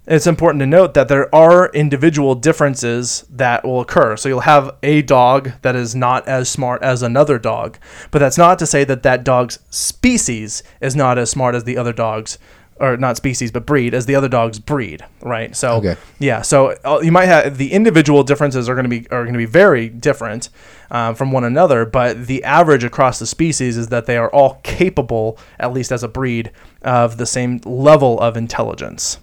it's 0.06 0.26
important 0.26 0.60
to 0.60 0.66
note 0.66 0.94
that 0.94 1.08
there 1.08 1.32
are 1.34 1.68
individual 1.72 2.34
differences 2.34 3.24
that 3.30 3.64
will 3.64 3.80
occur. 3.80 4.16
So 4.16 4.28
you'll 4.28 4.40
have 4.40 4.76
a 4.82 5.02
dog 5.02 5.52
that 5.62 5.76
is 5.76 5.94
not 5.94 6.26
as 6.26 6.48
smart 6.48 6.82
as 6.82 7.02
another 7.02 7.38
dog, 7.38 7.78
but 8.10 8.18
that's 8.18 8.38
not 8.38 8.58
to 8.60 8.66
say 8.66 8.84
that 8.84 9.02
that 9.02 9.24
dog's 9.24 9.58
species 9.70 10.62
is 10.80 10.96
not 10.96 11.18
as 11.18 11.30
smart 11.30 11.54
as 11.54 11.64
the 11.64 11.76
other 11.76 11.92
dogs 11.92 12.38
or 12.80 12.96
not 12.96 13.14
species 13.14 13.52
but 13.52 13.66
breed 13.66 13.92
as 13.92 14.06
the 14.06 14.14
other 14.14 14.28
dog's 14.28 14.58
breed, 14.58 15.04
right? 15.20 15.54
So 15.54 15.74
Okay. 15.76 15.96
yeah, 16.18 16.40
so 16.40 16.74
uh, 16.82 17.00
you 17.02 17.12
might 17.12 17.26
have 17.26 17.58
the 17.58 17.72
individual 17.72 18.22
differences 18.22 18.70
are 18.70 18.74
going 18.74 18.84
to 18.84 18.88
be 18.88 19.06
are 19.10 19.22
going 19.24 19.34
to 19.34 19.38
be 19.38 19.44
very 19.44 19.90
different 19.90 20.48
um, 20.90 21.14
from 21.14 21.30
one 21.30 21.44
another, 21.44 21.84
but 21.84 22.26
the 22.26 22.42
average 22.42 22.82
across 22.82 23.18
the 23.18 23.26
species 23.26 23.76
is 23.76 23.88
that 23.88 24.06
they 24.06 24.16
are 24.16 24.30
all 24.30 24.60
capable, 24.62 25.38
at 25.58 25.74
least 25.74 25.92
as 25.92 26.02
a 26.02 26.08
breed, 26.08 26.50
of 26.80 27.18
the 27.18 27.26
same 27.26 27.60
level 27.66 28.18
of 28.18 28.34
intelligence. 28.34 29.18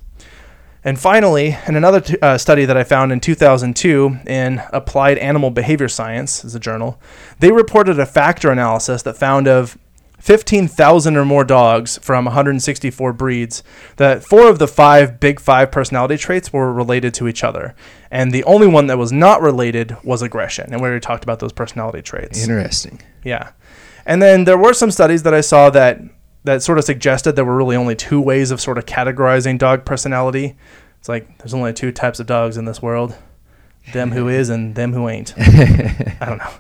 And 0.88 0.98
finally, 0.98 1.58
in 1.68 1.76
another 1.76 2.00
t- 2.00 2.18
uh, 2.22 2.38
study 2.38 2.64
that 2.64 2.78
I 2.78 2.86
found 2.86 3.12
in 3.12 3.20
2002 3.20 4.20
in 4.26 4.62
Applied 4.72 5.18
Animal 5.18 5.52
Behavior 5.52 5.90
Science, 5.90 6.46
is 6.46 6.56
a 6.56 6.62
journal, 6.62 6.98
they 7.40 7.52
reported 7.52 8.00
a 8.00 8.06
factor 8.06 8.52
analysis 8.52 9.02
that 9.02 9.18
found 9.18 9.50
of 9.50 9.78
15,000 10.20 11.18
or 11.18 11.26
more 11.26 11.44
dogs 11.44 11.98
from 11.98 12.24
164 12.24 13.12
breeds 13.12 13.64
that 13.98 14.24
four 14.24 14.48
of 14.48 14.60
the 14.60 14.68
five 14.68 15.20
big 15.20 15.42
five 15.42 15.74
personality 15.74 16.16
traits 16.16 16.54
were 16.54 16.72
related 16.72 17.14
to 17.16 17.28
each 17.28 17.44
other. 17.44 17.76
And 18.10 18.32
the 18.32 18.46
only 18.46 18.68
one 18.68 18.88
that 18.88 18.98
was 18.98 19.12
not 19.12 19.42
related 19.42 19.98
was 20.06 20.22
aggression. 20.22 20.72
And 20.72 20.82
we 20.82 20.88
already 20.88 21.02
talked 21.02 21.26
about 21.26 21.40
those 21.40 21.52
personality 21.52 22.02
traits. 22.02 22.48
Interesting. 22.48 23.02
Yeah. 23.26 23.52
And 24.06 24.22
then 24.22 24.46
there 24.46 24.58
were 24.58 24.74
some 24.74 24.92
studies 24.92 25.24
that 25.24 25.34
I 25.34 25.42
saw 25.42 25.70
that 25.72 26.00
that 26.44 26.64
sort 26.64 26.78
of 26.78 26.84
suggested 26.84 27.36
there 27.36 27.46
were 27.46 27.56
really 27.56 27.76
only 27.76 27.96
two 27.96 28.22
ways 28.22 28.52
of 28.52 28.62
sort 28.62 28.78
of 28.78 28.86
categorizing 28.86 29.58
dog 29.58 29.86
personality. 29.86 30.56
It's 31.00 31.10
like 31.10 31.38
there's 31.40 31.54
only 31.54 31.74
two 31.74 31.92
types 31.92 32.20
of 32.20 32.28
dogs 32.28 32.58
in 32.58 32.66
this 32.66 32.82
world. 32.82 33.16
Them 33.94 34.12
who 34.12 34.28
is 34.28 34.50
and 34.50 34.76
them 34.76 34.94
who 34.94 35.08
ain't. 35.08 35.34
I 35.38 36.26
don't 36.26 36.38
know. 36.40 36.54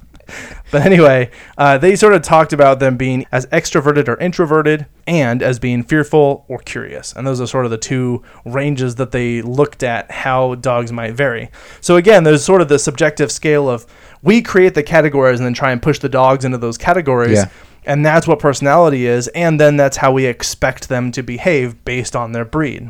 But 0.72 0.82
anyway, 0.82 1.32
uh, 1.58 1.78
they 1.78 1.96
sort 1.96 2.14
of 2.14 2.22
talked 2.22 2.52
about 2.52 2.80
them 2.80 2.98
being 2.98 3.26
as 3.32 3.46
extroverted 3.48 4.10
or 4.10 4.18
introverted 4.18 4.86
and 5.06 5.42
as 5.42 5.60
being 5.60 5.84
fearful 5.84 6.46
or 6.50 6.60
curious. 6.60 7.14
And 7.14 7.26
those 7.26 7.40
are 7.40 7.48
sort 7.48 7.64
of 7.66 7.72
the 7.72 7.78
two 7.78 8.24
ranges 8.44 8.96
that 8.96 9.12
they 9.12 9.42
looked 9.42 9.84
at 9.84 10.12
how 10.12 10.56
dogs 10.56 10.92
might 10.92 11.14
vary. 11.14 11.50
So 11.80 11.96
again, 11.96 12.26
there's 12.26 12.44
sort 12.44 12.62
of 12.62 12.68
the 12.68 12.80
subjective 12.80 13.32
scale 13.32 13.70
of 13.70 13.86
we 14.22 14.42
create 14.42 14.74
the 14.74 14.84
categories 14.84 15.40
and 15.40 15.46
then 15.46 15.54
try 15.54 15.72
and 15.72 15.82
push 15.82 16.00
the 16.00 16.10
dogs 16.10 16.44
into 16.44 16.58
those 16.58 16.78
categories. 16.78 17.38
Yeah. 17.38 17.50
And 17.86 18.06
that's 18.06 18.28
what 18.28 18.40
personality 18.40 19.06
is. 19.06 19.28
And 19.30 19.60
then 19.60 19.78
that's 19.78 19.98
how 19.98 20.12
we 20.12 20.26
expect 20.26 20.90
them 20.90 21.12
to 21.14 21.24
behave 21.24 21.84
based 21.86 22.16
on 22.16 22.32
their 22.34 22.46
breed. 22.46 22.90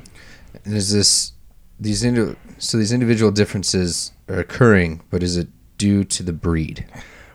And 0.65 0.73
is 0.75 0.91
this 0.91 1.33
these 1.79 2.03
indi- 2.03 2.35
so 2.57 2.77
these 2.77 2.91
individual 2.91 3.31
differences 3.31 4.11
are 4.27 4.39
occurring, 4.39 5.01
but 5.11 5.21
is 5.21 5.37
it 5.37 5.47
due 5.77 6.03
to 6.03 6.23
the 6.23 6.33
breed? 6.33 6.85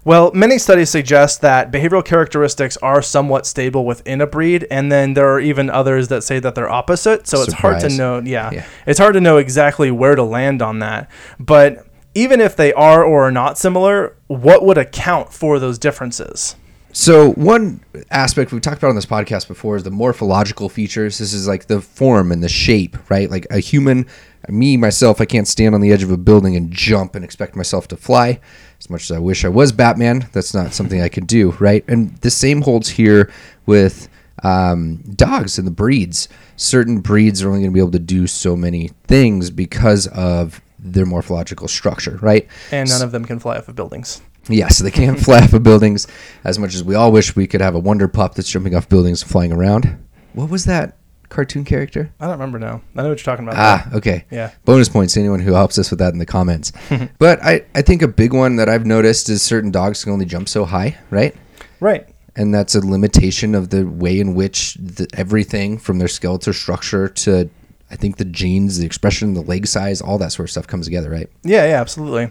Well, 0.05 0.33
many 0.35 0.59
studies 0.59 0.91
suggest 0.91 1.43
that 1.43 1.71
behavioral 1.71 2.05
characteristics 2.05 2.77
are 2.79 3.01
somewhat 3.03 3.47
stable 3.47 3.85
within 3.87 4.21
a 4.21 4.27
breed, 4.27 4.67
and 4.69 4.91
then 4.91 5.15
there 5.15 5.29
are 5.33 5.39
even 5.39 5.71
others 5.71 6.09
that 6.09 6.25
say 6.25 6.41
that 6.41 6.57
they're 6.57 6.69
opposite. 6.69 7.29
So 7.29 7.41
it's 7.43 7.53
hard 7.53 7.75
to 7.77 7.81
Surprise. 7.83 7.99
know. 7.99 8.19
Yeah, 8.25 8.51
Yeah. 8.51 8.65
it's 8.85 8.99
hard 8.99 9.15
to 9.15 9.21
know 9.21 9.37
exactly 9.37 9.93
where 9.93 10.17
to 10.17 10.25
land 10.25 10.61
on 10.61 10.81
that. 10.81 11.09
But 11.39 11.87
even 12.17 12.41
if 12.41 12.57
they 12.57 12.73
are 12.73 13.05
or 13.05 13.29
are 13.29 13.31
not 13.31 13.59
similar, 13.59 14.17
what 14.27 14.65
would 14.65 14.77
account 14.77 15.33
for 15.33 15.61
those 15.61 15.79
differences? 15.79 16.57
So 16.93 17.33
one 17.33 17.83
aspect 18.11 18.53
we've 18.53 18.61
talked 18.61 18.79
about 18.79 18.91
on 18.91 18.97
this 18.97 19.07
podcast 19.07 19.49
before 19.49 19.77
is 19.77 19.83
the 19.83 19.91
morphological 19.91 20.69
features. 20.69 21.19
This 21.19 21.33
is 21.33 21.49
like 21.49 21.67
the 21.67 21.81
form 21.81 22.31
and 22.31 22.43
the 22.43 22.51
shape, 22.51 22.99
right? 23.11 23.31
Like 23.31 23.47
a 23.51 23.61
human, 23.61 24.07
me 24.49 24.77
myself, 24.77 25.19
I 25.19 25.25
can't 25.25 25.49
stand 25.49 25.75
on 25.75 25.81
the 25.81 25.91
edge 25.91 26.03
of 26.03 26.11
a 26.11 26.19
building 26.19 26.55
and 26.55 26.71
jump 26.71 27.15
and 27.15 27.25
expect 27.25 27.57
myself 27.57 27.89
to 27.89 27.97
fly. 27.97 28.41
As 28.79 28.91
much 28.91 29.05
as 29.05 29.11
I 29.11 29.19
wish 29.19 29.43
I 29.45 29.49
was 29.49 29.73
Batman, 29.73 30.29
that's 30.33 30.53
not 30.53 30.75
something 30.75 31.01
I 31.01 31.09
could 31.09 31.27
do, 31.27 31.53
right? 31.53 31.83
And 31.89 32.15
the 32.19 32.31
same 32.31 32.61
holds 32.61 32.91
here 32.91 33.33
with 33.65 34.11
um, 34.43 34.97
dogs 35.15 35.57
and 35.57 35.67
the 35.67 35.73
breeds. 35.73 36.29
Certain 36.57 37.01
breeds 37.01 37.43
are 37.43 37.49
only 37.49 37.61
going 37.61 37.71
to 37.71 37.75
be 37.75 37.81
able 37.81 37.93
to 37.93 37.99
do 37.99 38.27
so 38.27 38.55
many 38.55 38.89
things 39.05 39.51
because 39.51 40.09
of 40.09 40.61
their 40.79 41.07
morphological 41.07 41.69
structure, 41.69 42.19
right? 42.21 42.49
And 42.71 42.89
none 42.91 43.03
of 43.03 43.13
them 43.13 43.25
can 43.25 43.39
fly 43.39 43.57
off 43.57 43.69
of 43.69 43.77
buildings. 43.77 44.21
Yes, 44.49 44.79
they 44.79 44.91
can't 44.91 45.19
fly 45.25 45.41
off 45.41 45.53
of 45.53 45.63
buildings 45.63 46.07
as 46.45 46.59
much 46.59 46.75
as 46.75 46.83
we 46.83 46.95
all 46.95 47.13
wish 47.13 47.37
we 47.37 47.47
could 47.47 47.61
have 47.61 47.75
a 47.75 47.79
wonder 47.79 48.09
pup 48.09 48.35
that's 48.35 48.51
jumping 48.51 48.75
off 48.75 48.89
buildings 48.89 49.23
and 49.23 49.31
flying 49.31 49.53
around. 49.53 49.99
What 50.33 50.51
was 50.51 50.65
that 50.65 50.97
cartoon 51.29 51.65
character? 51.65 52.13
I 52.21 52.27
don't 52.27 52.35
remember 52.35 52.59
now. 52.59 52.83
I 52.95 53.03
know 53.03 53.09
what 53.09 53.19
you're 53.19 53.25
talking 53.25 53.47
about. 53.47 53.59
Ah, 53.59 53.91
okay. 53.97 54.25
Yeah. 54.31 54.51
Bonus 54.65 54.89
points 54.89 55.15
to 55.15 55.21
anyone 55.21 55.41
who 55.41 55.55
helps 55.55 55.79
us 55.79 55.91
with 55.91 55.99
that 55.99 56.13
in 56.13 56.19
the 56.19 56.27
comments. 56.27 56.73
but 57.19 57.43
I, 57.43 57.65
I 57.75 57.83
think 57.83 58.03
a 58.03 58.09
big 58.09 58.33
one 58.33 58.57
that 58.57 58.69
I've 58.69 58.87
noticed 58.87 59.29
is 59.29 59.43
certain 59.43 59.71
dogs 59.71 60.05
can 60.05 60.13
only 60.13 60.27
jump 60.27 60.49
so 60.49 60.65
high, 60.65 60.99
right? 61.11 61.35
Right. 61.81 62.09
And 62.37 62.55
that's 62.55 62.75
a 62.75 62.81
limitation 62.81 63.55
of 63.55 63.71
the 63.71 63.85
way 63.85 64.19
in 64.19 64.35
which 64.35 64.75
the, 64.75 65.07
everything 65.15 65.79
from 65.79 65.99
their 65.99 66.09
skeletal 66.09 66.53
structure 66.53 67.09
to 67.09 67.51
I 67.91 67.97
think 67.97 68.17
the 68.17 68.25
genes, 68.25 68.79
the 68.79 68.87
expression, 68.87 69.35
the 69.35 69.43
leg 69.43 69.67
size, 69.67 70.01
all 70.01 70.17
that 70.17 70.33
sort 70.33 70.49
of 70.49 70.51
stuff 70.51 70.67
comes 70.67 70.87
together, 70.87 71.11
right? 71.11 71.29
Yeah, 71.43 71.67
yeah, 71.67 71.81
absolutely. 71.81 72.31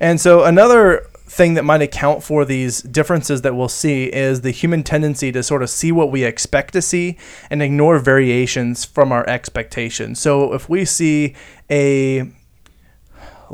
And 0.00 0.18
so 0.18 0.44
another 0.44 1.06
thing 1.26 1.54
that 1.54 1.64
might 1.64 1.82
account 1.82 2.22
for 2.22 2.44
these 2.44 2.82
differences 2.82 3.42
that 3.42 3.56
we'll 3.56 3.68
see 3.68 4.04
is 4.04 4.42
the 4.42 4.50
human 4.50 4.82
tendency 4.82 5.32
to 5.32 5.42
sort 5.42 5.62
of 5.62 5.70
see 5.70 5.90
what 5.90 6.10
we 6.10 6.22
expect 6.22 6.72
to 6.74 6.82
see 6.82 7.16
and 7.50 7.62
ignore 7.62 7.98
variations 7.98 8.84
from 8.84 9.10
our 9.10 9.28
expectations. 9.28 10.20
So 10.20 10.52
if 10.52 10.68
we 10.68 10.84
see 10.84 11.34
a 11.70 12.30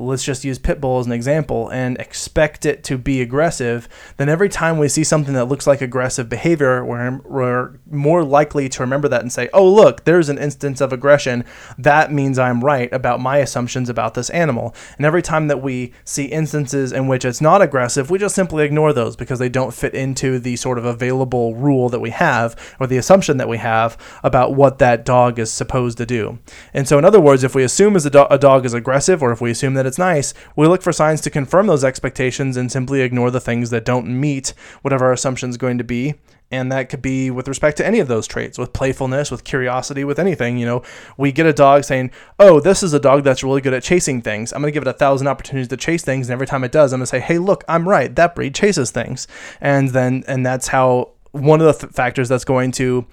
let's 0.01 0.25
just 0.25 0.45
use 0.45 0.59
pit 0.59 0.81
bull 0.81 0.99
as 0.99 1.07
an 1.07 1.13
example 1.13 1.69
and 1.69 1.99
expect 1.99 2.65
it 2.65 2.83
to 2.85 2.97
be 2.97 3.21
aggressive, 3.21 3.89
then 4.17 4.29
every 4.29 4.49
time 4.49 4.79
we 4.79 4.89
see 4.89 5.05
something 5.05 5.35
that 5.35 5.45
looks 5.45 5.67
like 5.67 5.81
aggressive 5.81 6.29
behavior, 6.29 6.85
we're, 6.85 7.19
we're 7.25 7.79
more 7.91 8.25
likely 8.25 8.69
to 8.69 8.83
remember 8.83 9.09
that 9.09 9.21
and 9.21 9.33
say, 9.33 9.49
oh, 9.53 9.69
look, 9.69 10.05
there's 10.05 10.29
an 10.29 10.39
instance 10.39 10.81
of 10.81 10.93
aggression. 10.93 11.45
That 11.77 12.13
means 12.13 12.39
I'm 12.39 12.65
right 12.65 12.93
about 12.93 13.21
my 13.21 13.39
assumptions 13.39 13.89
about 13.89 14.15
this 14.15 14.31
animal. 14.31 14.75
And 14.97 15.05
every 15.05 15.23
time 15.23 15.49
that 15.49 15.63
we 15.63 15.93
see 16.05 16.25
instances 16.25 16.93
in 16.93 17.07
which 17.07 17.25
it's 17.25 17.41
not 17.41 17.61
aggressive, 17.61 18.11
we 18.11 18.19
just 18.19 18.35
simply 18.35 18.65
ignore 18.65 18.93
those 18.93 19.17
because 19.17 19.39
they 19.39 19.49
don't 19.49 19.75
fit 19.75 19.95
into 19.95 20.39
the 20.39 20.57
sort 20.57 20.79
of 20.79 20.85
available 20.85 21.55
rule 21.55 21.89
that 21.91 22.01
we 22.01 22.11
have 22.11 22.57
or 22.81 22.87
the 22.87 22.97
assumption 22.97 23.37
that 23.37 23.49
we 23.49 23.59
have 23.59 23.99
about 24.23 24.55
what 24.55 24.79
that 24.79 25.05
dog 25.05 25.39
is 25.39 25.53
supposed 25.53 25.99
to 25.99 26.07
do. 26.07 26.39
And 26.73 26.89
so, 26.89 26.99
in 26.99 27.05
other 27.05 27.21
words, 27.21 27.45
if 27.45 27.55
we 27.55 27.63
assume 27.63 27.97
as 27.97 28.07
a, 28.07 28.11
do- 28.11 28.27
a 28.31 28.39
dog 28.39 28.65
is 28.65 28.73
aggressive 28.73 29.23
or 29.23 29.33
if 29.33 29.41
we 29.41 29.51
assume 29.51 29.75
that 29.75 29.89
it's 29.90 29.98
nice, 29.98 30.33
we 30.57 30.66
look 30.66 30.83
for 30.83 30.92
signs 30.92 31.20
to 31.22 31.31
confirm 31.31 31.66
those 31.66 31.85
expectations 31.85 32.57
and 32.57 32.70
simply 32.70 33.03
ignore 33.03 33.31
the 33.31 33.40
things 33.40 33.70
that 33.70 33.85
don't 33.85 34.07
meet 34.07 34.55
whatever 34.83 35.07
our 35.07 35.12
assumption 35.12 35.50
is 35.50 35.57
going 35.57 35.79
to 35.79 35.85
be. 35.85 36.14
And 36.53 36.72
that 36.72 36.88
could 36.88 37.03
be 37.03 37.31
with 37.31 37.46
respect 37.46 37.76
to 37.76 37.87
any 37.87 38.00
of 38.00 38.09
those 38.09 38.26
traits, 38.26 38.59
with 38.59 38.72
playfulness, 38.72 39.31
with 39.31 39.44
curiosity, 39.44 40.03
with 40.03 40.18
anything. 40.18 40.59
You 40.59 40.66
know, 40.66 40.83
we 41.16 41.31
get 41.31 41.46
a 41.46 41.53
dog 41.53 41.85
saying, 41.85 42.11
Oh, 42.40 42.59
this 42.59 42.83
is 42.83 42.92
a 42.92 42.98
dog 42.98 43.22
that's 43.22 43.44
really 43.44 43.61
good 43.61 43.74
at 43.74 43.85
chasing 43.85 44.20
things. 44.20 44.53
I'm 44.53 44.61
going 44.61 44.72
to 44.72 44.74
give 44.74 44.83
it 44.83 44.90
a 44.90 44.92
thousand 44.92 45.29
opportunities 45.29 45.68
to 45.68 45.76
chase 45.76 46.03
things. 46.03 46.29
And 46.29 46.33
every 46.33 46.48
time 46.48 46.64
it 46.64 46.72
does, 46.72 46.92
I'm 46.92 46.98
going 46.98 47.05
to 47.05 47.07
say, 47.07 47.20
Hey, 47.20 47.38
look, 47.38 47.62
I'm 47.68 47.88
right. 47.88 48.14
That 48.16 48.35
breed 48.35 48.55
chases 48.55 48.90
things. 48.90 49.29
And 49.61 49.90
then, 49.90 50.24
and 50.26 50.44
that's 50.44 50.68
how 50.68 51.11
one 51.31 51.61
of 51.61 51.66
the 51.66 51.87
th- 51.87 51.92
factors 51.92 52.29
that's 52.29 52.44
going 52.44 52.72
to 52.72 53.07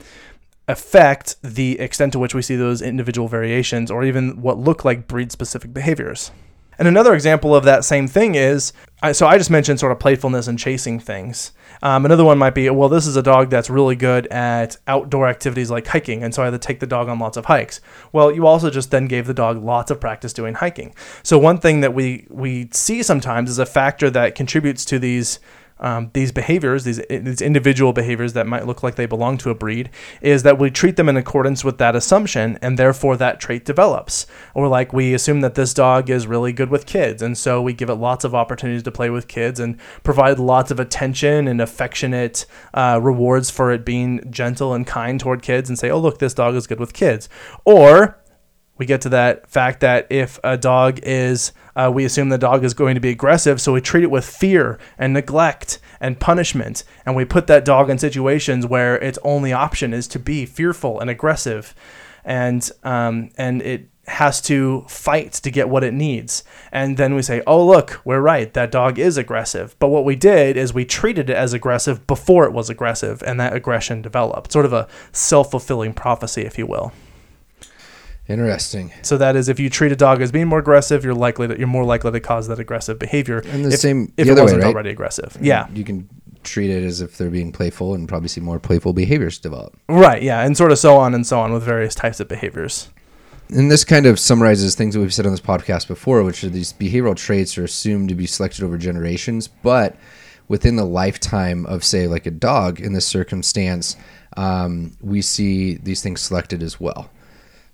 affect 0.67 1.35
the 1.41 1.79
extent 1.79 2.13
to 2.13 2.19
which 2.19 2.33
we 2.33 2.41
see 2.41 2.55
those 2.55 2.81
individual 2.81 3.27
variations 3.27 3.89
or 3.89 4.03
even 4.03 4.41
what 4.41 4.57
look 4.57 4.83
like 4.83 5.07
breed 5.07 5.31
specific 5.31 5.73
behaviors. 5.73 6.31
And 6.79 6.87
another 6.87 7.13
example 7.13 7.55
of 7.55 7.63
that 7.63 7.85
same 7.85 8.07
thing 8.07 8.35
is 8.35 8.73
so 9.11 9.27
I 9.27 9.37
just 9.37 9.51
mentioned 9.51 9.79
sort 9.79 9.91
of 9.91 9.99
playfulness 9.99 10.47
and 10.47 10.57
chasing 10.57 10.99
things. 10.99 11.51
Um, 11.83 12.03
another 12.03 12.25
one 12.25 12.39
might 12.39 12.55
be, 12.55 12.67
well, 12.71 12.89
this 12.89 13.05
is 13.05 13.15
a 13.15 13.21
dog 13.21 13.51
that's 13.51 13.69
really 13.69 13.95
good 13.95 14.25
at 14.27 14.77
outdoor 14.87 15.27
activities 15.27 15.69
like 15.69 15.85
hiking, 15.85 16.23
and 16.23 16.33
so 16.33 16.41
I 16.41 16.45
had 16.45 16.51
to 16.51 16.57
take 16.57 16.79
the 16.79 16.87
dog 16.87 17.07
on 17.07 17.19
lots 17.19 17.37
of 17.37 17.45
hikes. 17.45 17.79
Well, 18.11 18.31
you 18.31 18.47
also 18.47 18.71
just 18.71 18.89
then 18.89 19.05
gave 19.05 19.27
the 19.27 19.35
dog 19.35 19.63
lots 19.63 19.91
of 19.91 20.01
practice 20.01 20.33
doing 20.33 20.55
hiking. 20.55 20.95
So 21.21 21.37
one 21.37 21.59
thing 21.59 21.81
that 21.81 21.93
we 21.93 22.25
we 22.29 22.69
see 22.71 23.03
sometimes 23.03 23.51
is 23.51 23.59
a 23.59 23.67
factor 23.67 24.09
that 24.09 24.33
contributes 24.33 24.83
to 24.85 24.97
these 24.97 25.39
um, 25.79 26.09
these 26.13 26.31
behaviors, 26.31 26.83
these, 26.83 27.01
these 27.09 27.41
individual 27.41 27.93
behaviors 27.93 28.33
that 28.33 28.47
might 28.47 28.65
look 28.65 28.83
like 28.83 28.95
they 28.95 29.05
belong 29.05 29.37
to 29.39 29.49
a 29.49 29.55
breed, 29.55 29.89
is 30.21 30.43
that 30.43 30.57
we 30.57 30.69
treat 30.69 30.95
them 30.95 31.09
in 31.09 31.17
accordance 31.17 31.63
with 31.63 31.77
that 31.77 31.95
assumption, 31.95 32.57
and 32.61 32.77
therefore 32.77 33.17
that 33.17 33.39
trait 33.39 33.65
develops. 33.65 34.25
Or 34.53 34.67
like 34.67 34.93
we 34.93 35.13
assume 35.13 35.41
that 35.41 35.55
this 35.55 35.73
dog 35.73 36.09
is 36.09 36.27
really 36.27 36.53
good 36.53 36.69
with 36.69 36.85
kids, 36.85 37.21
and 37.21 37.37
so 37.37 37.61
we 37.61 37.73
give 37.73 37.89
it 37.89 37.95
lots 37.95 38.23
of 38.23 38.33
opportunities 38.33 38.83
to 38.83 38.91
play 38.91 39.09
with 39.09 39.27
kids 39.27 39.59
and 39.59 39.79
provide 40.03 40.39
lots 40.39 40.71
of 40.71 40.79
attention 40.79 41.47
and 41.47 41.61
affectionate 41.61 42.45
uh, 42.73 42.99
rewards 43.01 43.49
for 43.49 43.71
it 43.71 43.85
being 43.85 44.21
gentle 44.31 44.73
and 44.73 44.87
kind 44.87 45.19
toward 45.19 45.41
kids, 45.41 45.69
and 45.69 45.77
say, 45.77 45.89
oh 45.89 45.99
look, 45.99 46.19
this 46.19 46.33
dog 46.33 46.55
is 46.55 46.67
good 46.67 46.79
with 46.79 46.93
kids. 46.93 47.29
Or 47.65 48.19
we 48.77 48.85
get 48.85 49.01
to 49.01 49.09
that 49.09 49.47
fact 49.49 49.79
that 49.81 50.07
if 50.09 50.39
a 50.43 50.57
dog 50.57 50.99
is, 51.03 51.51
uh, 51.75 51.91
we 51.93 52.05
assume 52.05 52.29
the 52.29 52.37
dog 52.37 52.63
is 52.63 52.73
going 52.73 52.95
to 52.95 53.01
be 53.01 53.09
aggressive, 53.09 53.59
so 53.59 53.73
we 53.73 53.81
treat 53.81 54.03
it 54.03 54.11
with 54.11 54.25
fear 54.25 54.79
and 54.97 55.13
neglect 55.13 55.79
and 55.99 56.19
punishment, 56.19 56.83
and 57.05 57.15
we 57.15 57.25
put 57.25 57.47
that 57.47 57.65
dog 57.65 57.89
in 57.89 57.97
situations 57.97 58.65
where 58.65 58.95
its 58.95 59.19
only 59.23 59.51
option 59.53 59.93
is 59.93 60.07
to 60.07 60.19
be 60.19 60.45
fearful 60.45 60.99
and 60.99 61.09
aggressive, 61.09 61.73
and 62.23 62.69
um, 62.83 63.29
and 63.37 63.61
it 63.61 63.89
has 64.07 64.39
to 64.41 64.85
fight 64.87 65.33
to 65.33 65.51
get 65.51 65.69
what 65.69 65.83
it 65.83 65.93
needs. 65.93 66.43
And 66.71 66.97
then 66.97 67.13
we 67.13 67.21
say, 67.21 67.41
oh, 67.45 67.65
look, 67.65 67.99
we're 68.05 68.21
right. 68.21 68.53
That 68.53 68.71
dog 68.71 68.97
is 68.97 69.17
aggressive. 69.17 69.75
But 69.79 69.89
what 69.89 70.05
we 70.05 70.15
did 70.15 70.55
is 70.55 70.73
we 70.73 70.85
treated 70.85 71.29
it 71.29 71.35
as 71.35 71.53
aggressive 71.53 72.07
before 72.07 72.45
it 72.45 72.53
was 72.53 72.69
aggressive, 72.69 73.21
and 73.23 73.39
that 73.39 73.53
aggression 73.53 74.01
developed. 74.01 74.51
Sort 74.51 74.65
of 74.65 74.73
a 74.73 74.87
self 75.11 75.51
fulfilling 75.51 75.93
prophecy, 75.93 76.43
if 76.43 76.57
you 76.57 76.65
will. 76.65 76.93
Interesting. 78.29 78.91
So 79.03 79.17
that 79.17 79.35
is, 79.35 79.47
if 79.47 79.59
you 79.59 79.69
treat 79.69 79.91
a 79.91 79.95
dog 79.95 80.21
as 80.21 80.31
being 80.31 80.47
more 80.47 80.59
aggressive, 80.59 81.03
you're 81.03 81.13
likely 81.13 81.47
that 81.47 81.57
you're 81.59 81.67
more 81.67 81.85
likely 81.85 82.11
to 82.11 82.19
cause 82.19 82.47
that 82.49 82.59
aggressive 82.59 82.99
behavior. 82.99 83.39
And 83.39 83.63
the 83.63 83.69
if, 83.69 83.79
same 83.79 84.11
if 84.17 84.27
the 84.27 84.33
it 84.33 84.41
wasn't 84.41 84.63
right? 84.63 84.73
already 84.73 84.89
aggressive. 84.89 85.37
Yeah, 85.41 85.67
You 85.73 85.83
can 85.83 86.09
treat 86.43 86.69
it 86.69 86.83
as 86.83 87.01
if 87.01 87.17
they're 87.17 87.29
being 87.29 87.51
playful 87.51 87.93
and 87.93 88.07
probably 88.07 88.29
see 88.29 88.41
more 88.41 88.59
playful 88.59 88.93
behaviors 88.93 89.37
develop. 89.37 89.77
right. 89.87 90.21
Yeah, 90.21 90.45
and 90.45 90.55
sort 90.57 90.71
of 90.71 90.79
so 90.79 90.97
on 90.97 91.13
and 91.13 91.25
so 91.25 91.39
on 91.39 91.53
with 91.53 91.63
various 91.63 91.95
types 91.95 92.19
of 92.19 92.27
behaviors. 92.27 92.89
And 93.49 93.71
this 93.71 93.85
kind 93.85 94.05
of 94.05 94.19
summarizes 94.19 94.75
things 94.75 94.93
that 94.93 94.99
we've 94.99 95.13
said 95.13 95.25
on 95.25 95.31
this 95.31 95.39
podcast 95.39 95.87
before, 95.87 96.21
which 96.23 96.43
are 96.43 96.49
these 96.49 96.73
behavioral 96.73 97.15
traits 97.15 97.57
are 97.57 97.63
assumed 97.63 98.09
to 98.09 98.15
be 98.15 98.27
selected 98.27 98.63
over 98.63 98.77
generations, 98.77 99.47
but 99.47 99.95
within 100.49 100.75
the 100.75 100.85
lifetime 100.85 101.65
of, 101.65 101.83
say, 101.83 102.07
like 102.07 102.25
a 102.25 102.31
dog 102.31 102.81
in 102.81 102.91
this 102.91 103.05
circumstance, 103.05 103.95
um, 104.35 104.95
we 105.01 105.21
see 105.21 105.75
these 105.75 106.01
things 106.01 106.21
selected 106.21 106.61
as 106.61 106.79
well. 106.79 107.09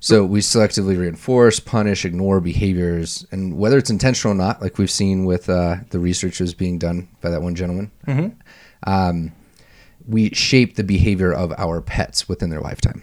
So 0.03 0.25
we 0.25 0.41
selectively 0.41 0.99
reinforce, 0.99 1.61
punish, 1.61 2.03
ignore 2.03 2.41
behaviors, 2.41 3.25
and 3.31 3.57
whether 3.57 3.77
it's 3.77 3.89
intentional 3.89 4.33
or 4.33 4.37
not, 4.37 4.61
like 4.61 4.77
we've 4.77 4.91
seen 4.91 5.23
with 5.23 5.49
uh, 5.49 5.77
the 5.91 5.99
research 5.99 6.39
that 6.39 6.43
was 6.43 6.53
being 6.53 6.77
done 6.77 7.07
by 7.21 7.29
that 7.29 7.41
one 7.41 7.55
gentleman, 7.55 7.89
um, 8.85 9.31
we 10.05 10.29
shape 10.31 10.75
the 10.75 10.83
behavior 10.83 11.31
of 11.31 11.53
our 11.57 11.79
pets 11.79 12.27
within 12.27 12.49
their 12.49 12.59
lifetime. 12.59 13.01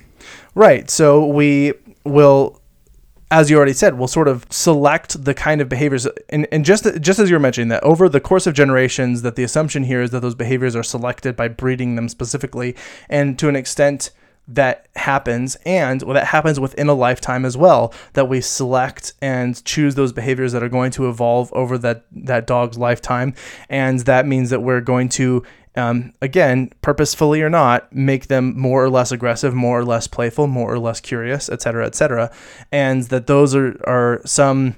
Right. 0.55 0.91
So 0.91 1.25
we 1.25 1.73
will, 2.05 2.61
as 3.31 3.49
you 3.49 3.57
already 3.57 3.73
said, 3.73 3.97
we'll 3.97 4.07
sort 4.07 4.29
of 4.29 4.45
select 4.51 5.25
the 5.25 5.33
kind 5.33 5.63
of 5.63 5.71
behaviors, 5.71 6.07
and, 6.29 6.47
and 6.53 6.67
just 6.67 6.85
just 7.01 7.19
as 7.19 7.31
you 7.31 7.37
were 7.37 7.41
mentioning 7.41 7.69
that 7.69 7.83
over 7.83 8.11
the 8.11 8.21
course 8.21 8.47
of 8.47 8.53
generations, 8.53 9.23
that 9.23 9.37
the 9.37 9.43
assumption 9.43 9.85
here 9.85 10.03
is 10.03 10.11
that 10.11 10.21
those 10.21 10.35
behaviors 10.35 10.77
are 10.77 10.83
selected 10.83 11.35
by 11.35 11.49
breeding 11.49 11.97
them 11.97 12.11
specifically, 12.11 12.77
and 13.09 13.39
to 13.39 13.49
an 13.49 13.57
extent 13.57 14.11
that 14.49 14.89
happens 14.97 15.57
and 15.65 16.03
well, 16.03 16.15
that 16.15 16.27
happens 16.27 16.59
within 16.59 16.89
a 16.89 16.95
lifetime 16.95 17.45
as 17.45 17.57
well 17.57 17.95
that 18.15 18.29
we 18.29 18.41
select 18.41 19.13
and 19.23 19.65
choose 19.65 19.95
those 19.95 20.13
behaviors 20.13 20.53
that 20.53 20.63
are 20.63 20.69
going 20.69 20.91
to 20.91 21.09
evolve 21.09 21.53
over 21.53 21.79
that 21.79 22.05
that 22.11 22.47
dog's 22.47 22.77
lifetime. 22.77 23.35
And 23.69 24.01
that 24.01 24.27
means 24.27 24.51
that 24.51 24.61
we're 24.61 24.81
going 24.81 25.09
to 25.11 25.45
um, 25.77 26.13
again 26.21 26.73
purposefully 26.83 27.43
or 27.43 27.49
not 27.51 27.95
make 27.95 28.27
them 28.27 28.59
more 28.59 28.85
or 28.85 28.91
less 28.91 29.13
aggressive 29.13 29.55
more 29.55 29.79
or 29.79 29.85
less 29.85 30.09
playful 30.09 30.49
more 30.49 30.75
or 30.75 30.81
less 30.81 30.99
curious 30.99 31.49
etc 31.49 31.87
etc 31.87 32.33
and 32.73 33.05
that 33.05 33.29
those 33.29 33.55
are 33.55 33.81
are 33.87 34.21
some 34.25 34.75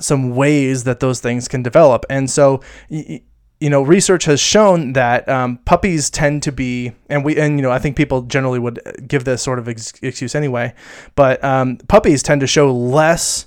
some 0.00 0.34
ways 0.34 0.84
that 0.84 1.00
those 1.00 1.20
things 1.20 1.48
can 1.48 1.62
develop. 1.62 2.04
And 2.10 2.30
so 2.30 2.60
y- 2.90 3.22
you 3.64 3.70
know, 3.70 3.80
research 3.80 4.26
has 4.26 4.40
shown 4.40 4.92
that 4.92 5.26
um, 5.26 5.56
puppies 5.64 6.10
tend 6.10 6.42
to 6.42 6.52
be, 6.52 6.92
and 7.08 7.24
we, 7.24 7.38
and 7.38 7.56
you 7.56 7.62
know, 7.62 7.70
I 7.70 7.78
think 7.78 7.96
people 7.96 8.20
generally 8.20 8.58
would 8.58 8.78
give 9.08 9.24
this 9.24 9.40
sort 9.40 9.58
of 9.58 9.70
ex- 9.70 9.94
excuse 10.02 10.34
anyway, 10.34 10.74
but 11.14 11.42
um, 11.42 11.78
puppies 11.88 12.22
tend 12.22 12.42
to 12.42 12.46
show 12.46 12.70
less 12.70 13.46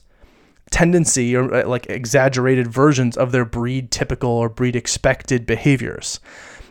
tendency 0.72 1.36
or 1.36 1.54
uh, 1.54 1.68
like 1.68 1.86
exaggerated 1.88 2.66
versions 2.66 3.16
of 3.16 3.32
their 3.32 3.46
breed 3.46 3.92
typical 3.92 4.32
or 4.32 4.50
breed 4.50 4.76
expected 4.76 5.46
behaviors. 5.46 6.20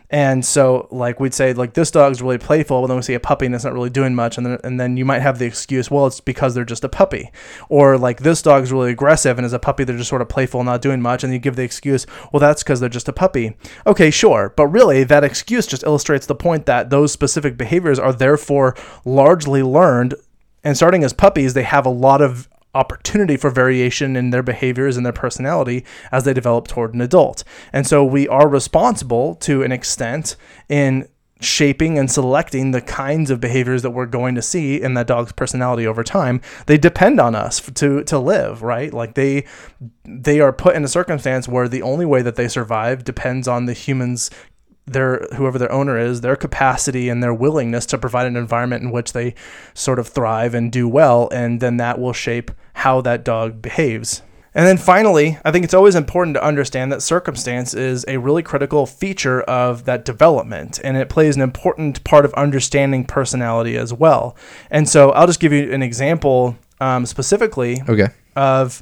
And 0.09 0.45
so, 0.45 0.87
like 0.89 1.19
we'd 1.19 1.33
say, 1.33 1.51
like 1.51 1.73
this 1.73 1.91
dog's 1.91 2.21
really 2.21 2.37
playful, 2.37 2.81
but 2.81 2.87
then 2.87 2.95
we 2.95 3.03
see 3.03 3.13
a 3.13 3.19
puppy 3.19 3.45
and 3.45 3.53
it's 3.53 3.65
not 3.65 3.73
really 3.73 3.89
doing 3.89 4.15
much, 4.15 4.37
and 4.37 4.45
then 4.45 4.57
and 4.63 4.79
then 4.79 4.95
you 4.95 5.03
might 5.03 5.21
have 5.21 5.37
the 5.37 5.45
excuse, 5.45 5.91
well, 5.91 6.07
it's 6.07 6.21
because 6.21 6.55
they're 6.55 6.63
just 6.63 6.85
a 6.85 6.89
puppy, 6.89 7.29
or 7.67 7.97
like 7.97 8.21
this 8.21 8.41
dog's 8.41 8.71
really 8.71 8.91
aggressive 8.91 9.37
and 9.37 9.45
as 9.45 9.51
a 9.51 9.59
puppy 9.59 9.83
they're 9.83 9.97
just 9.97 10.09
sort 10.09 10.21
of 10.21 10.29
playful, 10.29 10.63
not 10.63 10.81
doing 10.81 11.01
much, 11.01 11.25
and 11.25 11.33
you 11.33 11.39
give 11.39 11.57
the 11.57 11.63
excuse, 11.63 12.07
well, 12.31 12.39
that's 12.39 12.63
because 12.63 12.79
they're 12.79 12.87
just 12.87 13.09
a 13.09 13.13
puppy. 13.13 13.57
Okay, 13.85 14.09
sure, 14.09 14.53
but 14.55 14.67
really 14.67 15.03
that 15.03 15.25
excuse 15.25 15.67
just 15.67 15.83
illustrates 15.83 16.25
the 16.25 16.35
point 16.35 16.67
that 16.67 16.89
those 16.89 17.11
specific 17.11 17.57
behaviors 17.57 17.99
are 17.99 18.13
therefore 18.13 18.75
largely 19.03 19.61
learned, 19.61 20.15
and 20.63 20.77
starting 20.77 21.03
as 21.03 21.11
puppies, 21.11 21.53
they 21.53 21.63
have 21.63 21.85
a 21.85 21.89
lot 21.89 22.21
of 22.21 22.47
opportunity 22.77 23.37
for 23.37 23.49
variation 23.49 24.15
in 24.15 24.29
their 24.29 24.43
behaviors 24.43 24.95
and 24.97 25.05
their 25.05 25.13
personality 25.13 25.83
as 26.11 26.23
they 26.23 26.33
develop 26.33 26.67
toward 26.67 26.93
an 26.93 27.01
adult. 27.01 27.43
And 27.73 27.87
so 27.87 28.03
we 28.05 28.27
are 28.27 28.47
responsible 28.47 29.35
to 29.35 29.63
an 29.63 29.71
extent 29.71 30.35
in 30.69 31.07
shaping 31.39 31.99
and 31.99 32.09
selecting 32.09 32.71
the 32.71 32.81
kinds 32.81 33.29
of 33.29 33.39
behaviors 33.39 33.83
that 33.83 33.91
we're 33.91 34.07
going 34.07 34.35
to 34.35 34.41
see 34.41 34.81
in 34.81 34.95
that 34.95 35.07
dog's 35.07 35.31
personality 35.31 35.85
over 35.85 36.03
time 36.03 36.41
they 36.65 36.79
depend 36.79 37.19
on 37.19 37.35
us 37.35 37.61
to 37.75 38.03
to 38.05 38.17
live 38.17 38.63
right 38.63 38.91
like 38.91 39.13
they 39.13 39.45
they 40.03 40.39
are 40.39 40.51
put 40.51 40.75
in 40.75 40.83
a 40.83 40.87
circumstance 40.87 41.47
where 41.47 41.67
the 41.67 41.83
only 41.83 42.07
way 42.07 42.23
that 42.23 42.37
they 42.37 42.47
survive 42.47 43.03
depends 43.03 43.47
on 43.47 43.65
the 43.65 43.73
humans 43.73 44.31
their 44.87 45.27
whoever 45.35 45.59
their 45.59 45.71
owner 45.71 45.99
is, 45.99 46.21
their 46.21 46.35
capacity 46.35 47.09
and 47.09 47.21
their 47.21 47.33
willingness 47.33 47.85
to 47.87 47.97
provide 47.97 48.25
an 48.25 48.37
environment 48.37 48.83
in 48.83 48.91
which 48.91 49.13
they 49.13 49.35
sort 49.73 49.99
of 49.99 50.07
thrive 50.07 50.53
and 50.53 50.71
do 50.71 50.87
well, 50.87 51.29
and 51.31 51.59
then 51.59 51.77
that 51.77 51.99
will 51.99 52.13
shape 52.13 52.51
how 52.73 53.01
that 53.01 53.23
dog 53.23 53.61
behaves. 53.61 54.21
And 54.55 54.65
then 54.65 54.77
finally, 54.77 55.37
I 55.45 55.51
think 55.51 55.65
it's 55.65 55.73
always 55.75 55.93
important 55.93 56.33
to 56.35 56.43
understand 56.43 56.91
that 56.91 57.03
circumstance 57.03 57.75
is 57.75 58.03
a 58.07 58.17
really 58.17 58.41
critical 58.41 58.87
feature 58.87 59.41
of 59.41 59.85
that 59.85 60.03
development, 60.03 60.79
and 60.83 60.97
it 60.97 61.09
plays 61.09 61.35
an 61.35 61.43
important 61.43 62.03
part 62.03 62.25
of 62.25 62.33
understanding 62.33 63.05
personality 63.05 63.77
as 63.77 63.93
well. 63.93 64.35
And 64.71 64.89
so 64.89 65.11
I'll 65.11 65.27
just 65.27 65.39
give 65.39 65.53
you 65.53 65.71
an 65.71 65.83
example 65.83 66.57
um, 66.79 67.05
specifically 67.05 67.83
Okay. 67.87 68.07
of 68.35 68.81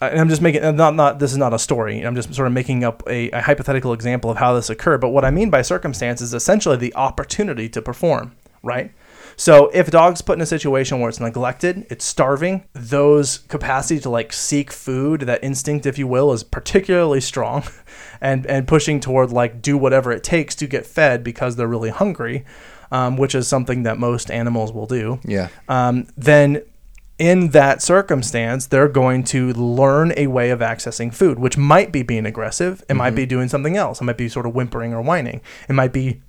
I'm 0.00 0.28
just 0.28 0.40
making 0.40 0.62
not 0.76 0.94
not 0.94 1.18
this 1.18 1.32
is 1.32 1.38
not 1.38 1.52
a 1.52 1.58
story. 1.58 2.00
I'm 2.00 2.14
just 2.14 2.34
sort 2.34 2.46
of 2.46 2.52
making 2.52 2.84
up 2.84 3.02
a, 3.06 3.30
a 3.30 3.40
hypothetical 3.42 3.92
example 3.92 4.30
of 4.30 4.38
how 4.38 4.54
this 4.54 4.70
occurred. 4.70 5.00
But 5.00 5.10
what 5.10 5.24
I 5.24 5.30
mean 5.30 5.50
by 5.50 5.62
circumstance 5.62 6.20
is 6.20 6.32
essentially 6.32 6.76
the 6.76 6.94
opportunity 6.94 7.68
to 7.68 7.82
perform, 7.82 8.32
right? 8.62 8.92
So 9.36 9.68
if 9.72 9.88
a 9.88 9.90
dog's 9.90 10.20
put 10.20 10.34
in 10.36 10.42
a 10.42 10.46
situation 10.46 11.00
where 11.00 11.08
it's 11.08 11.20
neglected, 11.20 11.86
it's 11.88 12.04
starving, 12.04 12.64
those 12.74 13.38
capacity 13.48 13.98
to 14.00 14.10
like 14.10 14.32
seek 14.34 14.70
food, 14.70 15.22
that 15.22 15.42
instinct, 15.42 15.86
if 15.86 15.98
you 15.98 16.06
will, 16.06 16.32
is 16.32 16.42
particularly 16.44 17.20
strong, 17.20 17.62
and 18.20 18.46
and 18.46 18.66
pushing 18.68 19.00
toward 19.00 19.32
like 19.32 19.62
do 19.62 19.78
whatever 19.78 20.12
it 20.12 20.22
takes 20.24 20.54
to 20.56 20.66
get 20.66 20.86
fed 20.86 21.22
because 21.24 21.56
they're 21.56 21.68
really 21.68 21.90
hungry, 21.90 22.44
um, 22.90 23.16
which 23.16 23.34
is 23.34 23.48
something 23.48 23.82
that 23.84 23.98
most 23.98 24.30
animals 24.30 24.72
will 24.72 24.86
do 24.86 25.20
Yeah. 25.24 25.48
um, 25.68 26.06
then 26.16 26.62
in 27.20 27.50
that 27.50 27.82
circumstance, 27.82 28.66
they're 28.66 28.88
going 28.88 29.22
to 29.24 29.52
learn 29.52 30.14
a 30.16 30.26
way 30.28 30.48
of 30.48 30.60
accessing 30.60 31.12
food, 31.14 31.38
which 31.38 31.58
might 31.58 31.92
be 31.92 32.02
being 32.02 32.24
aggressive. 32.24 32.82
It 32.88 32.94
might 32.94 33.14
be 33.14 33.26
doing 33.26 33.46
something 33.48 33.76
else. 33.76 34.00
It 34.00 34.04
might 34.04 34.16
be 34.16 34.28
sort 34.30 34.46
of 34.46 34.54
whimpering 34.54 34.94
or 34.94 35.02
whining. 35.02 35.42
It 35.68 35.74
might 35.74 35.92
be 35.92 36.22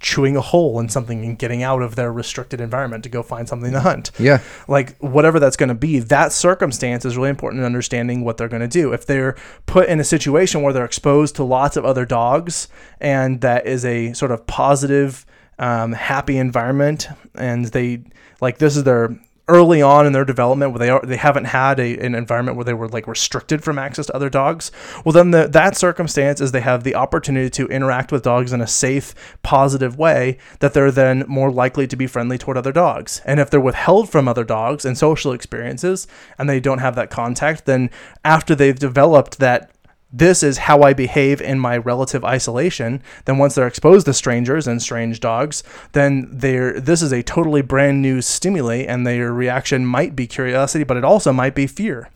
chewing 0.00 0.36
a 0.36 0.42
hole 0.42 0.78
in 0.80 0.90
something 0.90 1.24
and 1.24 1.38
getting 1.38 1.62
out 1.62 1.80
of 1.80 1.96
their 1.96 2.12
restricted 2.12 2.60
environment 2.60 3.02
to 3.04 3.08
go 3.08 3.22
find 3.22 3.48
something 3.48 3.72
to 3.72 3.80
hunt 3.80 4.10
Yeah. 4.18 4.40
like 4.68 4.98
whatever 4.98 5.40
that's 5.40 5.56
going 5.56 5.70
to 5.70 5.74
be 5.74 5.98
that 6.00 6.30
circumstance 6.30 7.06
is 7.06 7.16
really 7.16 7.30
important 7.30 7.60
in 7.60 7.64
understanding 7.64 8.22
what 8.22 8.36
they're 8.36 8.48
going 8.48 8.60
to 8.60 8.68
do 8.68 8.92
if 8.92 9.06
they're 9.06 9.34
put 9.64 9.88
in 9.88 10.00
a 10.00 10.04
situation 10.04 10.60
where 10.60 10.74
they're 10.74 10.84
exposed 10.84 11.36
to 11.36 11.44
lots 11.44 11.78
of 11.78 11.86
other 11.86 12.04
dogs 12.04 12.68
and 13.00 13.40
that 13.40 13.66
is 13.66 13.82
a 13.86 14.12
sort 14.12 14.30
of 14.30 14.46
positive 14.46 15.24
um, 15.58 15.92
happy 15.92 16.36
environment 16.36 17.08
and 17.36 17.66
they 17.66 18.02
like 18.42 18.58
this 18.58 18.76
is 18.76 18.84
their 18.84 19.16
early 19.48 19.82
on 19.82 20.06
in 20.06 20.12
their 20.12 20.24
development 20.24 20.72
where 20.72 20.78
they 20.78 20.88
are 20.88 21.02
they 21.04 21.16
haven't 21.16 21.44
had 21.44 21.78
a, 21.78 21.98
an 21.98 22.14
environment 22.14 22.56
where 22.56 22.64
they 22.64 22.74
were 22.74 22.88
like 22.88 23.06
restricted 23.06 23.62
from 23.62 23.78
access 23.78 24.06
to 24.06 24.14
other 24.14 24.30
dogs 24.30 24.70
well 25.04 25.12
then 25.12 25.32
the, 25.32 25.46
that 25.46 25.76
circumstance 25.76 26.40
is 26.40 26.52
they 26.52 26.60
have 26.60 26.84
the 26.84 26.94
opportunity 26.94 27.50
to 27.50 27.66
interact 27.68 28.10
with 28.10 28.22
dogs 28.22 28.52
in 28.52 28.60
a 28.60 28.66
safe 28.66 29.14
positive 29.42 29.98
way 29.98 30.38
that 30.60 30.74
they're 30.74 30.90
then 30.90 31.24
more 31.28 31.50
likely 31.50 31.86
to 31.86 31.96
be 31.96 32.06
friendly 32.06 32.38
toward 32.38 32.56
other 32.56 32.72
dogs. 32.72 33.20
And 33.24 33.40
if 33.40 33.50
they're 33.50 33.60
withheld 33.60 34.10
from 34.10 34.28
other 34.28 34.44
dogs 34.44 34.84
and 34.84 34.96
social 34.96 35.32
experiences 35.32 36.06
and 36.38 36.48
they 36.48 36.60
don't 36.60 36.78
have 36.78 36.94
that 36.96 37.10
contact 37.10 37.66
then 37.66 37.90
after 38.24 38.54
they've 38.54 38.78
developed 38.78 39.38
that 39.38 39.73
this 40.16 40.42
is 40.44 40.58
how 40.58 40.82
I 40.82 40.92
behave 40.92 41.40
in 41.40 41.58
my 41.58 41.76
relative 41.76 42.24
isolation. 42.24 43.02
Then 43.24 43.38
once 43.38 43.54
they're 43.56 43.66
exposed 43.66 44.06
to 44.06 44.14
strangers 44.14 44.68
and 44.68 44.80
strange 44.80 45.18
dogs, 45.18 45.64
then 45.92 46.28
they're 46.30 46.78
this 46.78 47.02
is 47.02 47.12
a 47.12 47.22
totally 47.22 47.62
brand 47.62 48.00
new 48.00 48.22
stimuli, 48.22 48.84
and 48.84 49.04
their 49.06 49.32
reaction 49.32 49.84
might 49.84 50.14
be 50.14 50.26
curiosity, 50.26 50.84
but 50.84 50.96
it 50.96 51.04
also 51.04 51.32
might 51.32 51.54
be 51.54 51.66
fear. 51.66 52.08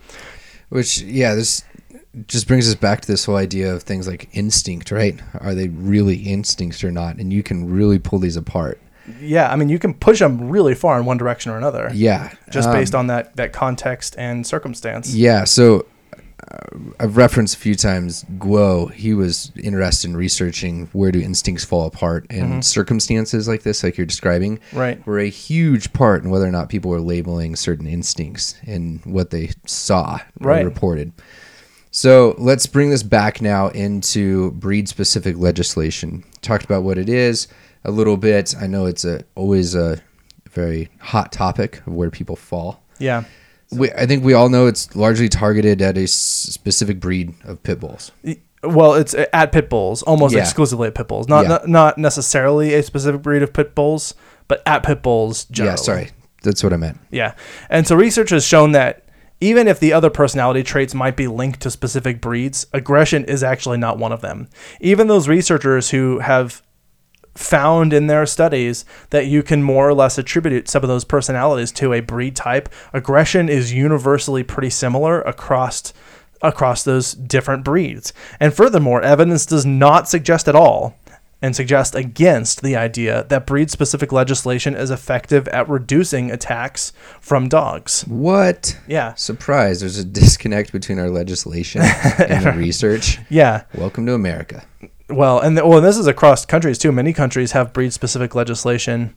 Which, 0.69 1.01
yeah, 1.01 1.35
this 1.35 1.65
just 2.27 2.47
brings 2.47 2.69
us 2.69 2.75
back 2.75 3.01
to 3.01 3.09
this 3.09 3.25
whole 3.25 3.37
idea 3.37 3.75
of 3.75 3.83
things 3.83 4.07
like 4.07 4.29
instinct, 4.33 4.91
right? 4.91 5.21
Are 5.41 5.55
they 5.55 5.69
really 5.69 6.17
instincts 6.17 6.85
or 6.85 6.91
not? 6.91 7.17
And 7.17 7.33
you 7.33 7.43
can 7.43 7.71
really 7.71 7.99
pull 7.99 8.19
these 8.19 8.37
apart. 8.37 8.81
Yeah, 9.21 9.51
I 9.51 9.57
mean 9.57 9.71
you 9.71 9.79
can 9.79 9.95
push 9.95 10.19
them 10.19 10.51
really 10.51 10.75
far 10.75 10.99
in 11.01 11.07
one 11.07 11.17
direction 11.17 11.51
or 11.51 11.57
another, 11.57 11.91
Yeah. 11.95 12.31
just 12.51 12.69
um, 12.69 12.75
based 12.75 12.95
on 12.95 13.07
that 13.09 13.35
that 13.37 13.53
context 13.53 14.15
and 14.19 14.47
circumstance. 14.47 15.15
Yeah, 15.15 15.45
so 15.45 15.87
I've 16.99 17.17
referenced 17.17 17.57
a 17.57 17.59
few 17.59 17.75
times 17.75 18.25
Kuo. 18.39 18.93
He 18.93 19.13
was 19.15 19.53
interested 19.57 20.09
in 20.11 20.17
researching 20.17 20.89
where 20.93 21.13
do 21.13 21.21
instincts 21.21 21.65
fall 21.65 21.87
apart, 21.87 22.27
and 22.31 22.45
mm-hmm. 22.45 22.61
circumstances 22.61 23.49
like 23.49 23.63
this, 23.63 23.83
like 23.83 23.97
you're 23.99 24.07
describing, 24.07 24.61
Right. 24.73 25.05
were 25.07 25.19
a 25.19 25.29
huge 25.29 25.93
part 25.93 26.25
in 26.25 26.31
whether 26.31 26.47
or 26.47 26.51
not 26.51 26.69
people 26.69 26.91
were 26.91 27.01
labeling 27.01 27.57
certain 27.57 27.87
instincts 27.87 28.55
and 28.67 29.01
what 29.05 29.31
they 29.31 29.51
saw 29.67 30.19
Right. 30.41 30.65
reported. 30.65 31.13
So 31.91 32.35
let's 32.39 32.67
bring 32.67 32.91
this 32.91 33.03
back 33.03 33.41
now 33.41 33.69
into 33.69 34.53
breed-specific 34.53 35.37
legislation. 35.37 36.25
Talked 36.43 36.65
about 36.65 36.83
what 36.83 36.99
it 36.99 37.09
is 37.09 37.49
a 37.85 37.91
little 37.91 38.17
bit. 38.17 38.55
I 38.61 38.67
know 38.67 38.87
it's 38.87 39.05
a 39.05 39.25
always 39.35 39.75
a 39.75 40.01
very 40.51 40.91
hot 41.01 41.33
topic 41.33 41.81
of 41.87 41.95
where 41.95 42.11
people 42.11 42.37
fall. 42.37 42.83
Yeah. 42.99 43.25
We, 43.71 43.91
I 43.93 44.07
think 44.07 44.25
we 44.25 44.33
all 44.33 44.49
know 44.49 44.67
it's 44.67 44.95
largely 44.97 45.29
targeted 45.29 45.83
at 45.83 45.99
a 45.99 46.05
s- 46.05 46.13
specific 46.13 47.01
breed 47.01 47.35
of 47.45 47.63
pit 47.63 47.81
bulls. 47.81 48.11
Well, 48.63 48.95
it's 48.95 49.15
uh, 49.15 49.27
at 49.33 49.53
pit 49.53 49.69
bulls, 49.69 50.03
almost 50.03 50.35
Yeah. 50.35 50.41
exclusively 50.41 50.89
at 50.89 50.95
pit 50.95 51.07
bulls. 51.09 51.29
Not, 51.29 51.43
Yeah. 51.43 51.49
not 51.49 51.69
not 51.69 51.99
necessarily 51.99 52.75
a 52.75 52.83
specific 52.83 53.23
breed 53.23 53.43
of 53.43 53.53
pit 53.53 53.75
bulls, 53.75 54.15
but 54.49 54.63
at 54.67 54.83
pit 54.83 55.03
bulls 55.03 55.45
generally. 55.47 55.73
Yeah, 55.73 55.77
sorry, 55.77 56.11
that's 56.43 56.65
what 56.65 56.73
I 56.73 56.77
meant. 56.77 56.99
Yeah. 57.11 57.35
And 57.69 57.87
so 57.87 57.95
research 57.95 58.31
has 58.31 58.45
shown 58.45 58.73
that 58.73 59.05
even 59.41 59.69
if 59.69 59.79
the 59.79 59.93
other 59.93 60.11
personality 60.11 60.63
traits 60.65 60.95
might 60.95 61.15
be 61.17 61.29
linked 61.29 61.61
to 61.61 61.71
specific 61.71 62.21
breeds, 62.21 62.67
aggression 62.73 63.25
is 63.27 63.43
actually 63.45 63.79
not 63.79 63.99
one 63.99 64.11
of 64.13 64.21
them. 64.23 64.49
Even 64.81 65.07
those 65.07 65.29
researchers 65.29 65.91
who 65.91 66.19
have 66.21 66.63
found 67.39 67.93
in 67.93 68.09
their 68.09 68.27
studies 68.27 68.85
that 69.11 69.27
you 69.27 69.43
can 69.43 69.63
more 69.63 69.89
or 69.89 69.95
less 69.95 70.19
attribute 70.19 70.69
some 70.69 70.83
of 70.83 70.89
those 70.89 71.05
personalities 71.05 71.73
to 71.73 71.93
a 71.93 72.01
breed 72.01 72.35
type, 72.35 72.69
aggression 72.93 73.49
is 73.49 73.73
universally 73.73 74.43
pretty 74.43 74.71
similar 74.71 75.21
across 75.23 75.93
across 76.41 76.85
those 76.85 77.15
different 77.15 77.65
breeds. 77.65 78.13
And 78.39 78.55
furthermore, 78.55 79.03
evidence 79.03 79.45
does 79.45 79.67
not 79.67 80.09
suggest 80.09 80.47
at 80.47 80.55
all 80.55 80.97
and 81.43 81.55
suggest 81.55 81.95
against 81.95 82.63
the 82.63 82.77
idea 82.77 83.25
that 83.29 83.47
breed 83.47 83.71
specific 83.71 84.13
legislation 84.13 84.75
is 84.75 84.91
effective 84.91 85.47
at 85.49 85.69
reducing 85.69 86.31
attacks 86.31 86.93
from 87.21 87.49
dogs. 87.49 88.03
What? 88.07 88.79
Yeah. 88.87 89.15
Surprise! 89.15 89.81
There's 89.81 89.99
a 89.99 90.05
disconnect 90.05 90.73
between 90.73 90.99
our 90.99 91.11
legislation 91.11 91.83
and 91.83 92.45
the 92.45 92.53
research. 92.57 93.19
Yeah. 93.31 93.65
Welcome 93.75 94.07
to 94.07 94.15
America. 94.15 94.65
Well, 95.11 95.41
and 95.41 95.57
well, 95.57 95.81
this 95.81 95.97
is 95.97 96.07
across 96.07 96.45
countries 96.45 96.77
too. 96.79 96.93
Many 96.93 97.13
countries 97.13 97.53
have 97.53 97.73
breed 97.73 97.93
specific 97.93 98.35
legislation. 98.35 99.15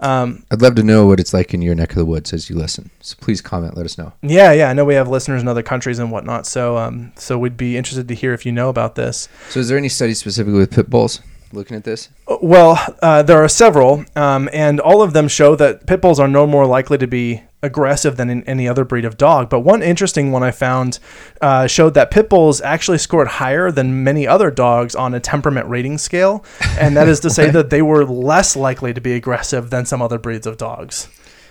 Um, 0.00 0.44
I'd 0.50 0.60
love 0.60 0.74
to 0.74 0.82
know 0.82 1.06
what 1.06 1.20
it's 1.20 1.32
like 1.32 1.54
in 1.54 1.62
your 1.62 1.74
neck 1.74 1.90
of 1.90 1.96
the 1.96 2.04
woods 2.04 2.32
as 2.32 2.50
you 2.50 2.56
listen. 2.56 2.90
So 3.00 3.16
please 3.20 3.40
comment. 3.40 3.76
Let 3.76 3.86
us 3.86 3.96
know. 3.96 4.12
yeah, 4.20 4.52
yeah. 4.52 4.68
I 4.68 4.72
know 4.74 4.84
we 4.84 4.94
have 4.94 5.08
listeners 5.08 5.40
in 5.40 5.48
other 5.48 5.62
countries 5.62 5.98
and 5.98 6.10
whatnot. 6.12 6.46
So, 6.46 6.76
um, 6.76 7.12
so 7.16 7.38
we'd 7.38 7.56
be 7.56 7.76
interested 7.76 8.08
to 8.08 8.14
hear 8.14 8.34
if 8.34 8.44
you 8.44 8.52
know 8.52 8.68
about 8.68 8.94
this. 8.94 9.28
So, 9.48 9.60
is 9.60 9.68
there 9.68 9.78
any 9.78 9.88
studies 9.88 10.18
specifically 10.18 10.58
with 10.58 10.70
pit 10.70 10.90
bulls? 10.90 11.20
Looking 11.54 11.76
at 11.76 11.84
this, 11.84 12.08
Well, 12.40 12.78
uh, 13.02 13.22
there 13.22 13.44
are 13.44 13.48
several, 13.48 14.06
um, 14.16 14.48
and 14.54 14.80
all 14.80 15.02
of 15.02 15.12
them 15.12 15.28
show 15.28 15.54
that 15.56 15.86
pit 15.86 16.00
bulls 16.00 16.18
are 16.18 16.26
no 16.26 16.46
more 16.46 16.64
likely 16.66 16.96
to 16.96 17.06
be 17.06 17.42
aggressive 17.62 18.16
than 18.16 18.28
in 18.28 18.42
any 18.44 18.66
other 18.68 18.84
breed 18.84 19.04
of 19.04 19.16
dog. 19.16 19.48
But 19.48 19.60
one 19.60 19.82
interesting 19.82 20.32
one 20.32 20.42
I 20.42 20.50
found 20.50 20.98
uh, 21.40 21.66
showed 21.66 21.94
that 21.94 22.10
pit 22.10 22.28
bulls 22.28 22.60
actually 22.60 22.98
scored 22.98 23.28
higher 23.28 23.70
than 23.70 24.02
many 24.04 24.26
other 24.26 24.50
dogs 24.50 24.94
on 24.94 25.14
a 25.14 25.20
temperament 25.20 25.68
rating 25.68 25.98
scale, 25.98 26.44
and 26.78 26.96
that 26.96 27.08
is 27.08 27.20
to 27.20 27.30
say 27.38 27.50
that 27.50 27.70
they 27.70 27.82
were 27.82 28.04
less 28.04 28.56
likely 28.56 28.92
to 28.92 29.00
be 29.00 29.12
aggressive 29.12 29.70
than 29.70 29.86
some 29.86 30.02
other 30.02 30.18
breeds 30.18 30.46
of 30.46 30.56
dogs. 30.56 31.08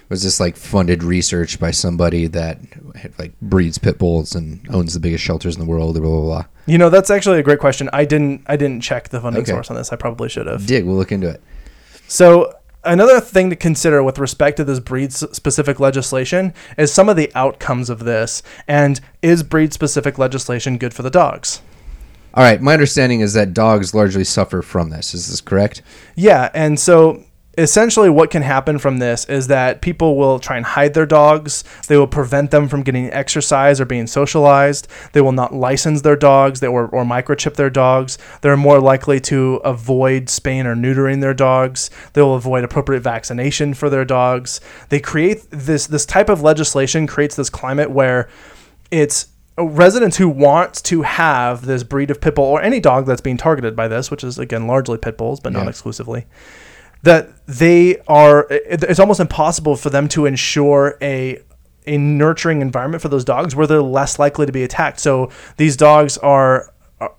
Was 0.10 0.24
this 0.24 0.42
like 0.42 0.58
funded 0.58 1.04
research 1.04 1.58
by 1.58 1.72
somebody 1.72 2.28
that 2.28 2.60
like 3.18 3.32
breeds 3.42 3.78
pit 3.78 3.98
bulls 3.98 4.36
and 4.36 4.60
owns 4.70 4.94
the 4.94 5.00
biggest 5.00 5.24
shelters 5.24 5.56
in 5.56 5.62
the 5.62 5.66
world? 5.66 5.94
Blah 5.96 6.02
blah 6.10 6.22
blah. 6.22 6.46
You 6.66 6.78
know, 6.78 6.90
that's 6.90 7.10
actually 7.10 7.40
a 7.40 7.44
great 7.44 7.60
question. 7.60 7.90
I 7.94 8.04
didn't 8.04 8.44
I 8.46 8.58
didn't 8.58 8.82
check 8.82 9.08
the 9.08 9.22
funding 9.22 9.44
Okay. 9.44 9.52
source 9.54 9.70
on 9.70 9.78
this. 9.78 9.94
I 9.94 9.96
probably 9.96 10.28
should 10.28 10.48
have. 10.48 10.68
Dig. 10.68 10.84
We'll 10.84 10.98
look 10.98 11.14
into 11.14 11.30
it. 11.30 11.42
So 12.10 12.54
another 12.84 13.20
thing 13.20 13.50
to 13.50 13.56
consider 13.56 14.04
with 14.04 14.20
respect 14.20 14.58
to 14.58 14.64
this 14.64 14.80
breed 14.80 15.14
specific 15.14 15.80
legislation 15.80 16.54
is 16.78 16.92
some 16.92 17.10
of 17.10 17.16
the 17.16 17.32
outcomes 17.36 17.90
of 17.90 18.00
this 18.00 18.44
and 18.68 19.00
is 19.22 19.44
breed 19.44 19.74
specific 19.74 20.18
legislation 20.18 20.78
good 20.78 20.94
for 20.94 21.04
the 21.04 21.10
dogs? 21.10 21.62
All 22.34 22.44
right. 22.44 22.62
My 22.62 22.74
understanding 22.74 23.20
is 23.20 23.34
that 23.34 23.54
dogs 23.54 23.94
largely 23.94 24.24
suffer 24.24 24.62
from 24.62 24.90
this. 24.90 25.14
Is 25.14 25.28
this 25.28 25.42
correct? 25.42 25.82
Yeah, 26.16 26.50
and 26.54 26.80
so 26.80 27.24
essentially 27.58 28.10
what 28.10 28.32
can 28.32 28.42
happen 28.42 28.80
from 28.80 29.00
this 29.00 29.26
is 29.26 29.48
that 29.48 29.82
people 29.82 30.16
will 30.16 30.40
try 30.40 30.56
and 30.58 30.66
hide 30.66 30.94
their 30.94 31.06
dogs. 31.06 31.64
They 31.88 31.98
will 31.98 32.08
prevent 32.08 32.52
them 32.52 32.68
from 32.70 32.82
getting 32.82 33.12
exercise 33.12 33.82
or 33.82 33.86
being 33.86 34.08
socialized. 34.08 34.88
They 35.12 35.22
will 35.22 35.34
not 35.34 35.54
license 35.54 36.02
their 36.02 36.16
dogs 36.16 36.62
they, 36.62 36.68
or, 36.68 36.88
or 36.88 37.04
microchip 37.04 37.56
their 37.56 37.70
dogs. 37.70 38.18
They're 38.42 38.56
more 38.58 38.80
likely 38.80 39.20
to 39.22 39.56
avoid 39.66 40.30
spaying 40.30 40.66
or 40.66 40.76
neutering 40.76 41.20
their 41.22 41.34
dogs. 41.34 41.90
They 42.14 42.22
will 42.22 42.36
avoid 42.36 42.64
appropriate 42.64 43.02
vaccination 43.02 43.74
for 43.74 43.90
their 43.90 44.06
dogs. 44.06 44.62
They 44.90 45.00
create 45.00 45.42
this 45.50 45.88
this 45.88 46.06
type 46.06 46.30
of 46.30 46.42
legislation 46.42 47.06
creates 47.06 47.36
this 47.36 47.50
climate 47.50 47.92
where 47.92 48.30
it's 48.92 49.28
uh, 49.58 49.66
residents 49.66 50.16
who 50.18 50.30
want 50.30 50.76
to 50.86 51.02
have 51.02 51.66
this 51.66 51.84
breed 51.84 52.10
of 52.12 52.22
pit 52.22 52.36
bull 52.36 52.46
or 52.46 52.62
any 52.62 52.80
dog 52.80 53.06
that's 53.06 53.20
being 53.22 53.38
targeted 53.38 53.76
by 53.76 53.90
this, 53.90 54.10
which 54.10 54.24
is 54.24 54.40
again 54.40 54.68
largely 54.68 54.98
pit 54.98 55.18
bulls, 55.18 55.42
but 55.42 55.52
not 55.52 55.64
Yeah. 55.64 55.70
exclusively, 55.70 56.26
that 57.04 57.30
they 57.48 57.98
are 58.08 58.48
it's 58.50 59.00
almost 59.00 59.20
impossible 59.20 59.76
for 59.76 59.90
them 59.90 60.08
to 60.10 60.26
ensure 60.26 60.98
a 61.02 61.42
a 61.88 61.98
nurturing 61.98 62.62
environment 62.62 63.02
for 63.02 63.10
those 63.10 63.26
dogs 63.26 63.56
where 63.56 63.66
they're 63.66 63.82
less 63.82 64.20
likely 64.20 64.46
to 64.46 64.52
be 64.52 64.64
attacked. 64.64 65.00
So 65.00 65.32
these 65.58 65.76
dogs 65.76 66.18
are 66.20 66.72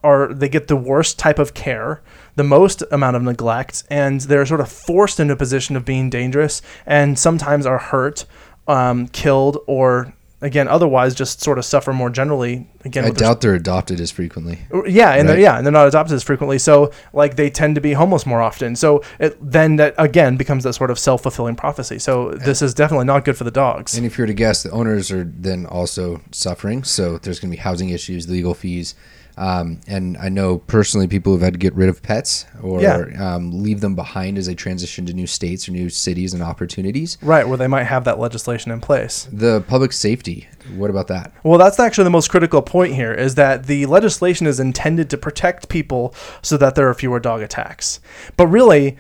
are 0.05 0.33
they 0.33 0.49
get 0.49 0.68
the 0.68 0.76
worst 0.76 1.18
type 1.18 1.41
of 1.41 1.55
care, 1.55 2.03
the 2.37 2.45
most 2.45 2.83
amount 2.93 3.16
of 3.16 3.22
neglect, 3.22 3.83
and 3.91 4.20
they're 4.20 4.47
sort 4.47 4.61
of 4.61 4.70
forced 4.70 5.18
into 5.18 5.35
a 5.35 5.37
position 5.37 5.76
of 5.76 5.85
being 5.85 6.09
dangerous, 6.09 6.62
and 6.87 7.18
sometimes 7.18 7.66
are 7.66 7.78
hurt, 7.78 8.24
um, 8.68 9.09
killed, 9.09 9.59
or 9.66 10.14
again 10.43 10.68
otherwise 10.68 11.14
just 11.14 11.40
sort 11.40 11.59
of 11.59 11.64
suffer 11.64 11.93
more 11.93 12.11
generally. 12.11 12.68
Again, 12.84 13.05
I 13.05 13.11
doubt 13.11 13.40
they're 13.40 13.55
adopted 13.55 14.01
as 14.01 14.11
frequently. 14.11 14.59
Uh, 14.74 14.84
yeah, 14.84 15.12
and 15.12 15.28
they're, 15.28 15.36
Right. 15.36 15.43
yeah, 15.43 15.57
and 15.57 15.64
they're 15.64 15.72
not 15.72 15.88
adopted 15.88 16.14
as 16.14 16.22
frequently, 16.22 16.59
so 16.59 16.90
like 17.12 17.36
they 17.36 17.49
tend 17.49 17.76
to 17.76 17.80
be 17.80 17.93
homeless 17.95 18.26
more 18.26 18.43
often. 18.43 18.76
So 18.76 19.03
it 19.18 19.36
then 19.40 19.76
that 19.76 19.95
again 19.99 20.36
becomes 20.36 20.64
that 20.64 20.74
sort 20.74 20.90
of 20.90 20.99
self 20.99 21.22
fulfilling 21.22 21.55
prophecy. 21.57 21.99
So 21.99 22.32
this 22.32 22.61
is 22.61 22.74
definitely 22.74 23.07
not 23.07 23.24
good 23.24 23.36
for 23.36 23.45
the 23.45 23.51
dogs. 23.51 23.97
And 23.97 24.05
if 24.05 24.18
you 24.18 24.22
were 24.22 24.26
to 24.26 24.34
guess, 24.34 24.62
the 24.64 24.70
owners 24.70 25.11
are 25.11 25.24
then 25.24 25.64
also 25.66 26.20
suffering. 26.32 26.84
So 26.84 27.18
there's 27.18 27.38
going 27.40 27.51
to 27.51 27.57
be 27.57 27.62
housing 27.62 27.88
issues, 27.90 28.28
legal 28.28 28.55
fees. 28.55 28.95
Um, 29.37 29.80
and 29.87 30.16
I 30.18 30.28
know 30.28 30.59
personally 30.59 31.07
people 31.09 31.33
who've 31.33 31.41
had 31.43 31.55
to 31.55 31.59
get 31.59 31.74
rid 31.74 31.89
of 31.89 32.03
pets 32.03 32.45
or 32.62 32.83
Yeah. 32.83 33.05
um, 33.18 33.62
leave 33.62 33.80
them 33.80 33.95
behind 33.95 34.37
as 34.39 34.47
they 34.47 34.55
transition 34.55 35.07
to 35.07 35.12
new 35.14 35.26
states 35.26 35.68
or 35.68 35.72
new 35.72 35.89
cities 35.89 36.35
and 36.35 36.43
opportunities. 36.43 37.16
Right, 37.22 37.49
where 37.49 37.57
they 37.57 37.66
might 37.66 37.85
have 37.85 38.05
that 38.05 38.18
legislation 38.18 38.70
in 38.72 38.80
place. 38.80 39.28
The 39.33 39.62
public 39.62 39.93
safety, 39.93 40.49
what 40.76 40.91
about 40.91 41.09
that? 41.09 41.33
Well, 41.43 41.59
that's 41.59 41.80
actually 41.80 42.05
the 42.05 42.11
most 42.11 42.28
critical 42.28 42.61
point 42.62 42.95
here 42.95 43.12
is 43.12 43.35
that 43.37 43.66
the 43.66 43.87
legislation 43.87 44.47
is 44.47 44.61
intended 44.61 45.09
to 45.11 45.16
protect 45.16 45.68
people 45.68 46.14
so 46.43 46.57
that 46.59 46.74
there 46.74 46.89
are 46.89 46.95
fewer 46.95 47.18
dog 47.20 47.41
attacks. 47.41 48.01
But 48.37 48.49
really, 48.49 48.99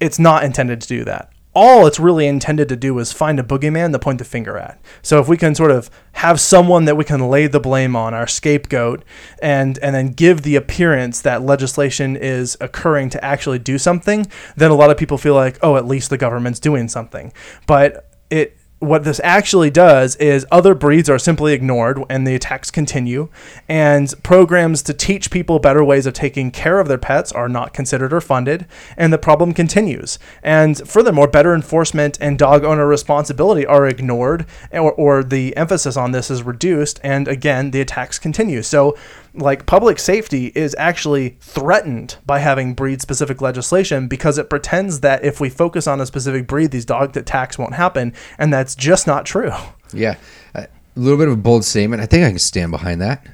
it's 0.00 0.18
not 0.18 0.44
intended 0.44 0.80
to 0.80 0.88
do 0.88 1.04
that. 1.04 1.30
All 1.54 1.86
it's 1.86 2.00
really 2.00 2.26
intended 2.26 2.68
to 2.68 2.76
do 2.76 2.98
is 2.98 3.12
find 3.12 3.38
a 3.38 3.42
boogeyman 3.42 3.92
to 3.92 3.98
point 3.98 4.18
the 4.18 4.24
finger 4.24 4.58
at. 4.58 4.80
So 5.02 5.20
if 5.20 5.28
we 5.28 5.36
can 5.36 5.54
sort 5.54 5.70
of 5.70 5.88
have 6.12 6.40
someone 6.40 6.84
that 6.86 6.96
we 6.96 7.04
can 7.04 7.28
lay 7.28 7.46
the 7.46 7.60
blame 7.60 7.94
on, 7.94 8.12
our 8.12 8.26
scapegoat, 8.26 9.04
and 9.40 9.78
and 9.78 9.94
then 9.94 10.08
give 10.08 10.42
the 10.42 10.56
appearance 10.56 11.20
that 11.20 11.42
legislation 11.42 12.16
is 12.16 12.56
occurring 12.60 13.10
to 13.10 13.24
actually 13.24 13.58
do 13.58 13.78
something, 13.78 14.26
then 14.56 14.70
a 14.70 14.74
lot 14.74 14.90
of 14.90 14.96
people 14.96 15.18
feel 15.18 15.34
like, 15.34 15.58
oh, 15.62 15.76
at 15.76 15.86
least 15.86 16.10
the 16.10 16.18
government's 16.18 16.60
doing 16.60 16.88
something. 16.88 17.32
But 17.66 18.10
it 18.30 18.58
what 18.84 19.04
this 19.04 19.20
actually 19.24 19.70
does 19.70 20.16
is 20.16 20.46
other 20.50 20.74
breeds 20.74 21.10
are 21.10 21.18
simply 21.18 21.52
ignored 21.52 21.98
and 22.08 22.26
the 22.26 22.34
attacks 22.34 22.70
continue. 22.70 23.28
And 23.68 24.12
programs 24.22 24.82
to 24.82 24.94
teach 24.94 25.30
people 25.30 25.58
better 25.58 25.82
ways 25.82 26.06
of 26.06 26.14
taking 26.14 26.50
care 26.50 26.78
of 26.78 26.88
their 26.88 26.98
pets 26.98 27.32
are 27.32 27.48
not 27.48 27.72
considered 27.72 28.12
or 28.12 28.20
funded 28.20 28.66
and 28.96 29.12
the 29.12 29.18
problem 29.18 29.52
continues. 29.52 30.18
And 30.42 30.76
furthermore 30.88 31.28
better 31.28 31.54
enforcement 31.54 32.18
and 32.20 32.38
dog 32.38 32.64
owner 32.64 32.86
responsibility 32.86 33.66
are 33.66 33.86
ignored 33.86 34.46
or, 34.72 34.92
or 34.92 35.24
the 35.24 35.56
emphasis 35.56 35.96
on 35.96 36.12
this 36.12 36.30
is 36.30 36.42
reduced 36.42 37.00
and 37.02 37.28
again 37.28 37.70
the 37.70 37.80
attacks 37.80 38.18
continue. 38.18 38.62
So 38.62 38.96
like 39.34 39.66
public 39.66 39.98
safety 39.98 40.52
is 40.54 40.74
actually 40.78 41.36
threatened 41.40 42.16
by 42.24 42.38
having 42.38 42.72
breed 42.74 43.00
specific 43.02 43.40
legislation 43.40 44.06
because 44.08 44.38
it 44.38 44.48
pretends 44.48 45.00
that 45.00 45.24
if 45.24 45.40
we 45.40 45.48
focus 45.50 45.86
on 45.86 46.00
a 46.00 46.06
specific 46.06 46.46
breed 46.46 46.70
these 46.70 46.84
dog 46.84 47.16
attacks 47.16 47.58
won't 47.58 47.74
happen 47.74 48.12
and 48.38 48.52
that's 48.52 48.74
just 48.74 49.06
not 49.06 49.26
true 49.26 49.52
Yeah. 49.92 50.16
A 50.54 50.66
little 50.96 51.18
bit 51.18 51.28
of 51.28 51.34
a 51.34 51.36
bold 51.36 51.64
statement. 51.64 52.02
I 52.02 52.06
think 52.06 52.24
I 52.24 52.30
can 52.30 52.38
stand 52.38 52.70
behind 52.72 53.00
that. 53.00 53.24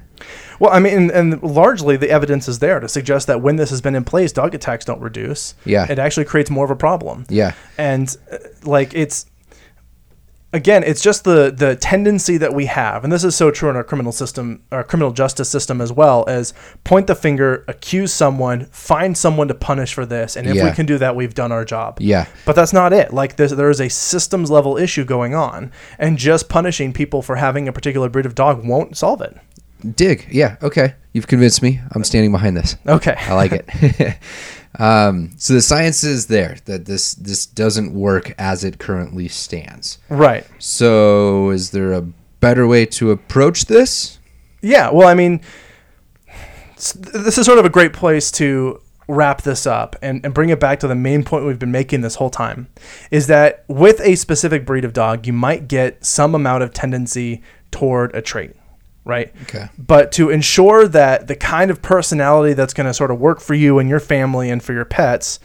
well 0.58 0.70
i 0.72 0.78
mean 0.78 0.94
and, 0.94 1.10
and 1.10 1.42
largely 1.42 1.96
the 1.96 2.10
evidence 2.10 2.48
is 2.48 2.58
there 2.58 2.80
to 2.80 2.88
suggest 2.88 3.26
that 3.26 3.40
when 3.40 3.56
this 3.56 3.70
has 3.70 3.80
been 3.80 3.94
in 3.94 4.04
place 4.04 4.32
dog 4.32 4.54
attacks 4.54 4.84
don't 4.84 5.00
reduce 5.00 5.54
Yeah. 5.64 5.86
it 5.90 5.98
actually 5.98 6.26
creates 6.26 6.50
more 6.50 6.64
of 6.66 6.70
a 6.70 6.76
problem 6.76 7.24
Yeah. 7.30 7.52
and 7.78 8.14
uh, 8.30 8.36
like 8.64 8.92
it's 8.94 9.24
again 10.52 10.82
it's 10.82 11.00
just 11.00 11.24
the 11.24 11.52
the 11.56 11.76
tendency 11.76 12.36
that 12.36 12.52
we 12.52 12.66
have 12.66 13.04
and 13.04 13.12
this 13.12 13.22
is 13.22 13.36
so 13.36 13.50
true 13.50 13.70
in 13.70 13.76
our 13.76 13.84
criminal 13.84 14.10
system 14.10 14.62
our 14.72 14.82
criminal 14.82 15.12
justice 15.12 15.48
system 15.48 15.80
as 15.80 15.92
well 15.92 16.24
as 16.28 16.52
point 16.82 17.06
the 17.06 17.14
finger 17.14 17.64
accuse 17.68 18.12
someone 18.12 18.64
find 18.66 19.16
someone 19.16 19.46
to 19.48 19.54
punish 19.54 19.94
for 19.94 20.04
this 20.04 20.36
and 20.36 20.46
if 20.48 20.54
we 20.62 20.70
can 20.72 20.86
do 20.86 20.98
that 20.98 21.14
we've 21.14 21.34
done 21.34 21.52
our 21.52 21.64
job 21.64 21.98
Yeah. 22.00 22.26
but 22.46 22.56
that's 22.56 22.72
not 22.72 22.92
it 22.92 23.12
like 23.12 23.36
there 23.36 23.70
is 23.70 23.80
a 23.80 23.88
systems 23.88 24.50
level 24.50 24.76
issue 24.76 25.04
going 25.04 25.34
on 25.34 25.70
and 25.98 26.18
just 26.18 26.48
punishing 26.48 26.92
people 26.92 27.22
for 27.22 27.36
having 27.36 27.68
a 27.68 27.72
particular 27.72 28.08
breed 28.08 28.26
of 28.26 28.34
dog 28.34 28.64
won't 28.66 28.96
solve 28.96 29.20
it 29.20 29.36
Dig. 29.96 30.26
Yeah. 30.30 30.56
Okay. 30.62 30.94
You've 31.14 31.26
convinced 31.26 31.62
me. 31.62 31.80
I'm 31.92 32.04
standing 32.04 32.32
behind 32.32 32.54
this. 32.54 32.76
okay 32.86 33.14
I 33.18 33.32
like 33.32 33.52
it. 33.52 34.18
um, 34.78 35.32
so 35.36 35.54
the 35.54 35.60
science 35.60 36.04
is 36.04 36.26
there 36.26 36.56
that 36.66 36.84
this 36.84 37.14
this 37.14 37.44
doesn't 37.46 37.92
work 37.92 38.32
as 38.38 38.62
it 38.64 38.78
currently 38.78 39.28
stands. 39.28 39.98
right 40.08 40.46
So 40.58 41.50
is 41.50 41.70
there 41.70 41.92
a 41.92 42.02
better 42.40 42.66
way 42.66 42.86
to 42.86 43.10
approach 43.10 43.66
this? 43.66 44.18
Yeah, 44.62 44.90
well, 44.90 45.08
I 45.08 45.14
mean, 45.14 45.40
this 46.76 47.38
is 47.38 47.46
sort 47.46 47.58
of 47.58 47.64
a 47.64 47.70
great 47.70 47.92
place 47.92 48.30
to 48.32 48.80
wrap 49.08 49.42
this 49.42 49.66
up 49.66 49.96
and, 50.02 50.24
and 50.24 50.32
bring 50.32 50.50
it 50.50 50.60
back 50.60 50.78
to 50.80 50.86
the 50.86 50.94
main 50.94 51.24
point 51.24 51.44
we've 51.44 51.58
been 51.58 51.72
making 51.72 52.00
this 52.00 52.14
whole 52.14 52.30
time 52.30 52.68
is 53.10 53.26
that 53.26 53.64
with 53.66 54.00
a 54.02 54.14
specific 54.14 54.64
breed 54.64 54.84
of 54.84 54.92
dog, 54.92 55.26
you 55.26 55.32
might 55.32 55.66
get 55.66 56.04
some 56.04 56.34
amount 56.34 56.62
of 56.62 56.72
tendency 56.72 57.42
toward 57.72 58.14
a 58.14 58.22
trait, 58.22 58.54
right? 59.04 59.34
Okay. 59.42 59.68
But 59.78 60.12
to 60.12 60.30
ensure 60.30 60.86
that 60.88 61.26
the 61.26 61.36
kind 61.36 61.70
of 61.70 61.82
personality 61.82 62.54
that's 62.54 62.74
going 62.74 62.86
to 62.86 62.94
sort 62.94 63.10
of 63.10 63.18
work 63.18 63.40
for 63.40 63.54
you 63.54 63.78
and 63.78 63.88
your 63.88 64.00
family 64.00 64.50
and 64.50 64.62
for 64.62 64.72
your 64.72 64.84
pets, 64.84 65.40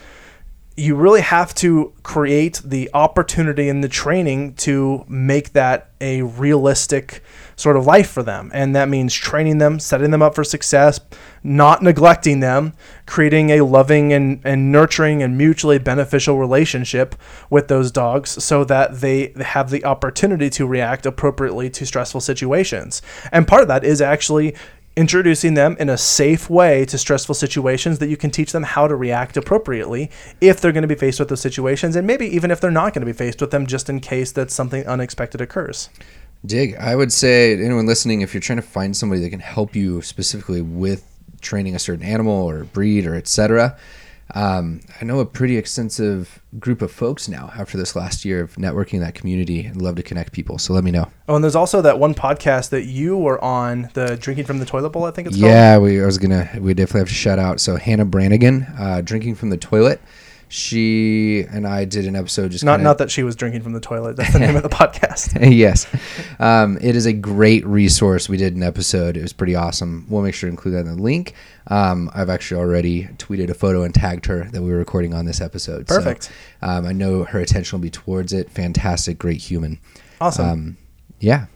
you 0.78 0.94
really 0.96 1.22
have 1.22 1.56
to 1.56 1.94
create 2.04 2.62
the 2.66 2.90
opportunity 2.94 3.70
and 3.70 3.82
the 3.82 3.88
training 3.88 4.54
to 4.56 5.06
make 5.08 5.54
that 5.54 5.90
a 6.02 6.22
realistic 6.22 7.24
sort 7.56 7.78
of 7.78 7.86
life 7.86 8.10
for 8.10 8.24
them. 8.24 8.52
And 8.54 8.76
that 8.76 8.90
means 8.90 9.14
training 9.14 9.60
them, 9.60 9.80
setting 9.80 10.12
them 10.12 10.22
up 10.22 10.36
for 10.36 10.44
success, 10.44 11.00
not 11.44 11.82
neglecting 11.82 12.42
them, 12.42 12.74
creating 13.06 13.52
a 13.52 13.62
loving 13.62 14.12
and, 14.12 14.42
and 14.44 14.70
nurturing 14.70 15.24
and 15.24 15.38
mutually 15.38 15.80
beneficial 15.80 16.38
relationship 16.38 17.16
with 17.50 17.70
those 17.70 17.90
dogs 17.90 18.44
so 18.44 18.66
that 18.66 19.00
they 19.00 19.32
have 19.40 19.70
the 19.70 19.86
opportunity 19.86 20.50
to 20.50 20.68
react 20.68 21.06
appropriately 21.06 21.70
to 21.70 21.86
stressful 21.86 22.20
situations. 22.20 23.02
And 23.32 23.48
part 23.48 23.62
of 23.62 23.70
that 23.70 23.86
is 23.86 24.02
actually 24.02 24.56
introducing 24.96 25.56
them 25.56 25.76
in 25.80 25.90
a 25.90 25.98
safe 25.98 26.50
way 26.50 26.86
to 26.86 26.98
stressful 26.98 27.36
situations 27.36 28.00
that 28.00 28.08
you 28.08 28.16
can 28.16 28.32
teach 28.32 28.52
them 28.52 28.64
how 28.64 28.88
to 28.88 28.96
react 28.96 29.36
appropriately 29.36 30.10
if 30.40 30.62
they're 30.62 30.72
going 30.72 30.82
to 30.82 30.88
be 30.88 30.96
faced 30.96 31.20
with 31.20 31.30
those 31.30 31.42
situations 31.42 31.96
and 31.96 32.08
maybe 32.08 32.26
even 32.26 32.50
if 32.50 32.62
they're 32.62 32.72
not 32.72 32.94
going 32.94 33.02
to 33.02 33.06
be 33.06 33.14
faced 33.14 33.42
with 33.42 33.52
them 33.52 33.66
just 33.66 33.90
in 33.90 34.00
case 34.00 34.32
that 34.32 34.50
something 34.50 34.86
unexpected 34.88 35.42
occurs 35.42 35.90
Dig. 36.46 36.76
I 36.76 36.96
would 36.96 37.12
say 37.12 37.54
anyone 37.54 37.86
listening, 37.86 38.22
if 38.22 38.34
you're 38.34 38.42
trying 38.42 38.58
to 38.58 38.62
find 38.62 38.96
somebody 38.96 39.22
that 39.22 39.30
can 39.30 39.40
help 39.40 39.76
you 39.76 40.02
specifically 40.02 40.62
with 40.62 41.04
training 41.42 41.76
a 41.76 41.80
certain 41.80 42.06
animal 42.06 42.34
or 42.34 42.66
breed 42.66 43.06
or 43.06 43.16
etc. 43.16 43.78
Um, 44.34 44.82
I 45.00 45.06
know 45.06 45.20
a 45.20 45.26
pretty 45.26 45.56
extensive 45.58 46.42
group 46.60 46.82
of 46.82 46.92
folks 46.92 47.30
now 47.30 47.52
after 47.58 47.78
this 47.78 47.96
last 47.96 48.26
year 48.26 48.42
of 48.42 48.56
networking 48.56 49.00
that 49.02 49.14
community 49.14 49.66
and 49.66 49.80
love 49.82 49.96
to 49.98 50.04
connect 50.04 50.32
people. 50.32 50.58
So 50.58 50.74
let 50.74 50.84
me 50.84 50.90
know. 50.92 51.10
oh 51.30 51.36
and 51.36 51.44
there's 51.44 51.56
also 51.56 51.82
that 51.84 52.00
one 52.00 52.16
podcast 52.16 52.70
that 52.70 52.86
you 52.86 53.16
were 53.18 53.42
on 53.44 53.90
the 53.94 54.18
drinking 54.18 54.46
from 54.46 54.58
the 54.60 54.66
toilet 54.66 54.90
bowl 54.90 55.04
i 55.06 55.12
think 55.12 55.28
it's 55.28 55.38
called 55.38 55.50
Yeah, 55.52 55.78
we 55.78 56.02
I 56.02 56.06
was 56.06 56.18
gonna 56.18 56.50
we 56.60 56.74
definitely 56.74 57.02
have 57.02 57.08
to 57.10 57.14
shout 57.14 57.38
out. 57.40 57.60
So 57.60 57.76
Hannah 57.76 58.06
Branigan, 58.06 58.64
uh, 58.80 59.02
drinking 59.04 59.36
from 59.36 59.50
the 59.52 59.58
toilet. 59.58 60.02
She 60.48 61.42
and 61.52 61.68
I 61.68 61.86
did 61.86 62.06
an 62.06 62.16
episode 62.16 62.52
just 62.52 62.64
Not 62.64 62.74
kinda- 62.78 62.84
not 62.84 62.98
that 63.00 63.12
she 63.12 63.24
was 63.24 63.36
drinking 63.36 63.62
from 63.62 63.74
the 63.74 63.80
toilet. 63.80 64.16
That's 64.16 64.34
the 64.34 64.40
name 64.40 64.56
of 64.56 64.64
the 64.64 64.70
podcast. 64.82 65.38
yes. 65.56 65.88
Um, 66.40 66.78
it 66.82 66.96
is 66.96 67.06
a 67.06 67.14
great 67.14 67.66
resource. 67.66 68.30
We 68.30 68.38
did 68.38 68.56
an 68.56 68.64
episode. 68.64 69.18
It 69.18 69.22
was 69.22 69.34
pretty 69.34 69.56
awesome. 69.56 70.06
We'll 70.10 70.22
make 70.22 70.34
sure 70.36 70.48
to 70.50 70.52
include 70.52 70.76
that 70.76 70.86
in 70.90 70.98
the 70.98 71.02
link. 71.02 71.34
Um, 71.68 72.10
I've 72.14 72.30
actually 72.30 72.62
already 72.62 73.06
tweeted 73.18 73.50
a 73.50 73.54
photo 73.54 73.84
and 73.84 73.94
tagged 73.94 74.28
her 74.28 74.46
that 74.52 74.62
we 74.62 74.70
were 74.72 74.78
recording 74.78 75.14
on 75.14 75.26
this 75.26 75.42
episode. 75.42 75.90
So, 75.90 75.96
Perfect. 75.98 76.32
um, 76.62 76.86
I 76.86 76.92
know 76.92 77.24
her 77.24 77.40
attention 77.40 77.78
will 77.80 77.84
be 77.84 77.90
towards 77.90 78.32
it. 78.34 78.50
Fantastic, 78.52 79.18
great 79.18 79.42
human. 79.42 79.80
Awesome. 80.22 80.46
Um, 80.50 80.78
yeah. 81.20 81.48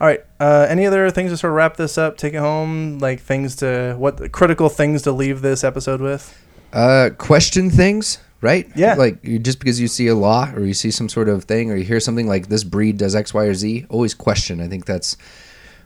All 0.00 0.06
right. 0.06 0.20
Uh, 0.38 0.66
any 0.68 0.86
other 0.86 1.08
things 1.10 1.30
to 1.30 1.36
sort 1.36 1.52
of 1.52 1.56
wrap 1.56 1.76
this 1.76 1.96
up? 1.96 2.18
Take 2.18 2.34
it 2.34 2.38
home. 2.38 2.98
Like 2.98 3.20
things 3.20 3.56
to 3.56 3.94
what 3.98 4.32
critical 4.32 4.68
things 4.68 5.02
to 5.02 5.12
leave 5.12 5.40
this 5.40 5.64
episode 5.64 6.00
with? 6.00 6.36
Uh, 6.72 7.10
question 7.16 7.70
things, 7.70 8.18
right? 8.44 8.70
Yeah. 8.76 8.94
Like 8.94 9.22
just 9.42 9.58
because 9.58 9.80
you 9.80 9.88
see 9.88 10.06
a 10.06 10.14
law 10.14 10.52
or 10.54 10.64
you 10.66 10.74
see 10.74 10.90
some 10.90 11.08
sort 11.08 11.30
of 11.30 11.44
thing 11.44 11.70
or 11.70 11.76
you 11.76 11.84
hear 11.84 11.98
something 11.98 12.28
like 12.28 12.48
this 12.48 12.62
breed 12.62 12.98
does 12.98 13.14
X, 13.14 13.32
Y, 13.32 13.42
or 13.42 13.54
Z, 13.54 13.86
always 13.88 14.12
question. 14.12 14.60
I 14.60 14.68
think 14.68 14.84
that's 14.84 15.16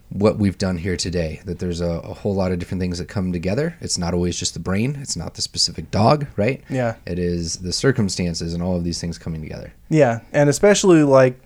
what 0.08 0.38
we've 0.38 0.58
done 0.58 0.76
here 0.76 0.96
today. 0.96 1.40
That 1.44 1.60
there's 1.60 1.80
a, 1.80 1.88
a 1.88 2.14
whole 2.14 2.34
lot 2.34 2.50
of 2.50 2.58
different 2.58 2.80
things 2.80 2.98
that 2.98 3.06
come 3.06 3.32
together. 3.32 3.76
It's 3.80 3.96
not 3.96 4.12
always 4.12 4.36
just 4.36 4.54
the 4.54 4.60
brain. 4.60 4.98
It's 5.00 5.16
not 5.16 5.34
the 5.34 5.42
specific 5.42 5.92
dog, 5.92 6.26
right? 6.36 6.60
Yeah. 6.68 6.96
It 7.06 7.20
is 7.20 7.58
the 7.58 7.72
circumstances 7.72 8.54
and 8.54 8.62
all 8.62 8.74
of 8.74 8.82
these 8.82 9.00
things 9.00 9.18
coming 9.18 9.40
together. 9.40 9.72
Yeah, 9.88 10.20
and 10.32 10.50
especially 10.50 11.04
like 11.04 11.40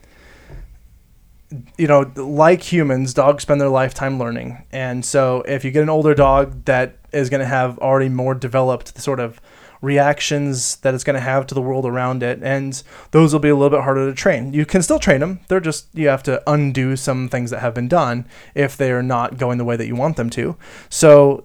you 1.77 1.87
know, 1.87 2.11
like 2.17 2.63
humans, 2.63 3.13
dogs 3.13 3.43
spend 3.43 3.61
their 3.61 3.69
lifetime 3.69 4.19
learning. 4.19 4.65
And 4.73 5.05
so 5.05 5.43
if 5.43 5.67
you 5.67 5.71
get 5.71 5.83
an 5.83 5.91
older 5.91 6.15
dog 6.15 6.65
that 6.65 6.97
is 7.13 7.29
going 7.29 7.41
to 7.41 7.47
have 7.47 7.79
already 7.81 8.09
more 8.09 8.35
developed 8.35 8.99
sort 8.99 9.21
of 9.21 9.39
reactions 9.83 10.76
that 10.76 10.95
it's 10.95 11.05
going 11.05 11.14
to 11.14 11.20
have 11.20 11.47
to 11.49 11.55
the 11.55 11.61
world 11.61 11.85
around 11.85 12.22
it 12.22 12.39
and 12.43 12.83
those 13.11 13.33
will 13.33 13.41
be 13.41 13.49
a 13.49 13.55
little 13.55 13.68
bit 13.68 13.83
harder 13.85 14.09
to 14.09 14.14
train. 14.14 14.55
You 14.55 14.64
can 14.64 14.80
still 14.80 14.99
train 14.99 15.20
them. 15.20 15.41
They're 15.49 15.61
just 15.61 15.89
you 15.93 16.09
have 16.09 16.22
to 16.22 16.43
undo 16.51 16.97
some 16.97 17.28
things 17.28 17.51
that 17.51 17.61
have 17.61 17.74
been 17.74 17.89
done 17.89 18.26
if 18.55 18.76
they 18.76 18.93
are 18.93 19.03
not 19.03 19.37
going 19.37 19.59
the 19.59 19.64
way 19.64 19.76
that 19.76 19.87
you 19.87 19.97
want 19.97 20.16
them 20.16 20.30
to. 20.30 20.57
So, 20.89 21.45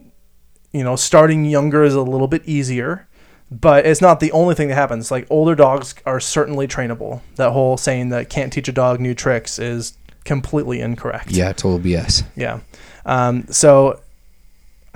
you 0.72 0.84
know, 0.84 0.96
starting 0.96 1.44
younger 1.46 1.84
is 1.84 1.96
a 1.96 2.02
little 2.02 2.28
bit 2.28 2.44
easier 2.46 3.08
but 3.50 3.86
it's 3.86 4.02
not 4.02 4.20
the 4.20 4.32
only 4.34 4.56
thing 4.56 4.68
that 4.68 4.76
happens. 4.76 5.10
Like 5.10 5.26
older 5.30 5.56
dogs 5.56 5.96
are 6.06 6.20
certainly 6.20 6.68
trainable. 6.68 7.22
That 7.36 7.52
whole 7.52 7.78
saying 7.78 8.10
that 8.10 8.30
can't 8.30 8.52
teach 8.52 8.68
a 8.68 8.74
dog 8.74 9.00
new 9.00 9.14
tricks 9.14 9.58
is 9.58 9.98
completely 10.26 10.82
incorrect. 10.82 11.32
Yeah, 11.32 11.54
total 11.54 11.80
BS. 11.80 12.26
Yeah. 12.36 12.60
Um, 13.06 13.46
so 13.50 14.02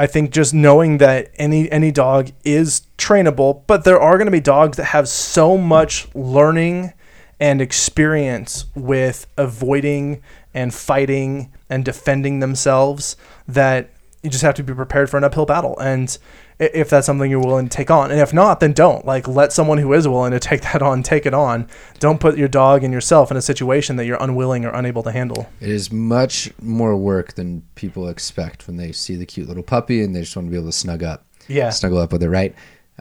I 0.02 0.08
think 0.08 0.32
just 0.32 0.52
knowing 0.52 0.98
that 0.98 1.30
any 1.36 1.72
any 1.72 1.92
dog 1.92 2.32
is 2.44 2.88
trainable, 2.98 3.62
but 3.68 3.84
there 3.84 4.02
are 4.02 4.18
going 4.18 4.26
to 4.26 4.32
be 4.32 4.40
dogs 4.40 4.78
that 4.78 4.86
have 4.86 5.08
so 5.08 5.60
much 5.60 6.08
learning 6.16 6.94
and 7.40 7.62
experience 7.62 8.66
with 8.74 9.28
avoiding 9.38 10.24
and 10.56 10.74
fighting 10.74 11.54
and 11.70 11.86
defending 11.86 12.40
themselves 12.40 13.16
that 13.48 13.92
you 14.24 14.32
just 14.32 14.42
have 14.42 14.56
to 14.56 14.64
be 14.64 14.74
prepared 14.74 15.08
for 15.08 15.18
an 15.18 15.24
uphill 15.24 15.46
battle. 15.46 15.78
And 15.78 16.18
if 16.62 16.90
that's 16.90 17.06
something 17.08 17.30
you're 17.32 17.40
willing 17.40 17.68
to 17.68 17.76
take 17.76 17.90
on, 17.90 18.12
and 18.12 18.20
if 18.20 18.34
not, 18.34 18.60
then 18.60 18.72
don't. 18.72 19.06
Like 19.06 19.28
let 19.28 19.52
someone 19.52 19.80
who 19.80 19.92
is 19.94 20.08
willing 20.08 20.32
to 20.32 20.40
take 20.52 20.62
that 20.62 20.82
on 20.82 21.02
take 21.04 21.26
it 21.26 21.34
on. 21.34 21.68
Don't 22.00 22.20
put 22.20 22.38
your 22.38 22.48
dog 22.48 22.84
and 22.84 22.94
yourself 22.94 23.32
in 23.32 23.38
a 23.38 23.42
situation 23.42 23.96
that 23.96 24.06
you're 24.06 24.22
unwilling 24.22 24.64
or 24.66 24.70
unable 24.70 25.04
to 25.04 25.12
handle. 25.12 25.50
It 25.60 25.70
is 25.70 25.92
much 25.92 26.52
more 26.62 26.96
work 26.96 27.34
than 27.34 27.64
people 27.76 28.08
expect 28.08 28.68
when 28.68 28.78
they 28.78 28.92
see 28.92 29.16
the 29.16 29.26
cute 29.26 29.48
little 29.48 29.64
puppy 29.64 30.04
and 30.04 30.16
they 30.16 30.22
just 30.22 30.36
want 30.36 30.48
to 30.48 30.52
be 30.52 30.58
able 30.58 30.68
to 30.70 30.72
snug 30.78 31.04
up, 31.04 31.26
Yeah. 31.48 31.70
snuggle 31.72 31.98
up 31.98 32.12
with 32.14 32.22
it, 32.24 32.30
right? 32.30 32.54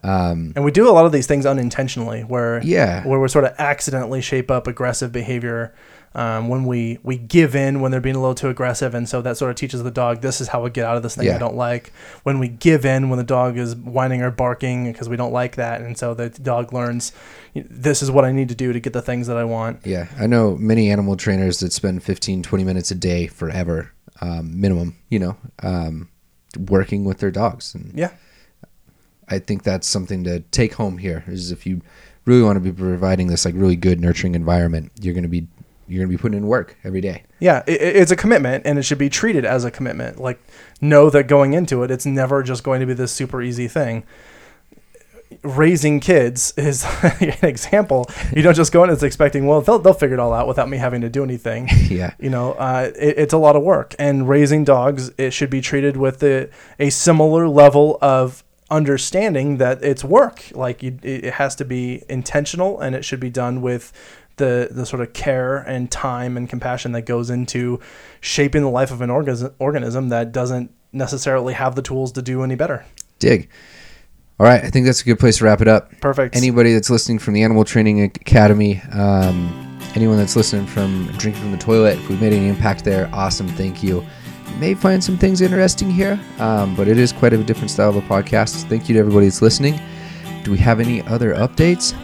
Um, 0.02 0.52
And 0.56 0.64
we 0.64 0.70
do 0.70 0.88
a 0.88 0.92
lot 0.92 1.04
of 1.06 1.12
these 1.12 1.26
things 1.26 1.44
unintentionally, 1.46 2.22
where 2.22 2.60
Yeah. 2.62 3.04
where 3.06 3.20
we 3.20 3.28
sort 3.28 3.44
of 3.44 3.52
accidentally 3.58 4.20
shape 4.20 4.50
up 4.50 4.66
aggressive 4.66 5.12
behavior 5.12 5.72
um, 6.12 6.48
when 6.48 6.64
we 6.64 6.98
we 7.04 7.16
give 7.16 7.54
in 7.54 7.80
when 7.80 7.92
they're 7.92 8.00
being 8.00 8.16
a 8.16 8.20
little 8.20 8.34
too 8.34 8.48
aggressive, 8.48 8.94
and 8.96 9.08
so 9.08 9.22
that 9.22 9.36
sort 9.36 9.50
of 9.50 9.56
teaches 9.56 9.82
the 9.84 9.92
dog 9.92 10.22
this 10.22 10.40
is 10.40 10.48
how 10.48 10.60
we 10.64 10.68
get 10.70 10.84
out 10.84 10.96
of 10.96 11.04
this 11.04 11.14
thing 11.14 11.28
I 11.28 11.32
Yeah. 11.32 11.38
don't 11.38 11.54
like. 11.54 11.92
When 12.24 12.40
we 12.40 12.48
give 12.48 12.84
in 12.84 13.10
when 13.10 13.18
the 13.18 13.24
dog 13.24 13.56
is 13.56 13.76
whining 13.76 14.20
or 14.22 14.30
barking 14.32 14.90
because 14.90 15.08
we 15.08 15.16
don't 15.16 15.32
like 15.32 15.54
that, 15.56 15.82
and 15.82 15.96
so 15.96 16.14
the 16.14 16.28
dog 16.30 16.72
learns 16.72 17.12
this 17.54 18.02
is 18.02 18.10
what 18.10 18.24
I 18.24 18.32
need 18.32 18.48
to 18.48 18.56
do 18.56 18.72
to 18.72 18.80
get 18.80 18.92
the 18.92 19.02
things 19.02 19.28
that 19.28 19.36
I 19.36 19.44
want. 19.44 19.86
Yeah, 19.86 20.06
I 20.18 20.26
know 20.26 20.56
many 20.56 20.90
animal 20.90 21.16
trainers 21.16 21.60
that 21.60 21.72
spend 21.72 22.02
15, 22.02 22.42
20 22.42 22.64
minutes 22.64 22.90
a 22.90 22.96
day 22.96 23.28
forever, 23.28 23.92
um, 24.20 24.60
minimum, 24.60 24.96
you 25.10 25.18
know, 25.20 25.36
um, 25.62 26.08
working 26.68 27.04
with 27.04 27.18
their 27.18 27.30
dogs. 27.30 27.72
And 27.74 27.92
Yeah, 27.94 28.10
I 29.30 29.38
think 29.38 29.62
that's 29.62 29.86
something 29.86 30.24
to 30.24 30.40
take 30.50 30.74
home 30.74 30.98
here 30.98 31.24
is 31.28 31.52
if 31.52 31.64
you 31.66 31.80
really 32.24 32.42
want 32.42 32.56
to 32.56 32.60
be 32.60 32.72
providing 32.72 33.28
this 33.28 33.44
like 33.44 33.54
really 33.56 33.76
good 33.76 34.00
nurturing 34.00 34.34
environment, 34.34 34.90
you're 35.00 35.14
going 35.14 35.22
to 35.22 35.28
be 35.28 35.46
you're 35.88 35.98
going 36.04 36.10
to 36.10 36.16
be 36.16 36.20
putting 36.20 36.38
in 36.38 36.46
work 36.46 36.76
every 36.84 37.00
day. 37.00 37.24
yeah, 37.40 37.62
it, 37.66 37.80
it- 37.80 37.96
it's 37.96 38.10
a 38.12 38.16
commitment, 38.16 38.64
and 38.64 38.78
it 38.78 38.82
should 38.82 38.98
be 38.98 39.08
treated 39.08 39.44
as 39.44 39.64
a 39.64 39.70
commitment. 39.72 40.18
Like 40.20 40.40
know 40.80 41.10
that 41.10 41.24
going 41.24 41.52
into 41.54 41.82
it, 41.82 41.90
it's 41.90 42.06
never 42.06 42.42
just 42.44 42.62
going 42.62 42.78
to 42.80 42.86
be 42.86 42.94
this 42.94 43.10
super 43.12 43.42
easy 43.42 43.66
thing. 43.66 44.04
raising 45.42 46.00
kids 46.00 46.52
is 46.56 46.84
an 47.02 47.34
example. 47.42 48.08
You 48.34 48.42
don't 48.42 48.54
just 48.54 48.72
go 48.72 48.84
in 48.84 48.90
as 48.90 49.02
expecting, 49.02 49.46
well, 49.46 49.60
they'll, 49.62 49.78
they'll 49.78 49.94
figure 49.94 50.14
it 50.14 50.20
all 50.20 50.32
out 50.32 50.46
without 50.48 50.68
me 50.68 50.76
having 50.76 51.00
to 51.02 51.08
do 51.08 51.22
anything. 51.24 51.68
Yeah. 51.90 52.14
You 52.20 52.30
know, 52.30 52.52
uh, 52.52 52.92
it, 52.96 53.18
it's 53.18 53.32
a 53.34 53.38
lot 53.38 53.56
of 53.56 53.62
work. 53.64 53.96
And 53.98 54.28
raising 54.28 54.62
dogs, 54.62 55.10
it 55.18 55.32
should 55.32 55.50
be 55.50 55.60
treated 55.60 55.96
with 55.96 56.22
a, 56.22 56.48
a 56.78 56.90
similar 56.90 57.48
level 57.48 57.98
of 58.00 58.44
understanding 58.70 59.56
that 59.58 59.82
it's 59.82 60.04
work. 60.04 60.50
Like 60.54 60.82
you, 60.82 60.98
it 61.02 61.34
has 61.34 61.54
to 61.56 61.64
be 61.64 62.02
intentional 62.08 62.80
and 62.80 62.94
it 62.94 63.04
should 63.04 63.20
be 63.20 63.30
done 63.30 63.62
with 63.62 63.92
the, 64.36 64.68
the 64.70 64.86
sort 64.86 65.02
of 65.02 65.12
care 65.12 65.56
and 65.56 65.90
time 65.90 66.36
and 66.36 66.48
compassion 66.48 66.92
that 66.92 67.02
goes 67.02 67.30
into 67.30 67.80
shaping 68.20 68.62
the 68.62 68.70
life 68.70 68.90
of 68.90 69.02
an 69.02 69.10
organism 69.10 70.08
that 70.08 70.32
doesn't 70.32 70.72
necessarily 70.92 71.54
have 71.54 71.74
the 71.74 71.82
tools 71.82 72.12
to 72.12 72.22
do 72.22 72.42
any 72.42 72.54
better. 72.54 72.84
Dig. 73.18 73.48
All 74.38 74.46
right, 74.46 74.64
I 74.64 74.70
think 74.70 74.86
that's 74.86 75.02
a 75.02 75.04
good 75.04 75.18
place 75.18 75.38
to 75.38 75.44
wrap 75.44 75.60
it 75.60 75.68
up. 75.68 75.92
Perfect. 76.00 76.34
Anybody 76.34 76.72
that's 76.72 76.88
listening 76.88 77.18
from 77.18 77.34
the 77.34 77.42
Animal 77.42 77.62
Training 77.64 78.02
Academy, 78.02 78.80
um, 78.92 79.78
anyone 79.94 80.16
that's 80.16 80.34
listening 80.34 80.66
from 80.66 81.06
Drinking 81.18 81.42
from 81.42 81.52
the 81.52 81.58
Toilet, 81.58 81.98
if 81.98 82.08
we've 82.08 82.20
made 82.20 82.32
any 82.32 82.48
impact 82.48 82.82
there, 82.82 83.10
awesome, 83.12 83.48
thank 83.48 83.82
you. 83.82 84.02
You 84.60 84.66
may 84.66 84.74
find 84.74 85.02
some 85.02 85.16
things 85.16 85.40
interesting 85.40 85.90
here, 85.90 86.20
um, 86.38 86.76
but 86.76 86.86
it 86.86 86.98
is 86.98 87.12
quite 87.12 87.32
a 87.32 87.42
different 87.42 87.70
style 87.70 87.88
of 87.88 87.96
a 87.96 88.02
podcast. 88.02 88.68
Thank 88.68 88.90
you 88.90 88.92
to 88.92 88.98
everybody 88.98 89.24
that's 89.24 89.40
listening. 89.40 89.80
Do 90.44 90.50
we 90.50 90.58
have 90.58 90.80
any 90.80 91.00
other 91.06 91.32
updates? 91.32 91.94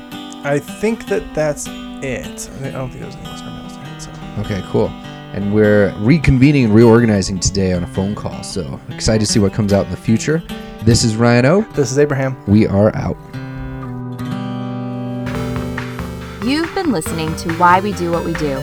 I 0.43 0.59
think 0.59 1.07
that 1.09 1.35
that's 1.35 1.67
it. 1.69 2.51
I 2.63 2.71
don't 2.71 2.89
think 2.89 3.03
there's 3.03 3.15
any 3.15 3.29
listener 3.29 3.51
mails 3.51 3.75
tonight. 3.75 3.99
So 3.99 4.11
Okay, 4.41 4.63
cool. 4.71 4.89
And 5.35 5.53
we're 5.53 5.91
reconvening 5.99 6.65
and 6.65 6.75
reorganizing 6.75 7.41
today 7.41 7.75
on 7.75 7.83
a 7.83 7.87
phone 7.89 8.15
call, 8.15 8.43
so 8.43 8.81
excited 8.89 9.21
to 9.21 9.31
see 9.31 9.39
what 9.39 9.53
comes 9.53 9.75
out 9.75 9.85
in 9.85 9.91
the 9.91 9.99
future. 9.99 10.43
This 10.83 11.05
is 11.05 11.15
Ryan 11.15 11.45
O. 11.45 11.61
this 11.75 11.93
is 11.93 11.99
Abraham. 11.99 12.43
We 12.47 12.67
are 12.67 12.91
out. 12.97 13.19
You've 16.43 16.75
been 16.75 16.91
listening 16.91 17.37
to 17.37 17.53
Why 17.59 17.81
We 17.81 17.93
Do 17.93 18.13
What 18.13 18.25
We 18.25 18.33
Do. 18.33 18.63